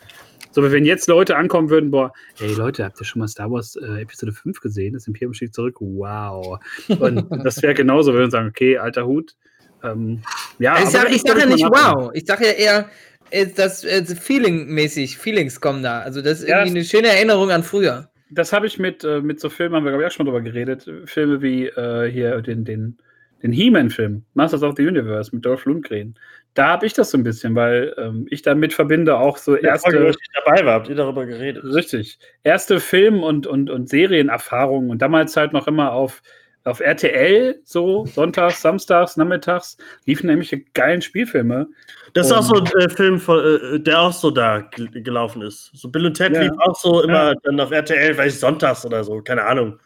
So 0.51 0.63
wie 0.63 0.71
wenn 0.71 0.85
jetzt 0.85 1.07
Leute 1.07 1.35
ankommen 1.35 1.71
würden, 1.71 1.89
boah, 1.89 2.13
ey 2.39 2.53
Leute, 2.53 2.85
habt 2.85 3.01
ihr 3.01 3.05
schon 3.05 3.19
mal 3.21 3.27
Star 3.27 3.49
Wars 3.49 3.75
äh, 3.75 4.01
Episode 4.01 4.33
5 4.33 4.59
gesehen? 4.59 4.93
Das 4.93 5.07
Imperium 5.07 5.33
steht 5.33 5.55
zurück. 5.55 5.77
Wow. 5.79 6.59
Und 6.99 7.25
das 7.43 7.61
wäre 7.63 7.73
genauso, 7.73 8.13
wenn 8.13 8.21
wir 8.21 8.29
sagen, 8.29 8.49
okay, 8.49 8.77
alter 8.77 9.07
Hut. 9.07 9.35
Ähm, 9.83 10.21
ja, 10.59 10.77
ich 10.79 10.89
sage 10.89 11.11
das 11.11 11.21
sag 11.21 11.39
ja 11.39 11.45
nicht 11.47 11.63
wow. 11.63 12.11
Ich 12.13 12.25
sage 12.25 12.45
ja 12.45 12.51
eher, 12.51 12.89
äh, 13.33 13.47
das 13.47 13.83
äh, 13.83 14.05
Feeling-mäßig, 14.05 15.17
Feelings 15.17 15.59
kommen 15.59 15.83
da. 15.83 15.99
Also 16.01 16.21
das 16.21 16.41
ist 16.41 16.49
Ja, 16.49 16.59
irgendwie 16.59 16.79
eine 16.79 16.85
schöne 16.85 17.07
Erinnerung 17.07 17.51
an 17.51 17.63
früher. 17.63 18.09
Das 18.29 18.53
habe 18.53 18.67
ich 18.67 18.79
mit, 18.79 19.03
äh, 19.03 19.21
mit 19.21 19.39
so 19.39 19.49
Filmen, 19.49 19.75
haben 19.75 19.83
wir, 19.83 19.91
glaube 19.91 20.03
ich, 20.03 20.07
auch 20.07 20.15
schon 20.15 20.25
drüber 20.25 20.41
geredet. 20.41 20.89
Filme 21.05 21.41
wie 21.41 21.67
äh, 21.67 22.09
hier 22.11 22.41
den, 22.41 22.63
den, 22.63 22.97
den 23.41 23.51
He-Man-Film, 23.51 24.23
Masters 24.33 24.63
of 24.63 24.75
the 24.77 24.87
Universe 24.87 25.35
mit 25.35 25.45
Dolph 25.45 25.65
Lundgren. 25.65 26.15
Da 26.53 26.67
habe 26.67 26.85
ich 26.85 26.93
das 26.93 27.11
so 27.11 27.17
ein 27.17 27.23
bisschen, 27.23 27.55
weil 27.55 27.93
ähm, 27.97 28.27
ich 28.29 28.43
damit 28.43 28.73
verbinde 28.73 29.17
auch 29.17 29.37
so 29.37 29.55
Erste, 29.55 29.91
wo 29.91 30.05
erste, 30.05 30.21
ich 30.21 30.43
dabei 30.45 30.65
war, 30.65 30.73
habt 30.75 30.87
ihr 30.87 30.95
darüber 30.95 31.25
geredet? 31.25 31.63
richtig, 31.63 32.19
erste 32.43 32.79
Film- 32.79 33.23
und, 33.23 33.47
und, 33.47 33.69
und 33.71 33.89
Serienerfahrungen 33.89 34.91
und 34.91 35.01
damals 35.01 35.35
halt 35.35 35.51
noch 35.53 35.67
immer 35.67 35.91
auf, 35.93 36.21
auf 36.65 36.79
RTL, 36.79 37.59
so 37.65 38.05
sonntags, 38.05 38.61
samstags, 38.61 39.17
nachmittags, 39.17 39.77
liefen 40.05 40.27
nämlich 40.27 40.49
die 40.49 40.65
geilen 40.73 41.01
Spielfilme. 41.01 41.67
Das 42.13 42.27
ist 42.27 42.31
auch 42.31 42.43
so 42.43 42.55
Und- 42.55 42.73
ein 42.75 42.81
äh, 42.81 42.89
Film, 42.89 43.19
von, 43.19 43.39
äh, 43.39 43.79
der 43.79 43.99
auch 43.99 44.13
so 44.13 44.31
da 44.31 44.59
gel- 44.61 44.89
gelaufen 45.03 45.41
ist. 45.41 45.71
So 45.73 45.89
Bill 45.89 46.05
und 46.05 46.13
Ted 46.15 46.33
Ja. 46.33 46.41
lief 46.43 46.51
auch 46.59 46.75
so 46.75 47.01
immer 47.03 47.31
Ja. 47.31 47.35
dann 47.43 47.59
auf 47.59 47.71
RTL, 47.71 48.17
weiß 48.17 48.33
ich, 48.33 48.39
sonntags 48.39 48.85
oder 48.85 49.03
so, 49.03 49.21
keine 49.21 49.43
Ahnung. 49.43 49.79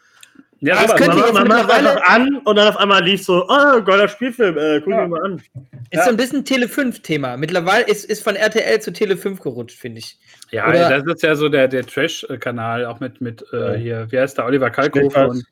Ja, 0.60 0.74
Aber 0.74 0.84
es 0.86 0.90
aber 0.90 0.98
könnte 0.98 1.16
man, 1.32 1.46
man 1.46 1.48
macht 1.48 1.70
einfach 1.70 2.02
an 2.02 2.36
und 2.44 2.56
dann 2.56 2.66
auf 2.68 2.76
einmal 2.78 3.02
lief 3.04 3.22
so, 3.24 3.44
oh, 3.48 3.80
geiler 3.82 4.08
Spielfilm, 4.08 4.58
äh, 4.58 4.80
guck 4.80 4.92
Ja. 4.92 5.06
mal 5.06 5.22
an. 5.24 5.34
Ist 5.36 5.44
Ja. 5.92 6.04
so 6.04 6.10
ein 6.10 6.16
bisschen 6.16 6.44
Tele 6.44 6.66
5-Thema. 6.66 7.36
Mittlerweile 7.36 7.84
ist, 7.86 8.04
ist 8.04 8.24
von 8.24 8.34
RTL 8.34 8.80
zu 8.80 8.92
Tele 8.92 9.16
5 9.16 9.40
gerutscht, 9.40 9.78
finde 9.78 10.00
ich. 10.00 10.18
Ja, 10.50 10.68
Oder- 10.68 11.00
das 11.02 11.14
ist 11.14 11.22
ja 11.22 11.36
so 11.36 11.48
der, 11.48 11.68
der 11.68 11.86
Trash-Kanal, 11.86 12.86
auch 12.86 12.98
mit, 12.98 13.20
mit 13.20 13.44
äh, 13.52 13.78
hier, 13.78 14.06
wie 14.10 14.18
heißt 14.18 14.36
der, 14.38 14.46
Oliver 14.46 14.70
Kalkofe 14.70 15.28
und 15.28 15.44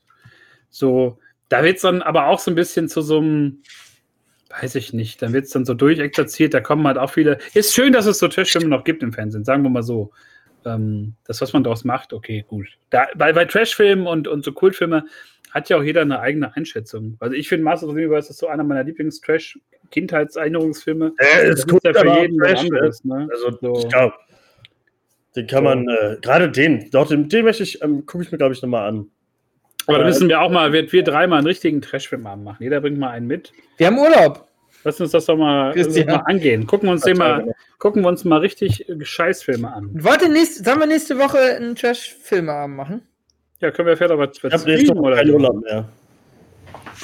so. 0.70 1.18
Da 1.48 1.62
wird 1.62 1.76
es 1.76 1.82
dann 1.82 2.02
aber 2.02 2.26
auch 2.26 2.40
so 2.40 2.50
ein 2.50 2.56
bisschen 2.56 2.88
zu 2.88 3.02
so 3.02 3.18
einem, 3.18 3.62
weiß 4.60 4.74
ich 4.74 4.92
nicht, 4.92 5.22
dann 5.22 5.32
wird 5.32 5.44
es 5.44 5.50
dann 5.50 5.64
so 5.64 5.74
durchexerziert, 5.74 6.52
da 6.54 6.60
kommen 6.60 6.84
halt 6.86 6.98
auch 6.98 7.10
viele. 7.10 7.38
Ist 7.54 7.74
schön, 7.74 7.92
dass 7.92 8.06
es 8.06 8.18
so 8.18 8.28
Trash-Filme 8.28 8.68
noch 8.68 8.84
gibt 8.84 9.02
im 9.02 9.12
Fernsehen, 9.12 9.44
sagen 9.44 9.62
wir 9.62 9.70
mal 9.70 9.82
so. 9.82 10.10
Ähm, 10.64 11.14
das, 11.24 11.40
was 11.40 11.52
man 11.52 11.62
daraus 11.62 11.84
macht, 11.84 12.12
okay, 12.12 12.44
gut. 12.48 12.66
Da, 12.90 13.06
bei, 13.16 13.32
bei 13.32 13.44
Trash-Filmen 13.44 14.08
und, 14.08 14.26
und 14.26 14.44
so 14.44 14.50
Kultfilme 14.52 15.04
hat 15.52 15.68
ja 15.68 15.76
auch 15.78 15.82
jeder 15.82 16.00
eine 16.02 16.20
eigene 16.20 16.54
Einschätzung. 16.56 17.16
Also 17.20 17.34
ich 17.34 17.48
finde 17.48 17.64
Masters 17.64 17.88
of 17.88 17.94
the 17.94 18.00
Universe 18.02 18.30
ist 18.30 18.38
so 18.38 18.48
einer 18.48 18.64
meiner 18.64 18.82
Lieblings-Trash-Kindheitserinnerungsfilme. 18.82 21.12
Äh, 21.18 21.50
ist 21.50 21.68
gut, 21.68 21.84
ja 21.84 21.94
für 21.94 22.20
jeden 22.20 22.38
Trash, 22.38 22.60
anderes, 22.60 23.04
ne? 23.04 23.28
Also, 23.30 23.56
So. 23.60 23.78
ich 23.78 23.88
glaube, 23.88 24.14
den 25.36 25.46
kann 25.46 25.62
man, 25.64 25.88
äh, 25.88 26.16
gerade 26.20 26.50
den, 26.50 26.90
doch, 26.90 27.08
den, 27.08 27.28
den 27.28 27.44
möchte 27.44 27.62
ich, 27.62 27.82
ähm, 27.82 28.06
gucke 28.06 28.24
ich 28.24 28.32
mir, 28.32 28.38
glaube 28.38 28.54
ich, 28.54 28.62
nochmal 28.62 28.88
an. 28.88 29.10
Aber 29.86 29.98
da 29.98 30.04
Äh, 30.04 30.06
müssen 30.08 30.28
wir 30.28 30.40
auch 30.40 30.50
mal, 30.50 30.72
wir, 30.72 30.90
wir 30.92 31.02
dreimal 31.04 31.38
einen 31.38 31.46
richtigen 31.46 31.80
Trashfilm 31.80 32.26
haben 32.26 32.44
machen. 32.44 32.62
Jeder 32.62 32.80
bringt 32.80 32.98
mal 32.98 33.10
einen 33.10 33.26
mit. 33.26 33.52
Wir 33.76 33.88
haben 33.88 33.98
Urlaub. 33.98 34.46
Lass 34.84 35.00
uns 35.00 35.10
das 35.10 35.26
doch 35.26 35.36
mal, 35.36 35.72
Christian. 35.72 36.06
mal 36.06 36.22
angehen. 36.26 36.66
Gucken 36.66 36.88
wir 36.88 36.92
uns 36.92 37.02
den 37.02 37.16
mal, 37.18 37.54
gucken 37.78 38.02
wir 38.02 38.08
uns 38.08 38.24
mal 38.24 38.38
richtig 38.38 38.86
Scheißfilme 39.02 39.72
an. 39.72 39.90
Wollt 39.94 40.22
ihr 40.22 40.28
nächst, 40.28 40.64
sollen 40.64 40.78
wir 40.78 40.86
nächste 40.86 41.18
Woche 41.18 41.38
einen 41.38 41.74
Trash-Filmabend 41.74 42.76
machen? 42.76 43.02
Ja, 43.60 43.72
können 43.72 43.88
wir 43.88 43.96
vielleicht 43.96 44.12
auch 44.12 44.18
was, 44.18 44.36
streamen 44.36 44.98
oder 44.98 45.16
keinen 45.16 45.28
so. 45.28 45.34
Urlaub 45.34 45.60
mehr. 45.64 45.88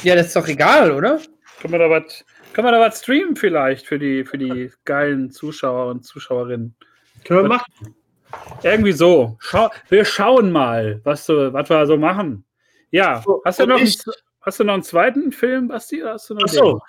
Ja, 0.05 0.15
das 0.15 0.29
ist 0.29 0.37
doch 0.37 0.47
egal, 0.47 0.93
oder? 0.93 1.21
Können 1.61 1.73
wir 1.73 1.79
da 1.81 1.91
was, 1.91 2.25
können 2.53 2.69
wir 2.69 2.73
da 2.73 2.81
was 2.81 3.01
streamen 3.01 3.35
vielleicht 3.35 3.87
für 3.87 3.99
die, 3.99 4.25
für 4.25 4.39
die 4.39 4.71
geilen 4.85 5.33
Zuschauer 5.33 5.91
und 5.91 6.05
Zuschauerinnen? 6.05 6.77
Können 7.25 7.43
wir 7.43 7.49
machen. 7.49 7.95
Irgendwie 8.63 8.93
so. 8.93 9.37
Schau, 9.41 9.71
wir 9.89 10.05
schauen 10.05 10.53
mal, 10.53 11.01
was, 11.05 11.27
so, 11.27 11.53
was 11.53 11.69
wir 11.69 11.87
so 11.87 11.97
machen. 11.97 12.45
Ja, 12.93 13.23
So, 13.25 13.43
hast 13.45 13.59
du, 13.59 13.67
noch 13.67 13.77
einen, 13.79 13.87
ich- 13.87 13.99
hast 14.43 14.61
du 14.61 14.65
noch 14.65 14.75
einen 14.75 14.83
zweiten 14.85 15.33
Film, 15.33 15.67
Basti? 15.69 16.03
oder 16.03 16.13
Hast 16.13 16.31
du 16.31 16.35
noch 16.35 16.45
Ach 16.47 16.49
so, 16.53 16.81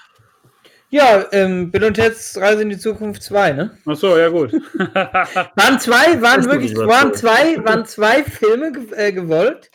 Ja, 0.89 1.25
ähm, 1.31 1.71
Bill 1.71 1.85
und 1.85 1.95
Ted's 1.95 2.37
Reise 2.39 2.61
in 2.61 2.69
die 2.69 2.77
Zukunft 2.77 3.23
2, 3.23 3.53
ne? 3.53 3.77
Ach 3.87 3.95
so, 3.95 4.15
ja 4.17 4.29
gut. 4.29 4.51
Waren 4.77 5.79
zwei, 5.79 6.21
waren 6.21 6.45
wirklich, 6.45 6.75
waren 6.75 7.13
zwei, 7.13 7.57
waren 7.65 7.85
zwei 7.85 8.23
Filme 8.23 8.71
ge 8.73 8.83
äh, 8.95 9.11
gewollt? 9.11 9.71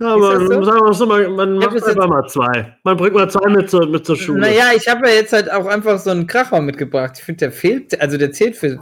ja, 0.00 0.08
aber 0.08 0.40
so? 0.40 0.62
sagen 0.64 0.80
wir 0.84 0.92
so 0.92 1.06
man 1.06 1.62
hab 1.62 1.72
macht 1.72 1.82
einfach 1.84 2.08
mal 2.08 2.28
zwei. 2.28 2.76
Man 2.84 2.96
bringt 2.96 3.14
mal 3.14 3.30
zwei 3.30 3.48
mit 3.48 3.70
zur, 3.70 3.86
mit 3.88 4.04
zur 4.04 4.16
Schule. 4.16 4.40
Naja, 4.40 4.66
ich 4.76 4.86
habe 4.86 5.08
ja 5.08 5.14
jetzt 5.14 5.32
halt 5.32 5.50
auch 5.50 5.66
einfach 5.66 5.98
so 5.98 6.10
einen 6.10 6.26
Kracher 6.26 6.60
mitgebracht. 6.60 7.12
Ich 7.16 7.24
finde, 7.24 7.38
der 7.38 7.52
fehlt, 7.52 7.98
also 8.00 8.18
der 8.18 8.32
zählt 8.32 8.54
für, 8.56 8.80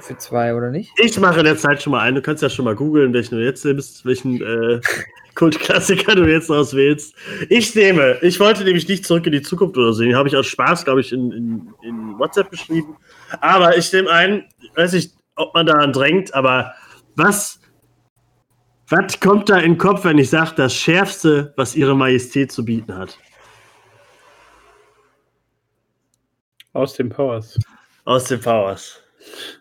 für 0.00 0.18
zwei, 0.18 0.54
oder 0.54 0.70
nicht? 0.70 0.90
Ich 0.98 1.18
mache 1.20 1.38
in 1.38 1.44
der 1.44 1.56
Zeit 1.56 1.82
schon 1.82 1.92
mal 1.92 2.00
einen. 2.00 2.16
Du 2.16 2.22
kannst 2.22 2.42
ja 2.42 2.50
schon 2.50 2.64
mal 2.64 2.74
googeln, 2.74 3.12
welchen 3.12 3.36
du 3.38 3.44
jetzt 3.44 3.64
nimmst, 3.64 4.04
welchen 4.04 4.42
äh, 4.42 4.80
Kultklassiker 5.36 6.16
du 6.16 6.24
jetzt 6.24 6.50
auswählst. 6.50 7.14
Ich 7.48 7.74
nehme, 7.74 8.18
ich 8.22 8.40
wollte 8.40 8.64
nämlich 8.64 8.88
nicht 8.88 9.06
zurück 9.06 9.26
in 9.26 9.32
die 9.32 9.42
Zukunft 9.42 9.76
oder 9.76 9.92
so. 9.92 10.02
Den 10.02 10.16
habe 10.16 10.28
ich 10.28 10.36
aus 10.36 10.46
Spaß, 10.46 10.84
glaube 10.84 11.02
ich, 11.02 11.12
in, 11.12 11.30
in, 11.30 11.74
in 11.82 12.18
WhatsApp 12.18 12.50
geschrieben. 12.50 12.96
Aber 13.40 13.76
ich 13.76 13.92
nehme 13.92 14.10
einen, 14.10 14.44
weiß 14.74 14.94
nicht, 14.94 15.14
ob 15.36 15.54
man 15.54 15.66
daran 15.66 15.92
drängt, 15.92 16.34
aber 16.34 16.74
was, 17.14 17.60
was 18.88 19.20
kommt 19.20 19.48
da 19.48 19.58
in 19.58 19.72
den 19.72 19.78
Kopf, 19.78 20.04
wenn 20.04 20.18
ich 20.18 20.30
sage, 20.30 20.52
das 20.56 20.74
Schärfste, 20.74 21.52
was 21.56 21.76
ihre 21.76 21.94
Majestät 21.94 22.50
zu 22.50 22.64
bieten 22.64 22.96
hat? 22.96 23.18
Aus 26.72 26.94
dem 26.94 27.08
Powers. 27.08 27.58
Aus 28.04 28.24
den 28.24 28.40
Powers. 28.40 29.02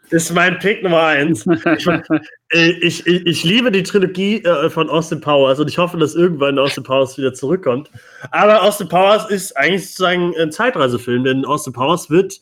Ist 0.10 0.34
mein 0.34 0.60
Pick 0.60 0.84
Nummer 0.84 1.04
eins. 1.04 1.46
Ich, 1.78 1.88
äh, 2.54 2.70
ich, 2.82 3.08
ich, 3.08 3.26
ich 3.26 3.44
liebe 3.44 3.72
die 3.72 3.84
Trilogie 3.84 4.44
äh, 4.44 4.70
von 4.70 4.90
Austin 4.90 5.20
Powers 5.20 5.60
und 5.60 5.68
ich 5.68 5.78
hoffe, 5.78 5.98
dass 5.98 6.16
irgendwann 6.16 6.60
Austin 6.60 6.84
Powers 6.84 7.18
wieder 7.18 7.34
zurückkommt. 7.34 7.90
Aber 8.32 8.62
Austin 8.62 8.88
Powers 8.88 9.30
ist 9.30 9.58
eigentlich 9.58 9.88
sozusagen 9.88 10.34
ein 10.38 10.52
Zeitreisefilm, 10.52 11.24
denn 11.24 11.46
Austin 11.46 11.74
Powers 11.74 12.10
wird 12.10 12.40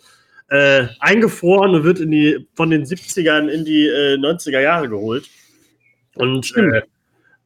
äh, 0.49 0.87
eingefroren 0.99 1.73
und 1.73 1.83
wird 1.83 1.99
in 1.99 2.11
die, 2.11 2.47
von 2.55 2.69
den 2.69 2.83
70ern 2.85 3.47
in 3.47 3.65
die 3.65 3.87
äh, 3.87 4.17
90er 4.17 4.59
Jahre 4.59 4.89
geholt. 4.89 5.29
Und 6.15 6.55
äh, 6.57 6.81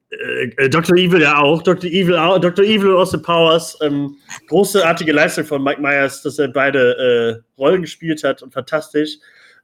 äh, 0.10 0.70
Dr. 0.70 0.98
Evil 0.98 1.22
ja 1.22 1.40
auch. 1.40 1.62
Dr. 1.62 1.90
Evil, 1.90 2.16
Dr. 2.40 2.66
Evil 2.66 2.92
und 2.92 2.98
Austin 2.98 3.22
Powers. 3.22 3.78
Ähm, 3.82 4.16
großartige 4.48 5.12
Leistung 5.12 5.46
von 5.46 5.64
Mike 5.64 5.82
Myers, 5.82 6.22
dass 6.22 6.40
er 6.40 6.48
beide 6.48 7.44
äh, 7.58 7.60
Rollen 7.60 7.82
gespielt 7.82 8.24
hat 8.24 8.42
und 8.42 8.54
fantastisch. 8.54 9.18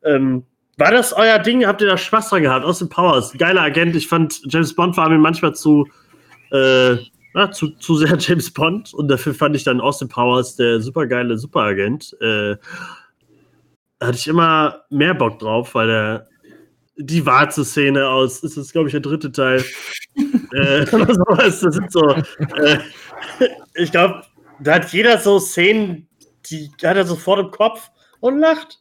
Ähm, 0.06 0.44
war 0.78 0.92
das 0.92 1.14
euer 1.14 1.40
Ding? 1.40 1.66
Habt 1.66 1.82
ihr 1.82 1.88
da 1.88 1.98
Spaß 1.98 2.30
dran 2.30 2.44
gehabt? 2.44 2.66
Austin 2.66 2.90
Powers, 2.90 3.34
geiler 3.38 3.62
Agent. 3.62 3.96
Ich 3.96 4.08
fand, 4.08 4.42
James 4.46 4.76
Bond 4.76 4.98
war 4.98 5.10
mir 5.10 5.20
manchmal 5.20 5.54
zu, 5.54 5.88
äh, 6.52 6.94
ja, 6.94 7.52
zu, 7.52 7.70
zu 7.70 7.96
sehr 7.96 8.18
James 8.20 8.52
Bond 8.52 8.94
und 8.94 9.08
dafür 9.08 9.34
fand 9.34 9.56
ich 9.56 9.64
dann 9.64 9.82
Austin 9.82 10.10
Powers 10.10 10.56
der 10.56 10.82
supergeile 10.82 11.38
Superagent. 11.38 12.16
Äh, 12.22 12.56
da 14.00 14.08
hatte 14.08 14.18
ich 14.18 14.28
immer 14.28 14.84
mehr 14.90 15.14
Bock 15.14 15.40
drauf, 15.40 15.76
weil 15.76 15.88
der 15.88 16.28
die 16.96 17.26
Warze-Szene 17.26 18.08
aus, 18.08 18.44
ist 18.44 18.58
das, 18.58 18.72
glaube 18.72 18.88
ich, 18.88 18.92
der 18.92 19.02
dritte 19.02 19.32
Teil. 19.32 19.64
äh, 20.54 20.86
sowas. 20.86 21.60
Das 21.60 21.76
sind 21.76 21.92
so, 21.92 22.10
äh, 22.10 22.80
ich 23.76 23.92
glaube, 23.92 24.24
da 24.60 24.76
hat 24.76 24.94
jeder 24.94 25.18
so 25.18 25.40
Szenen, 25.40 26.08
die 26.50 26.72
hat 26.84 26.98
er 26.98 27.06
sofort 27.06 27.40
im 27.40 27.52
Kopf 27.52 27.90
und 28.20 28.40
lacht. 28.40 28.80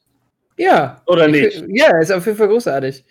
Ja. 0.63 1.03
Oder 1.07 1.29
Ich- 1.29 1.61
nicht? 1.63 1.65
Ja, 1.81 1.99
ist 1.99 2.13
auf 2.13 2.25
jeden 2.27 2.39
Fall 2.39 2.49
großartig. 2.49 3.05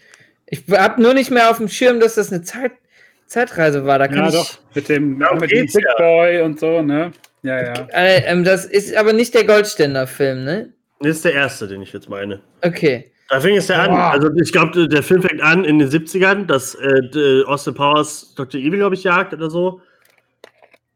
Ich 0.47 0.63
habe 0.71 1.01
nur 1.01 1.13
nicht 1.13 1.31
mehr 1.31 1.49
auf 1.49 1.57
dem 1.57 1.67
Schirm, 1.69 1.99
dass 1.99 2.15
das 2.15 2.31
eine 2.31 2.41
Zeit, 2.41 2.71
Zeitreise 3.27 3.85
war. 3.85 3.99
Da 3.99 4.07
kann 4.07 4.17
Ja, 4.17 4.27
ich, 4.29 4.35
doch. 4.35 4.59
Mit 4.75 4.89
dem, 4.89 5.19
Darum 5.19 5.39
mit 5.39 5.51
dem 5.51 5.65
ja. 5.67 5.95
Boy 5.97 6.41
und 6.41 6.59
so, 6.59 6.81
ne? 6.81 7.11
Ja, 7.43 7.61
ja. 7.63 7.73
Äh, 7.93 8.23
ähm, 8.25 8.43
das 8.43 8.65
ist 8.65 8.95
aber 8.95 9.13
nicht 9.13 9.33
der 9.33 9.45
Goldständer-Film, 9.45 10.43
ne? 10.43 10.73
Das 10.99 11.15
ist 11.17 11.25
der 11.25 11.33
erste, 11.33 11.67
den 11.67 11.81
ich 11.81 11.91
jetzt 11.93 12.09
meine. 12.09 12.41
Okay. 12.63 13.11
Da 13.29 13.39
fing 13.39 13.55
es 13.55 13.67
ja 13.69 13.77
an. 13.83 13.91
Boah. 13.91 14.11
Also 14.11 14.29
ich 14.35 14.51
glaube, 14.51 14.87
der 14.87 15.01
Film 15.03 15.21
fängt 15.21 15.41
an 15.41 15.63
in 15.63 15.79
den 15.79 15.89
70ern, 15.89 16.45
dass 16.45 16.75
äh, 16.75 17.43
Austin 17.45 17.73
Powers 17.73 18.33
Dr. 18.35 18.59
Evil, 18.59 18.77
glaube 18.79 18.95
ich, 18.95 19.03
jagt 19.05 19.33
oder 19.33 19.49
so. 19.49 19.81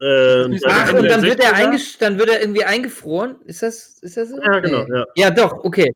Äh, 0.00 0.44
und 0.44 0.60
Ach, 0.66 0.92
und 0.92 1.04
dann 1.08 1.22
wird, 1.22 1.40
er 1.40 1.52
60er. 1.52 1.54
einges 1.54 1.98
dann 1.98 2.18
wird 2.18 2.28
er 2.28 2.40
irgendwie 2.42 2.64
eingefroren? 2.64 3.36
Ist 3.46 3.62
das, 3.62 3.98
ist 4.02 4.16
das 4.18 4.28
so? 4.28 4.36
Ja, 4.42 4.60
genau, 4.60 4.84
Nee. 4.84 4.94
ja. 4.98 5.04
Ja, 5.16 5.30
doch, 5.30 5.64
okay. 5.64 5.92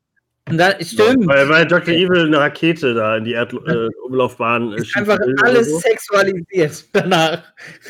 Dann, 0.52 0.74
stimmt. 0.84 1.26
Weil, 1.26 1.48
weil 1.48 1.66
Dr. 1.66 1.94
Evil 1.94 2.26
eine 2.26 2.38
Rakete 2.38 2.94
da 2.94 3.16
in 3.16 3.24
die 3.24 3.34
Erdumlaufbahn 3.34 4.72
äh, 4.72 4.76
äh, 4.76 4.78
ist 4.80 4.96
einfach 4.96 5.18
alles 5.42 5.70
so. 5.70 5.78
sexualisiert 5.78 6.84
danach. 6.92 7.42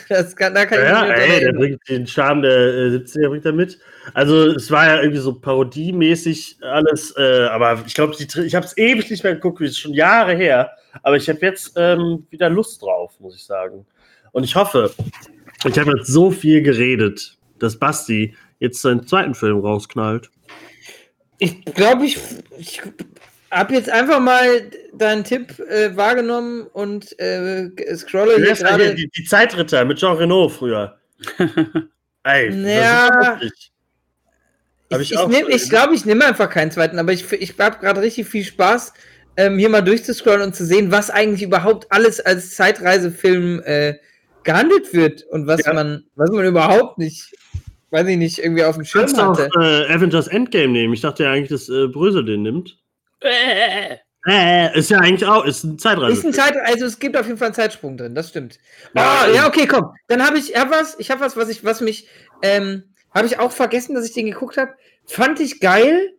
Das 0.08 0.34
kann, 0.34 0.54
da 0.54 0.66
kann 0.66 0.80
Ja, 0.80 1.06
ich 1.08 1.30
ey, 1.30 1.40
der 1.40 1.52
bringt 1.52 1.88
den 1.88 2.06
Charme 2.06 2.42
der 2.42 2.52
äh, 2.52 2.96
70er 2.96 3.28
bringt 3.28 3.46
er 3.46 3.52
mit. 3.52 3.78
Also 4.14 4.46
es 4.48 4.70
war 4.70 4.86
ja 4.86 5.00
irgendwie 5.00 5.20
so 5.20 5.34
parodiemäßig 5.34 6.58
alles, 6.62 7.14
äh, 7.16 7.46
aber 7.50 7.82
ich 7.86 7.94
glaube, 7.94 8.14
ich 8.18 8.54
habe 8.54 8.66
es 8.66 8.76
ewig 8.76 9.10
nicht 9.10 9.24
mehr 9.24 9.34
geguckt, 9.34 9.60
ist 9.60 9.78
schon 9.78 9.94
Jahre 9.94 10.34
her. 10.34 10.70
Aber 11.02 11.16
ich 11.16 11.28
habe 11.28 11.38
jetzt 11.42 11.72
ähm, 11.76 12.26
wieder 12.30 12.50
Lust 12.50 12.82
drauf, 12.82 13.12
muss 13.20 13.36
ich 13.36 13.44
sagen. 13.44 13.86
Und 14.32 14.44
ich 14.44 14.54
hoffe, 14.56 14.92
ich 15.64 15.78
habe 15.78 15.96
jetzt 15.96 16.08
so 16.08 16.30
viel 16.30 16.62
geredet, 16.62 17.36
dass 17.58 17.78
Basti 17.78 18.34
jetzt 18.58 18.82
seinen 18.82 19.06
zweiten 19.06 19.34
Film 19.34 19.58
rausknallt. 19.58 20.30
Ich 21.40 21.64
glaube, 21.64 22.04
ich, 22.04 22.18
ich 22.58 22.82
habe 23.50 23.74
jetzt 23.74 23.88
einfach 23.88 24.20
mal 24.20 24.70
deinen 24.92 25.24
Tipp 25.24 25.58
äh, 25.58 25.96
wahrgenommen 25.96 26.66
und 26.66 27.18
äh, 27.18 27.70
scrolle 27.96 28.36
hier 28.36 28.54
gerade. 28.54 28.94
die, 28.94 29.08
die 29.08 29.24
Zeitritter 29.24 29.84
mit 29.84 29.98
Jean 29.98 30.16
Renault 30.16 30.52
früher. 30.52 30.98
Ey, 32.24 32.50
Ja. 32.52 33.08
das 33.08 33.42
ist 33.42 33.42
lustig. 33.42 33.72
Hab 34.92 35.00
Ich, 35.00 35.12
ich 35.12 35.18
ich, 35.18 35.26
nehm, 35.28 35.46
ich 35.48 35.70
glaube, 35.70 35.94
ich 35.94 36.04
nehme 36.04 36.26
einfach 36.26 36.50
keinen 36.50 36.70
zweiten, 36.70 36.98
aber 36.98 37.12
ich, 37.12 37.30
ich 37.32 37.58
habe 37.58 37.78
gerade 37.78 38.02
richtig 38.02 38.26
viel 38.28 38.44
Spaß, 38.44 38.92
ähm, 39.36 39.58
hier 39.58 39.70
mal 39.70 39.80
durchzuscrollen 39.82 40.42
und 40.42 40.54
zu 40.54 40.66
sehen, 40.66 40.90
was 40.90 41.08
eigentlich 41.10 41.42
überhaupt 41.42 41.90
alles 41.90 42.20
als 42.20 42.54
Zeitreisefilm 42.54 43.62
äh, 43.64 43.94
gehandelt 44.42 44.92
wird 44.92 45.24
und 45.30 45.46
was 45.46 45.64
Ja. 45.64 45.72
man, 45.72 46.04
was 46.16 46.30
man 46.30 46.44
überhaupt 46.44 46.98
nicht, 46.98 47.34
weiß 47.90 48.06
ich 48.08 48.16
nicht, 48.16 48.38
irgendwie 48.38 48.64
auf 48.64 48.76
dem 48.76 48.84
Schirm 48.84 49.02
Kannst 49.02 49.18
du 49.18 49.22
auch 49.22 49.38
hatte. 49.38 49.50
äh, 49.88 49.92
Avengers 49.92 50.28
Endgame 50.28 50.68
nehmen? 50.72 50.94
Ich 50.94 51.00
dachte 51.00 51.24
ja 51.24 51.32
eigentlich, 51.32 51.50
dass 51.50 51.68
äh, 51.68 51.86
Brösel 51.88 52.24
den 52.24 52.42
nimmt. 52.42 52.78
Äh, 54.26 54.78
ist 54.78 54.90
ja 54.90 54.98
eigentlich 54.98 55.26
auch, 55.26 55.44
ist 55.46 55.64
ein 55.64 55.78
Zeitreise. 55.78 56.12
Ist 56.12 56.24
ein 56.26 56.32
Zeit, 56.32 56.54
also 56.64 56.84
es 56.84 56.98
gibt 56.98 57.16
auf 57.16 57.26
jeden 57.26 57.38
Fall 57.38 57.46
einen 57.46 57.54
Zeitsprung 57.54 57.96
drin, 57.96 58.14
das 58.14 58.28
stimmt. 58.28 58.58
Ja, 58.94 59.02
Ah, 59.02 59.26
ähm, 59.28 59.34
ja, 59.34 59.46
okay, 59.48 59.66
komm. 59.66 59.94
Dann 60.08 60.24
habe 60.26 60.38
ich 60.38 60.54
hab 60.54 60.70
was, 60.70 60.96
ich 60.98 61.10
habe 61.10 61.20
was, 61.22 61.36
was 61.36 61.48
ich, 61.48 61.64
was 61.64 61.80
mich, 61.80 62.06
ähm, 62.42 62.84
habe 63.14 63.26
ich 63.26 63.38
auch 63.38 63.50
vergessen, 63.50 63.94
dass 63.94 64.04
ich 64.04 64.12
den 64.12 64.26
geguckt 64.26 64.56
habe. 64.58 64.72
Fand 65.06 65.40
ich 65.40 65.58
geil. 65.60 66.12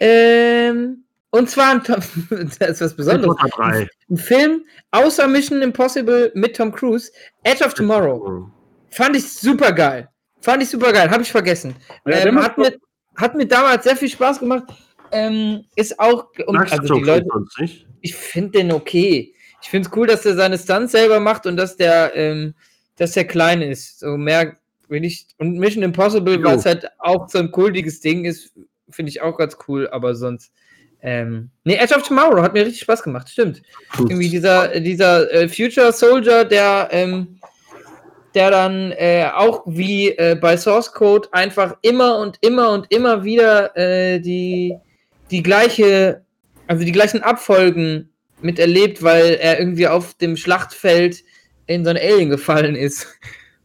Ähm, 0.00 1.04
und 1.30 1.48
zwar 1.50 1.70
ein 1.72 1.82
das 2.58 2.70
ist 2.70 2.80
was 2.82 2.94
Besonderes. 2.94 3.36
Potter 3.36 3.56
3. 3.56 3.88
Ein 4.10 4.16
Film 4.18 4.64
außer 4.90 5.26
Mission 5.26 5.62
Impossible 5.62 6.30
mit 6.34 6.56
Tom 6.56 6.70
Cruise, 6.72 7.10
Edge 7.42 7.64
of 7.64 7.72
Tomorrow. 7.74 8.48
Fand 8.90 9.16
ich 9.16 9.32
super 9.32 9.72
geil. 9.72 10.08
Fand 10.46 10.62
ich 10.62 10.68
super 10.68 10.92
geil, 10.92 11.10
habe 11.10 11.24
ich 11.24 11.32
vergessen. 11.32 11.74
Ja, 12.06 12.24
ähm, 12.24 12.40
hat, 12.40 12.56
mir, 12.56 12.72
hat 13.16 13.34
mir 13.34 13.48
damals 13.48 13.82
sehr 13.82 13.96
viel 13.96 14.08
Spaß 14.08 14.38
gemacht. 14.38 14.62
Ähm, 15.10 15.64
ist 15.74 15.98
auch, 15.98 16.26
Magst 16.46 16.72
also 16.72 16.82
die 16.82 17.00
Tom 17.00 17.02
Leute, 17.02 17.26
ich 18.00 18.14
finde 18.14 18.58
den 18.58 18.70
okay. 18.70 19.34
Ich 19.60 19.68
finde 19.68 19.88
es 19.88 19.96
cool, 19.96 20.06
dass 20.06 20.24
er 20.24 20.36
seine 20.36 20.56
Stunts 20.56 20.92
selber 20.92 21.18
macht 21.18 21.46
und 21.46 21.56
dass 21.56 21.76
der, 21.76 22.14
ähm, 22.14 22.54
dass 22.94 23.10
der 23.14 23.26
klein 23.26 23.60
ist. 23.60 23.98
So 23.98 24.16
mehr 24.16 24.56
will 24.86 25.04
ich. 25.04 25.26
Und 25.38 25.58
Mission 25.58 25.82
Impossible, 25.82 26.40
weil 26.44 26.58
es 26.58 26.64
halt 26.64 26.88
auch 27.00 27.28
so 27.28 27.38
ein 27.38 27.50
kultiges 27.50 28.00
Ding 28.00 28.24
ist, 28.24 28.52
finde 28.88 29.10
ich 29.10 29.22
auch 29.22 29.36
ganz 29.36 29.56
cool, 29.66 29.88
aber 29.88 30.14
sonst. 30.14 30.52
Ähm, 31.02 31.50
nee, 31.64 31.74
Edge 31.74 31.96
of 31.96 32.06
Tomorrow 32.06 32.40
hat 32.40 32.52
mir 32.52 32.64
richtig 32.64 32.82
Spaß 32.82 33.02
gemacht, 33.02 33.28
stimmt. 33.28 33.62
Irgendwie 33.98 34.28
dieser, 34.28 34.78
dieser 34.78 35.28
äh, 35.32 35.48
Future 35.48 35.92
Soldier, 35.92 36.44
der, 36.44 36.88
ähm, 36.92 37.40
der 38.36 38.50
dann 38.50 38.92
äh, 38.92 39.28
auch 39.34 39.62
wie 39.66 40.10
äh, 40.10 40.36
bei 40.40 40.56
Source 40.56 40.92
Code 40.92 41.28
einfach 41.32 41.76
immer 41.82 42.18
und 42.18 42.36
immer 42.42 42.70
und 42.70 42.86
immer 42.90 43.24
wieder 43.24 43.76
äh, 43.76 44.20
die, 44.20 44.76
die 45.30 45.42
gleiche, 45.42 46.22
also 46.66 46.84
die 46.84 46.92
gleichen 46.92 47.22
Abfolgen 47.22 48.10
miterlebt, 48.42 49.02
weil 49.02 49.38
er 49.40 49.58
irgendwie 49.58 49.88
auf 49.88 50.14
dem 50.14 50.36
Schlachtfeld 50.36 51.24
in 51.66 51.84
so 51.84 51.90
ein 51.90 51.96
Alien 51.96 52.30
gefallen 52.30 52.76
ist. 52.76 53.08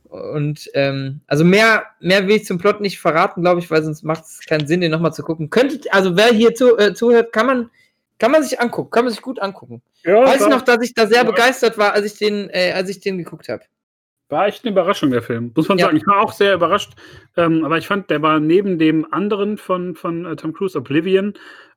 Und 0.06 0.70
ähm, 0.74 1.22
also 1.28 1.44
mehr, 1.44 1.84
mehr 2.00 2.28
will 2.28 2.38
ich 2.38 2.46
zum 2.46 2.58
Plot 2.58 2.82
nicht 2.82 3.00
verraten, 3.00 3.42
glaube 3.42 3.60
ich, 3.60 3.70
weil 3.70 3.84
sonst 3.84 4.04
macht 4.04 4.24
es 4.26 4.40
keinen 4.46 4.68
Sinn, 4.68 4.82
den 4.82 4.92
nochmal 4.92 5.14
zu 5.14 5.24
gucken. 5.24 5.50
Könntet, 5.50 5.94
also 5.94 6.18
wer 6.18 6.28
hier 6.28 6.54
zu, 6.56 6.78
äh, 6.78 6.94
zuhört, 6.94 7.32
kann 7.32 7.46
man, 7.46 7.70
kann 8.20 8.32
man 8.32 8.44
sich 8.44 8.60
angucken, 8.60 8.92
kann 8.92 9.06
man 9.06 9.14
sich 9.14 9.22
gut 9.22 9.42
angucken. 9.42 9.82
Ja, 10.04 10.26
Weiß 10.26 10.42
war, 10.42 10.50
noch, 10.50 10.62
dass 10.64 10.84
ich 10.84 10.94
da 10.94 11.08
sehr 11.08 11.20
Ja. 11.20 11.24
begeistert 11.24 11.78
war, 11.78 11.94
als 11.94 12.06
ich 12.06 12.18
den, 12.18 12.50
äh, 12.50 12.72
als 12.74 12.90
ich 12.90 13.00
den 13.00 13.18
geguckt 13.18 13.48
habe. 13.50 13.64
War 14.32 14.48
echt 14.48 14.64
eine 14.64 14.72
Überraschung, 14.72 15.12
der 15.12 15.22
Film. 15.22 15.52
Muss 15.56 15.68
man 15.70 15.78
Ja. 15.78 15.86
sagen. 15.86 15.98
Ich 15.98 16.08
war 16.08 16.22
auch 16.22 16.32
sehr 16.34 16.54
überrascht. 16.56 16.94
Ähm, 17.38 17.64
aber 17.66 17.78
ich 17.78 17.88
fand, 17.88 18.10
der 18.10 18.22
war 18.22 18.40
neben 18.40 18.80
dem 18.80 19.06
anderen 19.14 19.58
von, 19.58 19.96
von 19.96 20.26
äh, 20.26 20.36
Tom 20.36 20.54
Cruise, 20.54 20.78
Oblivion, 20.78 21.34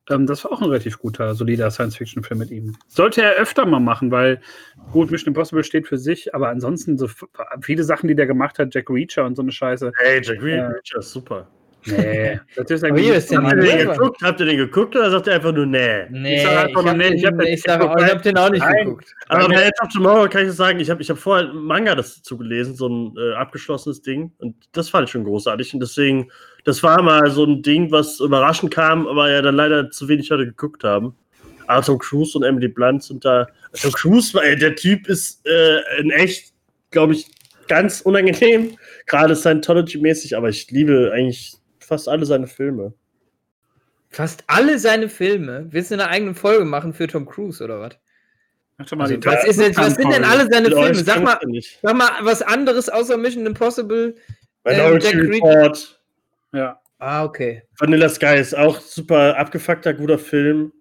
ähm, 0.09 0.27
das 0.27 0.43
war 0.43 0.51
auch 0.51 0.61
ein 0.61 0.69
relativ 0.69 0.99
guter, 0.99 1.33
solider 1.33 1.71
Science-Fiction-Film 1.71 2.39
mit 2.39 2.51
ihm. 2.51 2.75
Sollte 2.87 3.23
er 3.23 3.33
öfter 3.37 3.65
mal 3.65 3.79
machen, 3.79 4.11
weil, 4.11 4.39
gut, 4.91 5.09
Mission 5.09 5.29
Impossible 5.33 5.63
steht 5.63 5.87
für 5.87 5.97
sich, 5.97 6.35
aber 6.35 6.49
ansonsten 6.49 6.97
so 6.97 7.09
viele 7.61 7.83
Sachen, 7.83 8.07
die 8.07 8.15
der 8.15 8.27
gemacht 8.27 8.59
hat, 8.59 8.73
Jack 8.75 8.89
Reacher 8.89 9.25
und 9.25 9.35
so 9.35 9.41
eine 9.41 9.51
Scheiße. 9.51 9.91
Hey, 9.97 10.21
Jack 10.23 10.41
Ja. 10.43 10.67
Reacher 10.67 10.99
ist 10.99 11.11
super. 11.11 11.47
Nee, 11.85 12.39
das 12.55 12.71
ist 12.71 12.83
der 12.83 12.89
Habt 12.91 12.99
ihr, 12.99 13.77
den 13.77 13.87
geguckt? 13.89 14.21
Habt 14.23 14.39
ihr 14.39 14.45
den 14.45 14.57
geguckt 14.57 14.95
oder 14.95 15.11
sagt 15.11 15.27
ihr 15.27 15.33
einfach 15.33 15.51
nur 15.53 15.65
nee? 15.65 16.05
Nee, 16.09 16.37
Ich 16.37 16.43
sag 16.43 16.65
einfach 16.67 16.81
nur, 16.81 16.89
habe 16.91 16.97
nee, 16.97 17.15
ich 17.15 17.21
den, 17.21 17.25
hab 17.33 17.39
den 17.39 17.53
ich 17.53 17.61
sag, 17.61 17.79
geguckt, 17.79 17.99
ich 17.99 18.05
weil- 18.07 18.15
hab 18.15 18.23
den 18.23 18.37
auch 18.37 18.49
nicht 18.49 18.61
Nein. 18.61 18.85
geguckt. 18.85 19.15
Aber 19.27 19.41
Weil 19.41 19.47
bei 19.49 19.61
Edge 19.63 19.81
of 19.83 19.89
Tomorrow 19.93 20.29
kann 20.29 20.47
ich 20.47 20.53
sagen, 20.53 20.79
ich 20.79 20.89
habe 20.89 21.01
ich 21.01 21.09
hab 21.09 21.17
vorher 21.17 21.49
ein 21.49 21.55
Manga 21.55 21.95
dazu 21.95 22.37
gelesen, 22.37 22.75
so 22.75 22.87
ein 22.87 23.15
äh, 23.17 23.33
abgeschlossenes 23.35 24.01
Ding. 24.01 24.31
Und 24.39 24.55
das 24.71 24.89
fand 24.89 25.07
ich 25.07 25.11
schon 25.11 25.23
großartig. 25.23 25.73
Und 25.73 25.79
deswegen, 25.79 26.31
das 26.63 26.81
war 26.81 27.01
mal 27.01 27.29
so 27.29 27.45
ein 27.45 27.61
Ding, 27.61 27.91
was 27.91 28.19
überraschend 28.19 28.73
kam, 28.73 29.07
aber 29.07 29.29
ja 29.31 29.41
dann 29.41 29.55
leider 29.55 29.91
zu 29.91 30.07
wenig 30.07 30.29
Leute 30.29 30.45
geguckt 30.45 30.83
haben. 30.83 31.15
Tom 31.83 31.97
Cruise 31.99 32.37
und 32.37 32.43
Emily 32.43 32.67
Blunt 32.67 33.03
sind 33.03 33.25
da. 33.25 33.47
Tom 33.81 33.91
Cruise, 33.91 34.39
ey, 34.41 34.55
der 34.55 34.75
Typ 34.75 35.07
ist 35.07 35.45
äh, 35.47 35.99
in 35.99 36.11
echt, 36.11 36.53
glaube 36.91 37.13
ich, 37.13 37.27
ganz 37.67 38.01
unangenehm. 38.01 38.77
Gerade 39.07 39.35
Scientology-mäßig, 39.35 40.35
aber 40.37 40.49
ich 40.49 40.69
liebe 40.69 41.11
eigentlich 41.13 41.55
fast 41.85 42.09
alle 42.09 42.25
seine 42.25 42.47
Filme. 42.47 42.93
Fast 44.09 44.43
alle 44.47 44.79
seine 44.79 45.09
Filme. 45.09 45.67
Willst 45.69 45.91
du 45.91 45.95
eine 45.95 46.07
eigene 46.07 46.35
Folge 46.35 46.65
machen 46.65 46.93
für 46.93 47.07
Tom 47.07 47.25
Cruise 47.25 47.63
oder 47.63 47.79
was? 47.81 47.97
Also, 48.77 48.97
was, 48.97 49.45
ist 49.45 49.59
denn, 49.59 49.75
was 49.77 49.95
sind 49.95 50.11
denn 50.11 50.25
alle 50.25 50.47
seine 50.51 50.69
Filme? 50.69 50.95
Sag 50.95 51.23
mal, 51.23 51.39
sag 51.81 51.95
mal 51.95 52.09
was 52.21 52.41
anderes 52.41 52.89
außer 52.89 53.17
Mission 53.17 53.45
Impossible. 53.45 54.15
Minority 54.65 55.17
Reed- 55.17 55.43
Report. 55.43 56.01
Ja. 56.51 56.79
Ah, 56.99 57.23
okay. 57.23 57.63
Vanilla 57.77 58.09
Sky 58.09 58.37
ist 58.37 58.55
auch 58.55 58.79
super 58.79 59.37
abgefuckter, 59.37 59.93
guter 59.93 60.17
Film. 60.17 60.73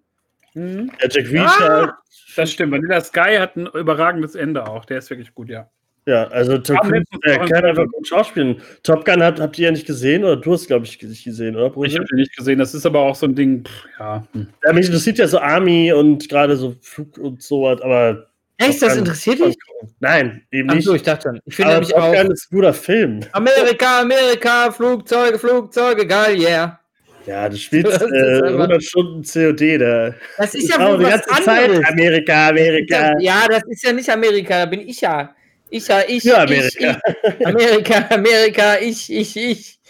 Mhm. 0.55 0.93
Der 1.03 1.11
Jack 1.11 1.31
Reacher. 1.31 1.89
Ah! 1.89 1.99
Das 2.37 2.51
stimmt. 2.51 2.73
Vanilla 2.73 3.01
Sky 3.01 3.37
hat 3.39 3.57
ein 3.57 3.67
überragendes 3.67 4.35
Ende 4.35 4.67
auch. 4.67 4.85
Der 4.85 4.99
ist 4.99 5.11
wirklich 5.11 5.35
gut, 5.35 5.49
ja. 5.49 5.69
Ja, 6.07 6.25
also 6.29 6.59
Tom 6.59 6.77
Cruise, 6.79 7.05
kann 7.23 7.65
einfach 7.65 7.87
gut 7.91 8.07
schauspielen. 8.07 8.61
Top 8.83 9.07
Gun 9.07 9.23
habt, 9.23 9.41
habt 9.41 9.59
ihr 9.59 9.67
ja 9.67 9.71
nicht 9.71 9.87
gesehen 9.87 10.23
oder 10.23 10.37
du 10.37 10.53
hast, 10.53 10.67
glaube 10.67 10.85
ich, 10.85 11.01
nicht 11.01 11.25
gesehen, 11.25 11.57
oder? 11.57 11.67
Ich 11.69 11.73
Brüssel? 11.73 11.99
habe 12.01 12.07
den 12.09 12.19
nicht 12.19 12.37
gesehen. 12.37 12.59
Das 12.59 12.75
ist 12.75 12.85
aber 12.85 13.01
auch 13.01 13.15
so 13.15 13.25
ein 13.27 13.35
Ding. 13.35 13.65
Pff, 13.65 13.85
ja. 13.99 14.27
hm. 14.35 14.47
Ja, 14.67 14.73
mich 14.75 14.87
interessiert 14.87 15.17
ja 15.19 15.27
so 15.27 15.39
Army 15.39 15.93
und 15.95 16.29
gerade 16.29 16.57
so 16.57 16.75
Flug 16.83 17.17
und 17.19 17.43
sowas, 17.43 17.81
aber. 17.81 18.27
Echt, 18.59 18.81
Top 18.81 18.89
das 18.91 18.99
interessiert 18.99 19.39
dich? 19.41 19.57
Nein, 19.99 20.43
eben 20.53 20.69
Ach 20.71 20.75
nicht. 20.75 20.85
so, 20.85 20.95
ich 20.95 21.03
dachte 21.03 21.29
schon. 21.31 21.41
Ich 21.47 21.57
finde 21.57 21.73
nämlich 21.73 21.89
Top 21.89 22.01
auch. 22.03 22.13
Gun 22.15 22.31
ist 22.31 22.53
ein 22.53 22.57
guter 22.57 22.75
Film. 22.75 23.21
Amerika, 23.33 24.01
Amerika, 24.03 24.71
Flugzeuge, 24.71 25.39
Flugzeuge, 25.39 26.07
geil, 26.07 26.39
yeah. 26.39 26.79
Ja, 27.27 27.49
du 27.49 27.57
spielst 27.57 27.87
Das 28.01 28.03
äh, 28.03 28.43
einfach- 28.45 28.61
100 28.61 28.85
Stunden 28.85 29.23
COD 29.25 29.79
da. 29.81 30.15
Das 30.37 30.55
ist 30.55 30.69
ja 30.69 30.77
Genau, 30.77 30.93
wohl 30.93 30.99
die 30.99 31.05
was 31.07 31.27
ganze 31.27 31.45
Zeit 31.45 31.65
anderes. 31.71 31.89
Amerika, 31.89 32.49
Amerika. 32.51 33.19
Ja, 33.21 33.47
das 33.49 33.63
ist 33.71 33.83
ja 33.83 33.93
nicht 33.95 34.11
Amerika, 34.11 34.59
da 34.59 34.67
bin 34.67 34.81
ich 34.87 35.01
ja. 35.01 35.35
Ich 35.77 35.89
ja, 35.89 36.03
ich, 36.07 36.23
Ja, 36.23 36.45
ich, 36.45 36.51
Amerika. 36.87 37.01
ich. 37.41 37.47
Amerika, 37.47 38.07
Amerika, 38.15 38.79
ich, 38.81 39.13
ich, 39.13 39.37
ich. 39.37 39.81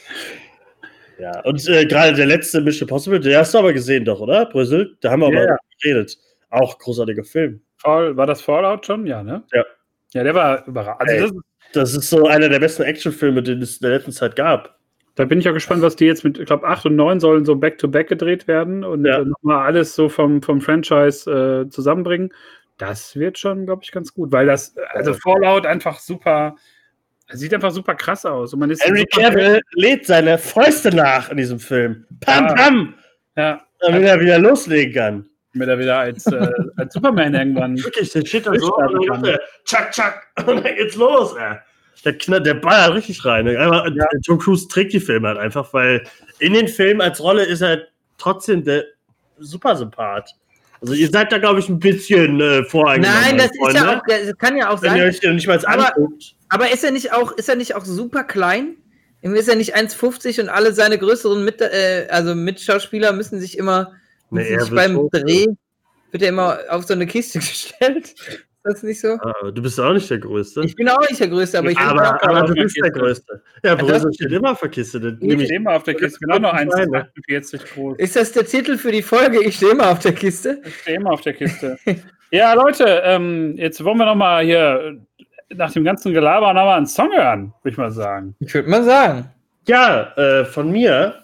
Ja, 1.19 1.41
und 1.45 1.69
äh, 1.69 1.85
gerade 1.85 2.15
der 2.15 2.25
letzte 2.27 2.63
Mission 2.63 2.89
Possible, 2.89 3.21
der 3.21 3.41
hast 3.41 3.53
du 3.53 3.59
aber 3.59 3.73
gesehen 3.75 4.05
doch, 4.07 4.19
oder? 4.21 4.47
Brüssel? 4.47 4.97
Da 5.03 5.11
haben 5.11 5.21
wir 5.21 5.31
Ja, 5.31 5.41
aber 5.43 5.49
ja. 5.51 5.57
geredet. 5.83 6.17
Auch 6.49 6.79
großartiger 6.79 7.23
Fall. 7.25 7.61
Fall, 7.77 8.17
war 8.17 8.27
das 8.27 8.41
Fallout 8.41 8.87
schon? 8.87 9.07
Ja, 9.07 9.23
ne? 9.23 9.43
Ja. 9.53 9.63
Ja, 10.15 10.23
der 10.25 10.35
war 10.35 10.67
überragend. 10.67 11.03
Also 11.11 11.27
das 11.27 11.33
ist 11.33 11.43
Das 11.75 11.95
ist 11.95 12.09
so 12.11 12.27
einer 12.27 12.49
der 12.49 12.61
besten 12.61 12.83
Actionfilme, 12.85 13.43
den 13.43 13.61
es 13.61 13.77
in 13.77 13.87
der 13.87 13.97
letzten 13.99 14.13
Zeit 14.13 14.37
gab. 14.37 14.79
Da 15.17 15.25
bin 15.27 15.39
ich 15.39 15.49
auch 15.49 15.53
gespannt, 15.55 15.83
was 15.83 15.97
die 15.97 16.07
jetzt 16.07 16.25
mit, 16.25 16.39
ich 16.39 16.47
glaube, 16.47 16.67
8 16.67 16.87
und 16.87 16.97
9 16.97 17.21
sollen 17.21 17.45
so 17.45 17.57
back-to-back 17.57 18.09
gedreht 18.09 18.49
werden 18.49 18.85
und 18.85 19.05
Ja. 19.05 19.21
äh, 19.21 19.25
nochmal 19.27 19.67
alles 19.67 19.95
so 19.95 20.09
vom, 20.09 20.41
vom 20.41 20.61
Franchise 20.63 21.31
äh, 21.31 21.69
zusammenbringen. 21.69 22.33
Das 22.79 23.15
wird 23.17 23.39
schon, 23.39 23.67
glaube 23.67 23.83
ich, 23.85 23.93
ganz 23.93 24.13
gut, 24.13 24.33
weil 24.33 24.47
das, 24.47 24.75
also 24.93 25.15
Fallout 25.15 25.65
einfach 25.67 25.99
super, 26.01 26.57
sieht 27.33 27.55
einfach 27.55 27.71
super 27.71 27.95
krass 27.95 28.25
aus. 28.27 28.53
Und 28.53 28.61
man 28.61 28.71
ist 28.71 28.85
Henry 28.85 29.05
Cavill 29.07 29.61
lädt 29.75 30.07
seine 30.07 30.39
Fäuste 30.39 30.95
nach 30.95 31.31
in 31.31 31.37
diesem 31.37 31.59
Film. 31.61 32.05
Pam, 32.21 32.47
Ja. 32.49 32.55
pam! 32.55 32.95
Ja, 33.37 33.61
Damit 33.81 34.03
er 34.05 34.21
wieder 34.21 34.39
loslegen 34.39 34.93
kann. 34.95 35.29
damit 35.53 35.69
er 35.69 35.79
wieder 35.79 35.99
als, 35.99 36.27
äh, 36.27 36.49
als 36.77 36.95
Superman 36.95 37.35
irgendwann. 37.35 37.77
Wirklich, 37.85 38.11
der 38.13 38.25
steht 38.27 38.47
da 38.47 38.55
so 38.59 38.75
und 38.77 39.25
Chuck, 39.65 39.91
Chuck 39.93 40.15
und 40.47 40.65
dann 40.65 40.75
geht's 40.77 40.97
los, 40.97 41.35
ey. 41.37 41.57
Der, 42.05 42.19
knallt, 42.19 42.45
der 42.45 42.55
ballert 42.55 42.95
richtig 42.95 43.25
rein. 43.25 43.47
Einfach, 43.49 43.87
Ja. 43.95 44.05
Tom 44.27 44.39
Cruise 44.39 44.67
trägt 44.69 44.93
die 44.93 45.01
Filme 45.01 45.29
halt 45.29 45.39
einfach, 45.39 45.73
weil 45.73 46.03
in 46.41 46.53
den 46.53 46.67
Filmen 46.69 47.01
als 47.01 47.23
Rolle 47.23 47.45
ist 47.45 47.61
er 47.63 47.83
trotzdem 48.19 48.63
der 48.65 48.85
super 49.39 49.75
Sympath. 49.77 50.31
Also 50.85 50.95
ihr 50.95 51.09
seid 51.11 51.33
da, 51.33 51.39
glaube 51.39 51.61
ich, 51.61 51.69
ein 51.71 51.79
bisschen 51.79 52.41
äh, 52.41 52.63
voreingenommen. 52.65 53.23
Nein, 53.23 53.39
das 53.39 53.51
meine 53.59 53.71
ist 53.71 53.75
ja 53.77 53.85
Freunde. 53.85 53.99
auch, 53.99 54.27
das 54.29 54.37
kann 54.39 54.57
ja 54.59 54.69
auch 54.71 54.83
Wenn 54.83 54.93
ihr 54.97 55.01
sein. 55.03 55.09
euch 55.09 55.21
den 55.21 55.35
nicht 55.37 55.47
mal 55.47 55.59
Aber- 55.67 55.97
anguckt. 55.97 56.35
Aber 56.51 56.71
ist 56.71 56.85
er 56.85 56.91
nicht 56.91 57.13
auch, 57.13 57.33
ist 57.33 57.49
er 57.49 57.57
nicht 57.57 57.75
auch 57.75 57.85
super 57.87 58.23
klein? 58.25 58.77
Ist 59.23 59.49
er 59.49 59.57
nicht 59.57 59.75
1,50 59.75 60.43
und 60.43 60.49
alle 60.51 60.75
seine 60.75 60.99
größeren 60.99 61.43
Mit, 61.45 61.61
äh, 61.63 62.07
also 62.11 62.35
Mitschauspieler 62.35 63.13
müssen 63.15 63.41
sich 63.41 63.57
immer 63.57 63.93
müssen 64.31 64.61
sich 64.61 64.71
beim 64.71 64.97
hoch. 64.99 65.09
Dreh 65.11 65.47
wird 66.11 66.23
er 66.23 66.29
immer 66.29 66.59
auf 66.69 66.85
so 66.85 66.93
eine 66.93 67.07
Kiste 67.07 67.39
gestellt. 67.41 68.15
Ist 68.67 68.77
das 68.77 68.83
nicht 68.83 69.01
so? 69.01 69.09
Ah, 69.21 69.51
du 69.51 69.61
bist 69.61 69.79
auch 69.79 69.93
nicht 69.93 70.09
der 70.09 70.17
Größte. 70.19 70.63
Ich 70.65 70.75
bin 70.75 70.89
auch 70.89 70.99
nicht 71.07 71.21
der 71.21 71.29
Größte, 71.29 71.59
aber 71.59 71.71
ich 71.71 71.77
bin 71.77 71.87
aber, 71.87 72.17
auch 72.17 72.23
aber 72.23 72.43
du 72.47 72.55
bist 72.55 72.77
der. 72.83 72.91
Größte. 72.91 73.43
Ja, 73.63 73.75
das- 73.75 73.87
Brüssel 73.87 74.15
steht 74.15 74.33
immer 74.33 74.53
auf 74.53 74.61
der 74.61 74.69
Kiste. 74.71 75.01
Das 75.01 75.13
Ich 75.21 75.29
ich 75.35 75.45
stehe 75.45 75.61
mal 75.61 75.77
auf 75.77 75.83
der 75.83 75.95
Kiste, 75.95 76.19
bin 76.21 76.31
auch 76.33 76.39
noch 76.41 76.53
Kleine. 76.53 76.71
1,48 77.27 77.75
groß. 77.75 77.99
Ist 77.99 78.17
das 78.17 78.33
der 78.33 78.47
Titel 78.47 78.79
für 78.79 78.91
die 78.91 79.03
Folge? 79.03 79.45
Ich 79.45 79.57
stehe 79.57 79.75
mal 79.75 79.93
auf 79.93 79.99
der 79.99 80.13
Kiste. 80.13 80.63
Ich 80.65 80.77
stehe 80.81 80.97
immer 80.97 81.11
auf 81.13 81.21
der 81.21 81.35
Kiste. 81.35 81.77
ja, 82.31 82.55
Leute, 82.55 83.03
ähm, 83.05 83.55
jetzt 83.59 83.85
wollen 83.85 83.99
wir 83.99 84.07
noch 84.07 84.15
mal 84.15 84.43
hier 84.43 84.97
äh, 85.19 85.55
nach 85.55 85.71
dem 85.73 85.85
ganzen 85.85 86.15
Gelaber 86.15 86.55
noch 86.55 86.65
mal 86.65 86.77
einen 86.79 86.87
Song 86.87 87.13
hören, 87.15 87.53
würde 87.63 87.73
ich 87.73 87.77
mal 87.77 87.93
sagen. 87.93 88.35
Ich 88.41 88.55
würde 88.55 88.71
mal 88.71 88.83
sagen. 88.83 89.31
Ja, 89.69 90.15
äh, 90.17 90.47
von 90.47 90.73
mir, 90.73 91.17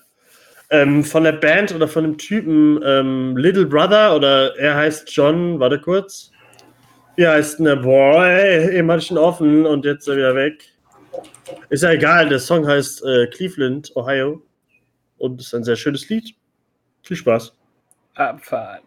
ähm, 0.69 1.05
von 1.05 1.25
der 1.25 1.33
Band 1.33 1.75
oder 1.75 1.89
von 1.89 2.05
dem 2.05 2.19
Typen 2.19 2.81
ähm, 2.85 3.35
Little 3.39 3.65
Brother 3.65 4.15
oder 4.15 4.55
er 4.59 4.75
heißt 4.77 5.11
John, 5.17 5.59
warte 5.59 5.79
kurz. 5.81 6.31
Wie 7.21 7.29
heißt 7.29 7.59
denn 7.59 7.67
der 7.67 7.77
Boy? 7.77 8.75
Eben 8.75 8.91
hatte 8.91 9.03
ich 9.03 9.11
ihn 9.11 9.19
offen 9.19 9.67
und 9.67 9.85
jetzt 9.85 10.05
ist 10.05 10.09
er 10.09 10.17
wieder 10.17 10.35
weg. 10.35 10.65
Ist 11.69 11.83
ja 11.83 11.91
egal, 11.91 12.31
der 12.31 12.39
Song 12.39 12.67
heißt 12.67 13.05
äh, 13.05 13.27
Cleveland, 13.27 13.95
Ohio 13.95 14.41
und 15.19 15.39
ist 15.39 15.53
ein 15.53 15.63
sehr 15.63 15.77
schönes 15.77 16.09
Lied. 16.09 16.35
Viel 17.03 17.19
Spaß. 17.19 17.53
Abfahrt. 18.15 18.85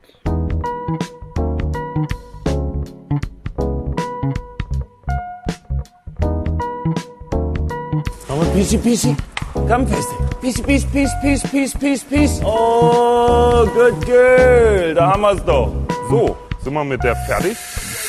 Peasy, 8.55 8.77
peasy. 8.79 9.15
Komm, 9.53 9.85
Feste. 9.85 10.13
Peace, 10.41 10.59
peace, 10.59 10.85
peace, 10.85 11.11
peace, 11.21 11.43
peace, 11.51 11.73
peace, 11.75 12.03
peace. 12.03 12.41
Oh, 12.43 13.69
good 13.75 14.03
girl. 14.07 14.95
Da 14.95 15.11
haben 15.11 15.21
wir's 15.21 15.45
doch. 15.45 15.71
So, 16.09 16.35
sind 16.63 16.73
wir 16.73 16.83
mit 16.83 17.03
der 17.03 17.15
fertig? 17.15 17.55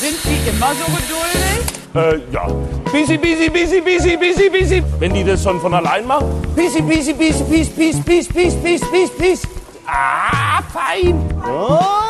Sind 0.00 0.18
die 0.24 0.48
immer 0.48 0.72
so 0.74 0.84
geduldig? 0.86 1.60
Äh, 1.94 2.32
ja. 2.32 2.48
Peasy, 2.90 3.18
peasy, 3.18 3.50
peasy, 3.50 3.80
peasy, 3.80 4.16
peasy, 4.16 4.50
peasy. 4.50 4.82
Wenn 4.98 5.12
die 5.12 5.24
das 5.24 5.42
schon 5.42 5.60
von 5.60 5.74
allein 5.74 6.06
machen. 6.06 6.42
Peasy, 6.56 6.82
peasy, 6.82 7.14
peasy, 7.14 7.44
peace, 7.44 7.70
peace, 7.70 8.00
peace, 8.04 8.28
peace, 8.28 8.56
peace, 8.62 8.82
peace, 8.90 9.10
peace. 9.18 9.42
Ah, 9.86 10.62
fein. 10.72 11.16
Oh. 11.46 12.07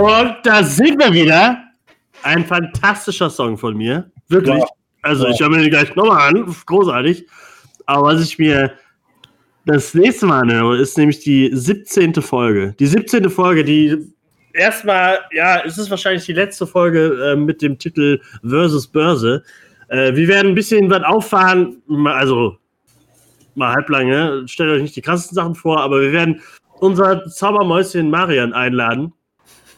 Und 0.00 0.36
da 0.44 0.64
sind 0.64 0.98
wir 0.98 1.12
wieder. 1.12 1.62
Ein 2.22 2.46
fantastischer 2.46 3.28
Song 3.28 3.58
von 3.58 3.76
mir. 3.76 4.10
Wirklich. 4.28 4.56
Wow. 4.56 4.70
Also, 5.02 5.28
ich 5.28 5.38
höre 5.40 5.50
mir 5.50 5.58
den 5.58 5.68
gleich 5.68 5.94
nochmal 5.94 6.34
an. 6.34 6.54
Großartig. 6.64 7.26
Aber 7.84 8.08
was 8.08 8.22
ich 8.22 8.38
mir 8.38 8.72
das 9.66 9.92
nächste 9.92 10.24
Mal 10.24 10.40
anhöre, 10.40 10.78
ist 10.78 10.96
nämlich 10.96 11.20
die 11.20 11.50
17. 11.52 12.14
Folge. 12.14 12.74
Die 12.78 12.86
17. 12.86 13.28
Folge, 13.28 13.62
die 13.62 14.14
erstmal, 14.54 15.18
ja, 15.32 15.60
es 15.66 15.76
ist 15.76 15.90
wahrscheinlich 15.90 16.24
die 16.24 16.32
letzte 16.32 16.66
Folge 16.66 17.32
äh, 17.32 17.36
mit 17.36 17.60
dem 17.60 17.78
Titel 17.78 18.20
Versus 18.42 18.86
Börse. 18.86 19.42
Äh, 19.88 20.14
wir 20.14 20.28
werden 20.28 20.52
ein 20.52 20.54
bisschen 20.54 20.88
was 20.88 21.02
auffahren. 21.02 21.82
Also, 22.06 22.56
mal 23.54 23.74
halblang, 23.74 24.08
ne? 24.08 24.44
Stellt 24.46 24.70
euch 24.70 24.82
nicht 24.82 24.96
die 24.96 25.02
krassesten 25.02 25.34
Sachen 25.34 25.54
vor, 25.54 25.82
aber 25.82 26.00
wir 26.00 26.12
werden 26.12 26.40
unser 26.78 27.26
Zaubermäuschen 27.26 28.08
Marian 28.08 28.54
einladen 28.54 29.12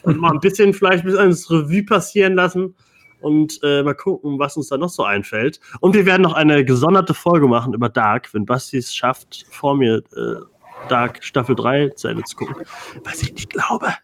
und 0.02 0.18
mal 0.18 0.32
ein 0.32 0.40
bisschen 0.40 0.74
vielleicht 0.74 1.04
bis 1.04 1.14
ins 1.14 1.50
Revue 1.50 1.84
passieren 1.84 2.34
lassen 2.34 2.74
und 3.20 3.60
äh, 3.62 3.82
mal 3.82 3.94
gucken, 3.94 4.38
was 4.38 4.56
uns 4.56 4.68
da 4.68 4.76
noch 4.76 4.88
so 4.88 5.04
einfällt. 5.04 5.60
Und 5.80 5.94
wir 5.94 6.04
werden 6.06 6.22
noch 6.22 6.34
eine 6.34 6.64
gesonderte 6.64 7.14
Folge 7.14 7.46
machen 7.46 7.72
über 7.72 7.88
Dark, 7.88 8.34
wenn 8.34 8.44
Basti 8.44 8.78
es 8.78 8.94
schafft, 8.94 9.46
vor 9.50 9.76
mir 9.76 10.02
äh, 10.16 10.40
Dark 10.88 11.22
Staffel 11.22 11.54
3 11.54 11.90
zu 11.90 12.08
Ende 12.08 12.24
zu 12.24 12.36
gucken. 12.36 12.66
Was 13.04 13.22
ich 13.22 13.32
nicht 13.32 13.50
glaube. 13.50 13.94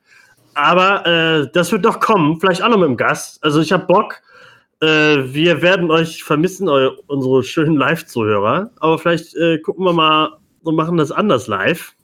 Aber 0.55 1.07
äh, 1.07 1.51
das 1.53 1.71
wird 1.73 1.85
doch 1.85 2.01
kommen, 2.01 2.41
vielleicht 2.41 2.63
auch 2.63 2.69
noch 2.69 2.79
mit 2.79 2.89
dem 2.89 2.97
Gast. 2.97 3.43
Also 3.45 3.61
ich 3.61 3.73
habe 3.73 3.87
Bock. 3.87 4.21
Äh, 4.81 4.87
wir 4.87 5.61
werden 5.63 5.91
euch 5.91 6.23
vermissen, 6.23 6.69
eu 6.69 6.93
unsere 7.09 7.43
schönen 7.43 7.77
Live-Zuhörer. 7.77 8.71
Aber 8.79 8.99
vielleicht 8.99 9.37
äh, 9.37 9.59
gucken 9.59 9.85
wir 9.85 9.93
mal 9.93 10.37
und 10.63 10.77
machen 10.77 10.97
das 10.97 11.11
anders 11.11 11.49
live. 11.49 11.95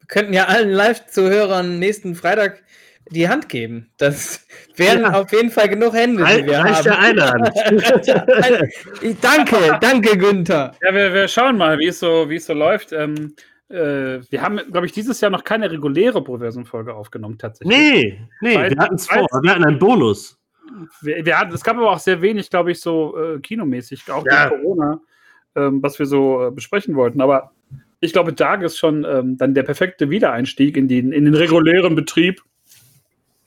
Wir 0.00 0.06
könnten 0.08 0.32
ja 0.32 0.46
allen 0.46 0.70
Live-Zuhörern 0.70 1.78
nächsten 1.78 2.14
Freitag 2.14 2.62
die 3.10 3.28
Hand 3.28 3.48
geben. 3.48 3.90
Das 3.98 4.46
wären 4.76 5.00
Ja. 5.02 5.12
auf 5.20 5.32
jeden 5.32 5.50
Fall 5.50 5.68
genug 5.68 5.94
Hände, 5.94 6.22
Rei 6.24 6.40
die 6.42 6.46
wir 6.48 6.58
reicht 6.58 6.84
ja 6.84 6.96
haben. 6.96 7.18
eine 7.18 7.30
Hand. 7.30 7.52
Danke, 9.22 9.78
danke, 9.80 10.16
Günther. 10.18 10.72
Ja, 10.82 10.94
wir, 10.94 11.12
wir 11.12 11.28
schauen 11.28 11.56
mal, 11.56 11.78
wie 11.78 11.88
es 11.88 11.98
so, 12.00 12.28
wie 12.28 12.36
es 12.36 12.46
so 12.46 12.54
läuft. 12.54 12.92
Ähm, 12.92 13.34
äh, 13.68 14.20
wir 14.30 14.40
haben, 14.42 14.60
glaube 14.70 14.86
ich, 14.86 14.92
dieses 14.92 15.20
Jahr 15.20 15.30
noch 15.30 15.44
keine 15.44 15.70
reguläre 15.70 16.22
Proversion-Folge 16.22 16.94
aufgenommen, 16.94 17.38
tatsächlich. 17.38 17.76
Nee, 17.76 18.20
nee, 18.40 18.56
Weil- 18.56 18.70
wir 18.70 18.78
hatten 18.78 18.94
es 18.96 19.06
vor. 19.06 19.26
Wir 19.42 19.50
hatten 19.50 19.64
einen 19.64 19.78
Bonus. 19.78 20.38
Wir, 21.02 21.24
wir 21.24 21.38
hatten, 21.38 21.52
es 21.54 21.62
gab 21.62 21.76
aber 21.76 21.90
auch 21.90 21.98
sehr 21.98 22.20
wenig, 22.22 22.50
glaube 22.50 22.72
ich, 22.72 22.80
so 22.80 23.16
äh, 23.16 23.38
kinomäßig, 23.40 24.10
auch 24.10 24.24
Ja. 24.26 24.48
durch 24.48 24.60
Corona, 24.62 25.00
ähm, 25.56 25.82
was 25.82 25.98
wir 25.98 26.06
so 26.06 26.46
äh, 26.48 26.50
besprechen 26.50 26.94
wollten. 26.96 27.20
Aber 27.20 27.52
ich 28.00 28.12
glaube, 28.12 28.32
Dark 28.32 28.62
ist 28.62 28.78
schon 28.78 29.04
ähm, 29.04 29.36
dann 29.38 29.54
der 29.54 29.62
perfekte 29.62 30.10
Wiedereinstieg 30.10 30.76
in, 30.76 30.88
den 30.88 31.12
in 31.12 31.24
den 31.26 31.34
regulären 31.34 31.94
Betrieb. 31.94 32.42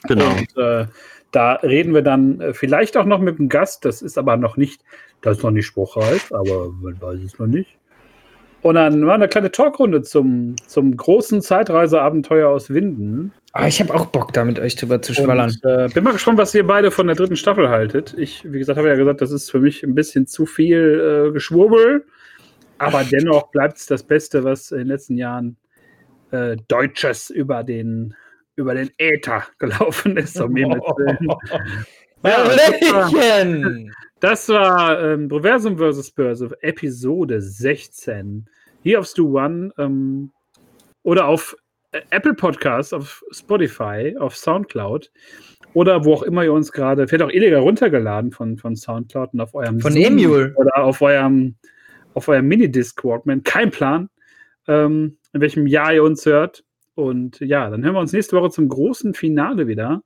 Genau. 0.07 0.29
Und 0.31 0.57
äh, 0.57 0.85
da 1.31 1.53
reden 1.53 1.93
wir 1.93 2.01
dann 2.01 2.39
äh, 2.41 2.53
vielleicht 2.53 2.97
auch 2.97 3.05
noch 3.05 3.19
mit 3.19 3.39
einem 3.39 3.49
Gast. 3.49 3.85
Das 3.85 4.01
ist 4.01 4.17
aber 4.17 4.37
noch 4.37 4.57
nicht, 4.57 4.81
das 5.21 5.37
ist 5.37 5.43
noch 5.43 5.51
nicht 5.51 5.65
spruchreif, 5.65 6.31
aber 6.31 6.69
man 6.81 7.01
weiß 7.01 7.19
es 7.21 7.37
noch 7.39 7.47
nicht. 7.47 7.77
Und 8.61 8.75
dann 8.75 9.05
war 9.05 9.15
eine 9.15 9.27
kleine 9.27 9.51
Talkrunde 9.51 10.01
zum, 10.01 10.55
zum 10.65 10.97
großen 10.97 11.41
Zeitreiseabenteuer 11.41 12.49
aus 12.49 12.69
Winden. 12.69 13.31
Ah, 13.53 13.67
ich 13.67 13.79
habe 13.79 13.93
auch 13.93 14.07
Bock, 14.07 14.33
da 14.33 14.43
mit 14.43 14.59
euch 14.59 14.75
drüber 14.75 15.01
zu 15.01 15.13
schwallern. 15.13 15.51
Und, 15.63 15.69
äh, 15.69 15.87
bin 15.93 16.03
mal 16.03 16.13
gespannt, 16.13 16.37
was 16.37 16.53
ihr 16.55 16.65
beide 16.65 16.91
von 16.91 17.07
der 17.07 17.15
dritten 17.15 17.35
Staffel 17.35 17.69
haltet. 17.69 18.15
Ich, 18.17 18.51
wie 18.51 18.59
gesagt, 18.59 18.77
habe 18.77 18.89
ja 18.89 18.95
gesagt, 18.95 19.21
das 19.21 19.31
ist 19.31 19.51
für 19.51 19.59
mich 19.59 19.83
ein 19.83 19.95
bisschen 19.95 20.27
zu 20.27 20.45
viel 20.45 21.27
äh, 21.29 21.31
Geschwurbel. 21.31 22.05
Aber 22.77 23.03
dennoch 23.03 23.51
bleibt 23.51 23.77
es 23.77 23.85
das 23.85 24.03
Beste, 24.03 24.43
was 24.43 24.71
in 24.71 24.79
den 24.79 24.87
letzten 24.87 25.17
Jahren 25.17 25.57
äh, 26.31 26.57
Deutsches 26.67 27.29
über 27.29 27.63
den, 27.63 28.15
über 28.57 28.73
den 28.73 28.89
Äther 28.97 29.43
gelaufen 29.59 30.17
ist. 30.17 30.39
Um 30.41 30.53
Willen. 30.55 30.81
Hallöchen! 32.23 33.93
Das 34.19 34.49
war 34.49 35.01
ähm, 35.01 35.29
Proversum 35.29 35.77
vs. 35.77 36.11
Börse, 36.11 36.49
Episode 36.61 37.39
16. 37.39 38.49
Hier 38.81 38.99
auf 38.99 39.05
Stu 39.05 39.39
One 39.39 39.71
ähm, 39.77 40.31
oder 41.03 41.27
auf 41.27 41.55
äh, 41.91 42.01
Apple 42.09 42.33
Podcasts, 42.33 42.93
auf 42.93 43.23
Spotify, 43.31 44.15
auf 44.19 44.35
Soundcloud 44.35 45.11
oder 45.73 46.03
wo 46.03 46.15
auch 46.15 46.23
immer 46.23 46.43
ihr 46.43 46.53
uns 46.53 46.71
gerade, 46.71 47.07
vielleicht 47.07 47.23
auch 47.23 47.33
illegal 47.33 47.61
runtergeladen 47.61 48.31
von, 48.31 48.57
von 48.57 48.75
Soundcloud 48.75 49.33
und 49.33 49.41
auf 49.41 49.53
eurem 49.53 49.79
Von 49.79 49.93
Zoom 49.93 50.03
Emule. 50.03 50.53
oder 50.55 50.83
auf 50.83 51.01
eurem, 51.01 51.55
auf 52.15 52.27
eurem 52.27 52.47
Minidisc 52.47 53.03
Walkman. 53.03 53.43
Kein 53.43 53.69
Plan, 53.69 54.09
ähm, 54.67 55.17
in 55.33 55.41
welchem 55.41 55.67
Jahr 55.67 55.93
ihr 55.93 56.03
uns 56.03 56.25
hört. 56.25 56.63
Und 56.97 57.39
ja, 57.41 57.69
dann 57.69 57.83
hören 57.83 57.93
wir 57.93 57.99
uns 57.99 58.11
nächste 58.11 58.35
Woche 58.35 58.49
zum 58.49 58.67
großen 58.69 59.13
Finale 59.13 59.67
wieder 59.67 60.01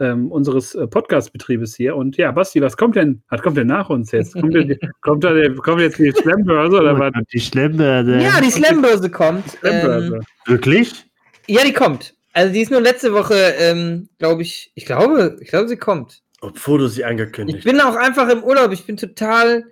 ähm, 0.00 0.32
unseres 0.32 0.74
äh, 0.74 0.86
Podcast-Betriebes 0.86 1.76
hier. 1.76 1.96
Und 1.96 2.16
ja, 2.16 2.32
Basti, 2.32 2.62
was 2.62 2.78
kommt 2.78 2.96
denn? 2.96 3.22
Was 3.28 3.42
kommt 3.42 3.58
denn 3.58 3.66
nach 3.66 3.90
uns 3.90 4.10
jetzt? 4.10 4.32
Kommt, 4.32 4.54
denn, 4.54 4.78
kommt, 5.02 5.22
da, 5.22 5.34
der- 5.34 5.54
kommt 5.54 5.82
jetzt 5.82 5.98
die 5.98 6.10
Slambörse 6.12 6.78
oder 6.80 6.98
was? 6.98 7.12
Die 7.30 7.40
Schlemmbörse. 7.40 8.18
Ja, 8.20 8.40
die 8.40 8.50
Slambörse 8.50 9.10
kommt. 9.10 9.46
Slambörse. 9.50 10.16
Ähm, 10.16 10.22
Wirklich? 10.46 11.04
ja, 11.46 11.62
die 11.62 11.74
kommt. 11.74 12.14
Also 12.32 12.52
die 12.54 12.62
ist 12.62 12.70
nur 12.70 12.80
letzte 12.80 13.12
Woche, 13.12 13.34
ähm, 13.58 14.08
glaube 14.18 14.40
ich, 14.42 14.72
ich 14.74 14.86
glaube, 14.86 15.36
ich 15.42 15.48
glaube, 15.50 15.68
sie 15.68 15.76
kommt. 15.76 16.22
Obwohl 16.40 16.78
du 16.78 16.88
sie 16.88 17.02
Ich 17.02 17.06
angekündigt 17.06 17.64
bin 17.64 17.80
auch 17.80 17.96
einfach 17.96 18.30
im 18.30 18.42
Urlaub. 18.42 18.72
Ich 18.72 18.86
bin 18.86 18.96
total 18.96 19.64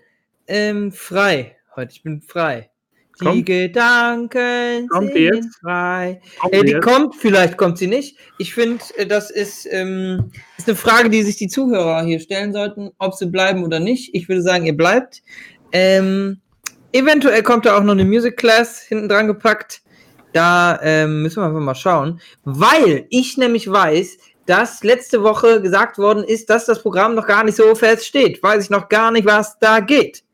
ähm, 0.47 0.93
frei 0.93 1.57
heute. 1.75 1.93
Ich 1.93 2.03
bin 2.03 2.21
frei. 2.21 2.69
Die 3.23 3.27
Kommt- 3.29 3.47
Gedanken 3.47 4.89
Kommt 4.89 5.15
die 5.15 5.27
sind 5.27 5.35
jetzt? 5.45 5.57
frei. 5.61 6.21
Kommt 6.41 6.53
Äh, 6.55 6.61
die 6.61 6.67
die 6.67 6.73
jetzt? 6.73 6.85
kommt, 6.85 7.15
vielleicht 7.17 7.57
kommt 7.57 7.79
sie 7.79 7.87
nicht. 7.87 8.17
Ich 8.39 8.55
finde, 8.55 8.83
äh, 8.97 9.07
das 9.07 9.31
ist, 9.31 9.67
ähm, 9.71 10.31
ist 10.59 10.69
eine 10.69 10.77
Frage, 10.77 11.11
die 11.11 11.23
sich 11.23 11.37
die 11.37 11.49
Zuhörer 11.49 12.03
hier 12.05 12.21
stellen 12.21 12.53
sollten, 12.53 12.91
ob 12.99 13.15
sie 13.15 13.27
bleiben 13.27 13.65
oder 13.65 13.81
nicht. 13.81 14.15
Ich 14.15 14.29
würde 14.29 14.43
sagen, 14.43 14.67
ihr 14.67 14.77
bleibt. 14.77 15.23
Ähm, 15.73 16.41
eventuell 16.93 17.43
kommt 17.43 17.67
da 17.67 17.77
auch 17.79 17.83
noch 17.83 17.93
eine 17.93 18.05
Music 18.05 18.37
Class 18.37 18.81
hinten 18.81 19.09
dran 19.09 19.27
gepackt. 19.27 19.83
Da 20.33 20.79
ähm, 20.83 21.23
müssen 21.23 21.43
wir 21.43 21.47
einfach 21.47 21.61
mal 21.61 21.75
schauen. 21.75 22.21
Weil 22.45 23.07
ich 23.11 23.37
nämlich 23.37 23.71
weiß, 23.71 24.17
dass 24.47 24.83
letzte 24.83 25.23
Woche 25.23 25.61
gesagt 25.63 25.99
worden 25.99 26.25
ist, 26.25 26.51
dass 26.51 26.65
das 26.67 26.83
Programm 26.83 27.15
noch 27.15 27.27
gar 27.27 27.45
nicht 27.45 27.57
so 27.57 27.75
fest 27.75 28.07
steht. 28.07 28.43
Weiß 28.43 28.65
ich 28.65 28.71
noch 28.71 28.89
gar 28.89 29.11
nicht, 29.13 29.27
was 29.27 29.59
da 29.61 29.81
geht. 29.81 30.25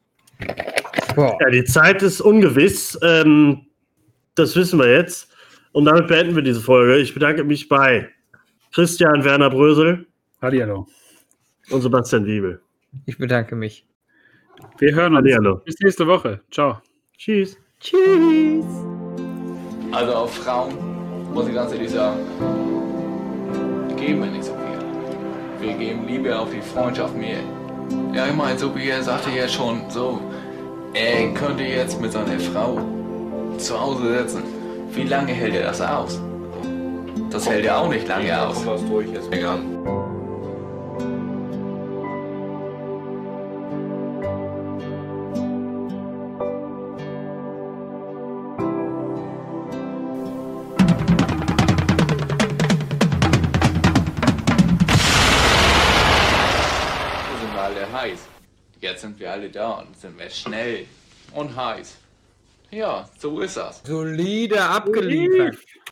Boah. 1.14 1.36
Ja, 1.40 1.50
die 1.50 1.64
Zeit 1.64 2.02
ist 2.02 2.20
ungewiss. 2.20 2.98
Ähm, 3.02 3.66
das 4.34 4.54
wissen 4.56 4.78
wir 4.78 4.90
jetzt. 4.90 5.28
Und 5.72 5.84
damit 5.84 6.06
beenden 6.08 6.36
wir 6.36 6.42
diese 6.42 6.60
Folge. 6.60 6.96
Ich 6.98 7.12
bedanke 7.12 7.44
mich 7.44 7.68
bei 7.68 8.08
Christian 8.72 9.24
Werner 9.24 9.50
Brösel 9.50 10.06
Hallihallo. 10.40 10.86
und 11.70 11.80
Sebastian 11.82 12.24
Wiebel. 12.24 12.60
Ich 13.06 13.18
bedanke 13.18 13.56
mich. 13.56 13.86
Wir 14.78 14.94
hören 14.94 15.14
uns. 15.14 15.22
Hallihallo. 15.24 15.56
Bis 15.64 15.78
nächste 15.80 16.06
Woche. 16.06 16.40
Ciao. 16.50 16.80
Tschüss. 17.16 17.56
Tschüss. 17.80 18.64
Also 19.92 20.12
auf 20.14 20.34
Frauen, 20.34 20.74
muss 21.32 21.48
ich 21.48 21.54
ganz 21.54 21.72
ehrlich 21.72 21.90
sagen, 21.90 22.18
geben 23.96 24.20
wir 24.20 24.30
nicht 24.30 24.44
so 24.44 24.52
viel. 24.52 25.66
Wir 25.66 25.76
geben 25.76 26.06
Liebe 26.06 26.38
auf 26.38 26.50
die 26.50 26.60
Freundschaft 26.60 27.16
mehr. 27.16 27.40
Ja, 28.14 28.26
ich 28.26 28.34
meine, 28.34 28.58
so 28.58 28.74
wie 28.74 28.88
er 28.88 29.02
sagte 29.02 29.30
jetzt 29.30 29.54
schon, 29.54 29.82
so, 29.88 30.20
er 30.94 31.28
könnte 31.34 31.62
jetzt 31.62 32.00
mit 32.00 32.12
seiner 32.12 32.38
Frau 32.40 32.78
zu 33.58 33.80
Hause 33.80 34.18
sitzen. 34.18 34.42
Wie 34.92 35.04
lange 35.04 35.32
hält 35.32 35.54
er 35.54 35.64
das 35.64 35.80
aus? 35.80 36.20
Das 37.30 37.48
hält 37.48 37.66
er 37.66 37.78
auch 37.78 37.88
nicht 37.88 38.08
lange 38.08 38.40
aus. 38.40 38.64
was 38.66 38.84
durch 38.86 39.08
jetzt. 39.12 39.32
Egal. 39.32 39.58
Jetzt 58.98 59.02
sind 59.02 59.20
wir 59.20 59.30
alle 59.30 59.48
da 59.48 59.74
und 59.74 59.96
sind 59.96 60.18
wir 60.18 60.28
schnell 60.28 60.84
und 61.32 61.54
heiß. 61.54 61.98
Ja, 62.72 63.08
so 63.16 63.38
ist 63.38 63.56
das. 63.56 63.80
Solide 63.84 64.60
abgeliefert. 64.60 65.56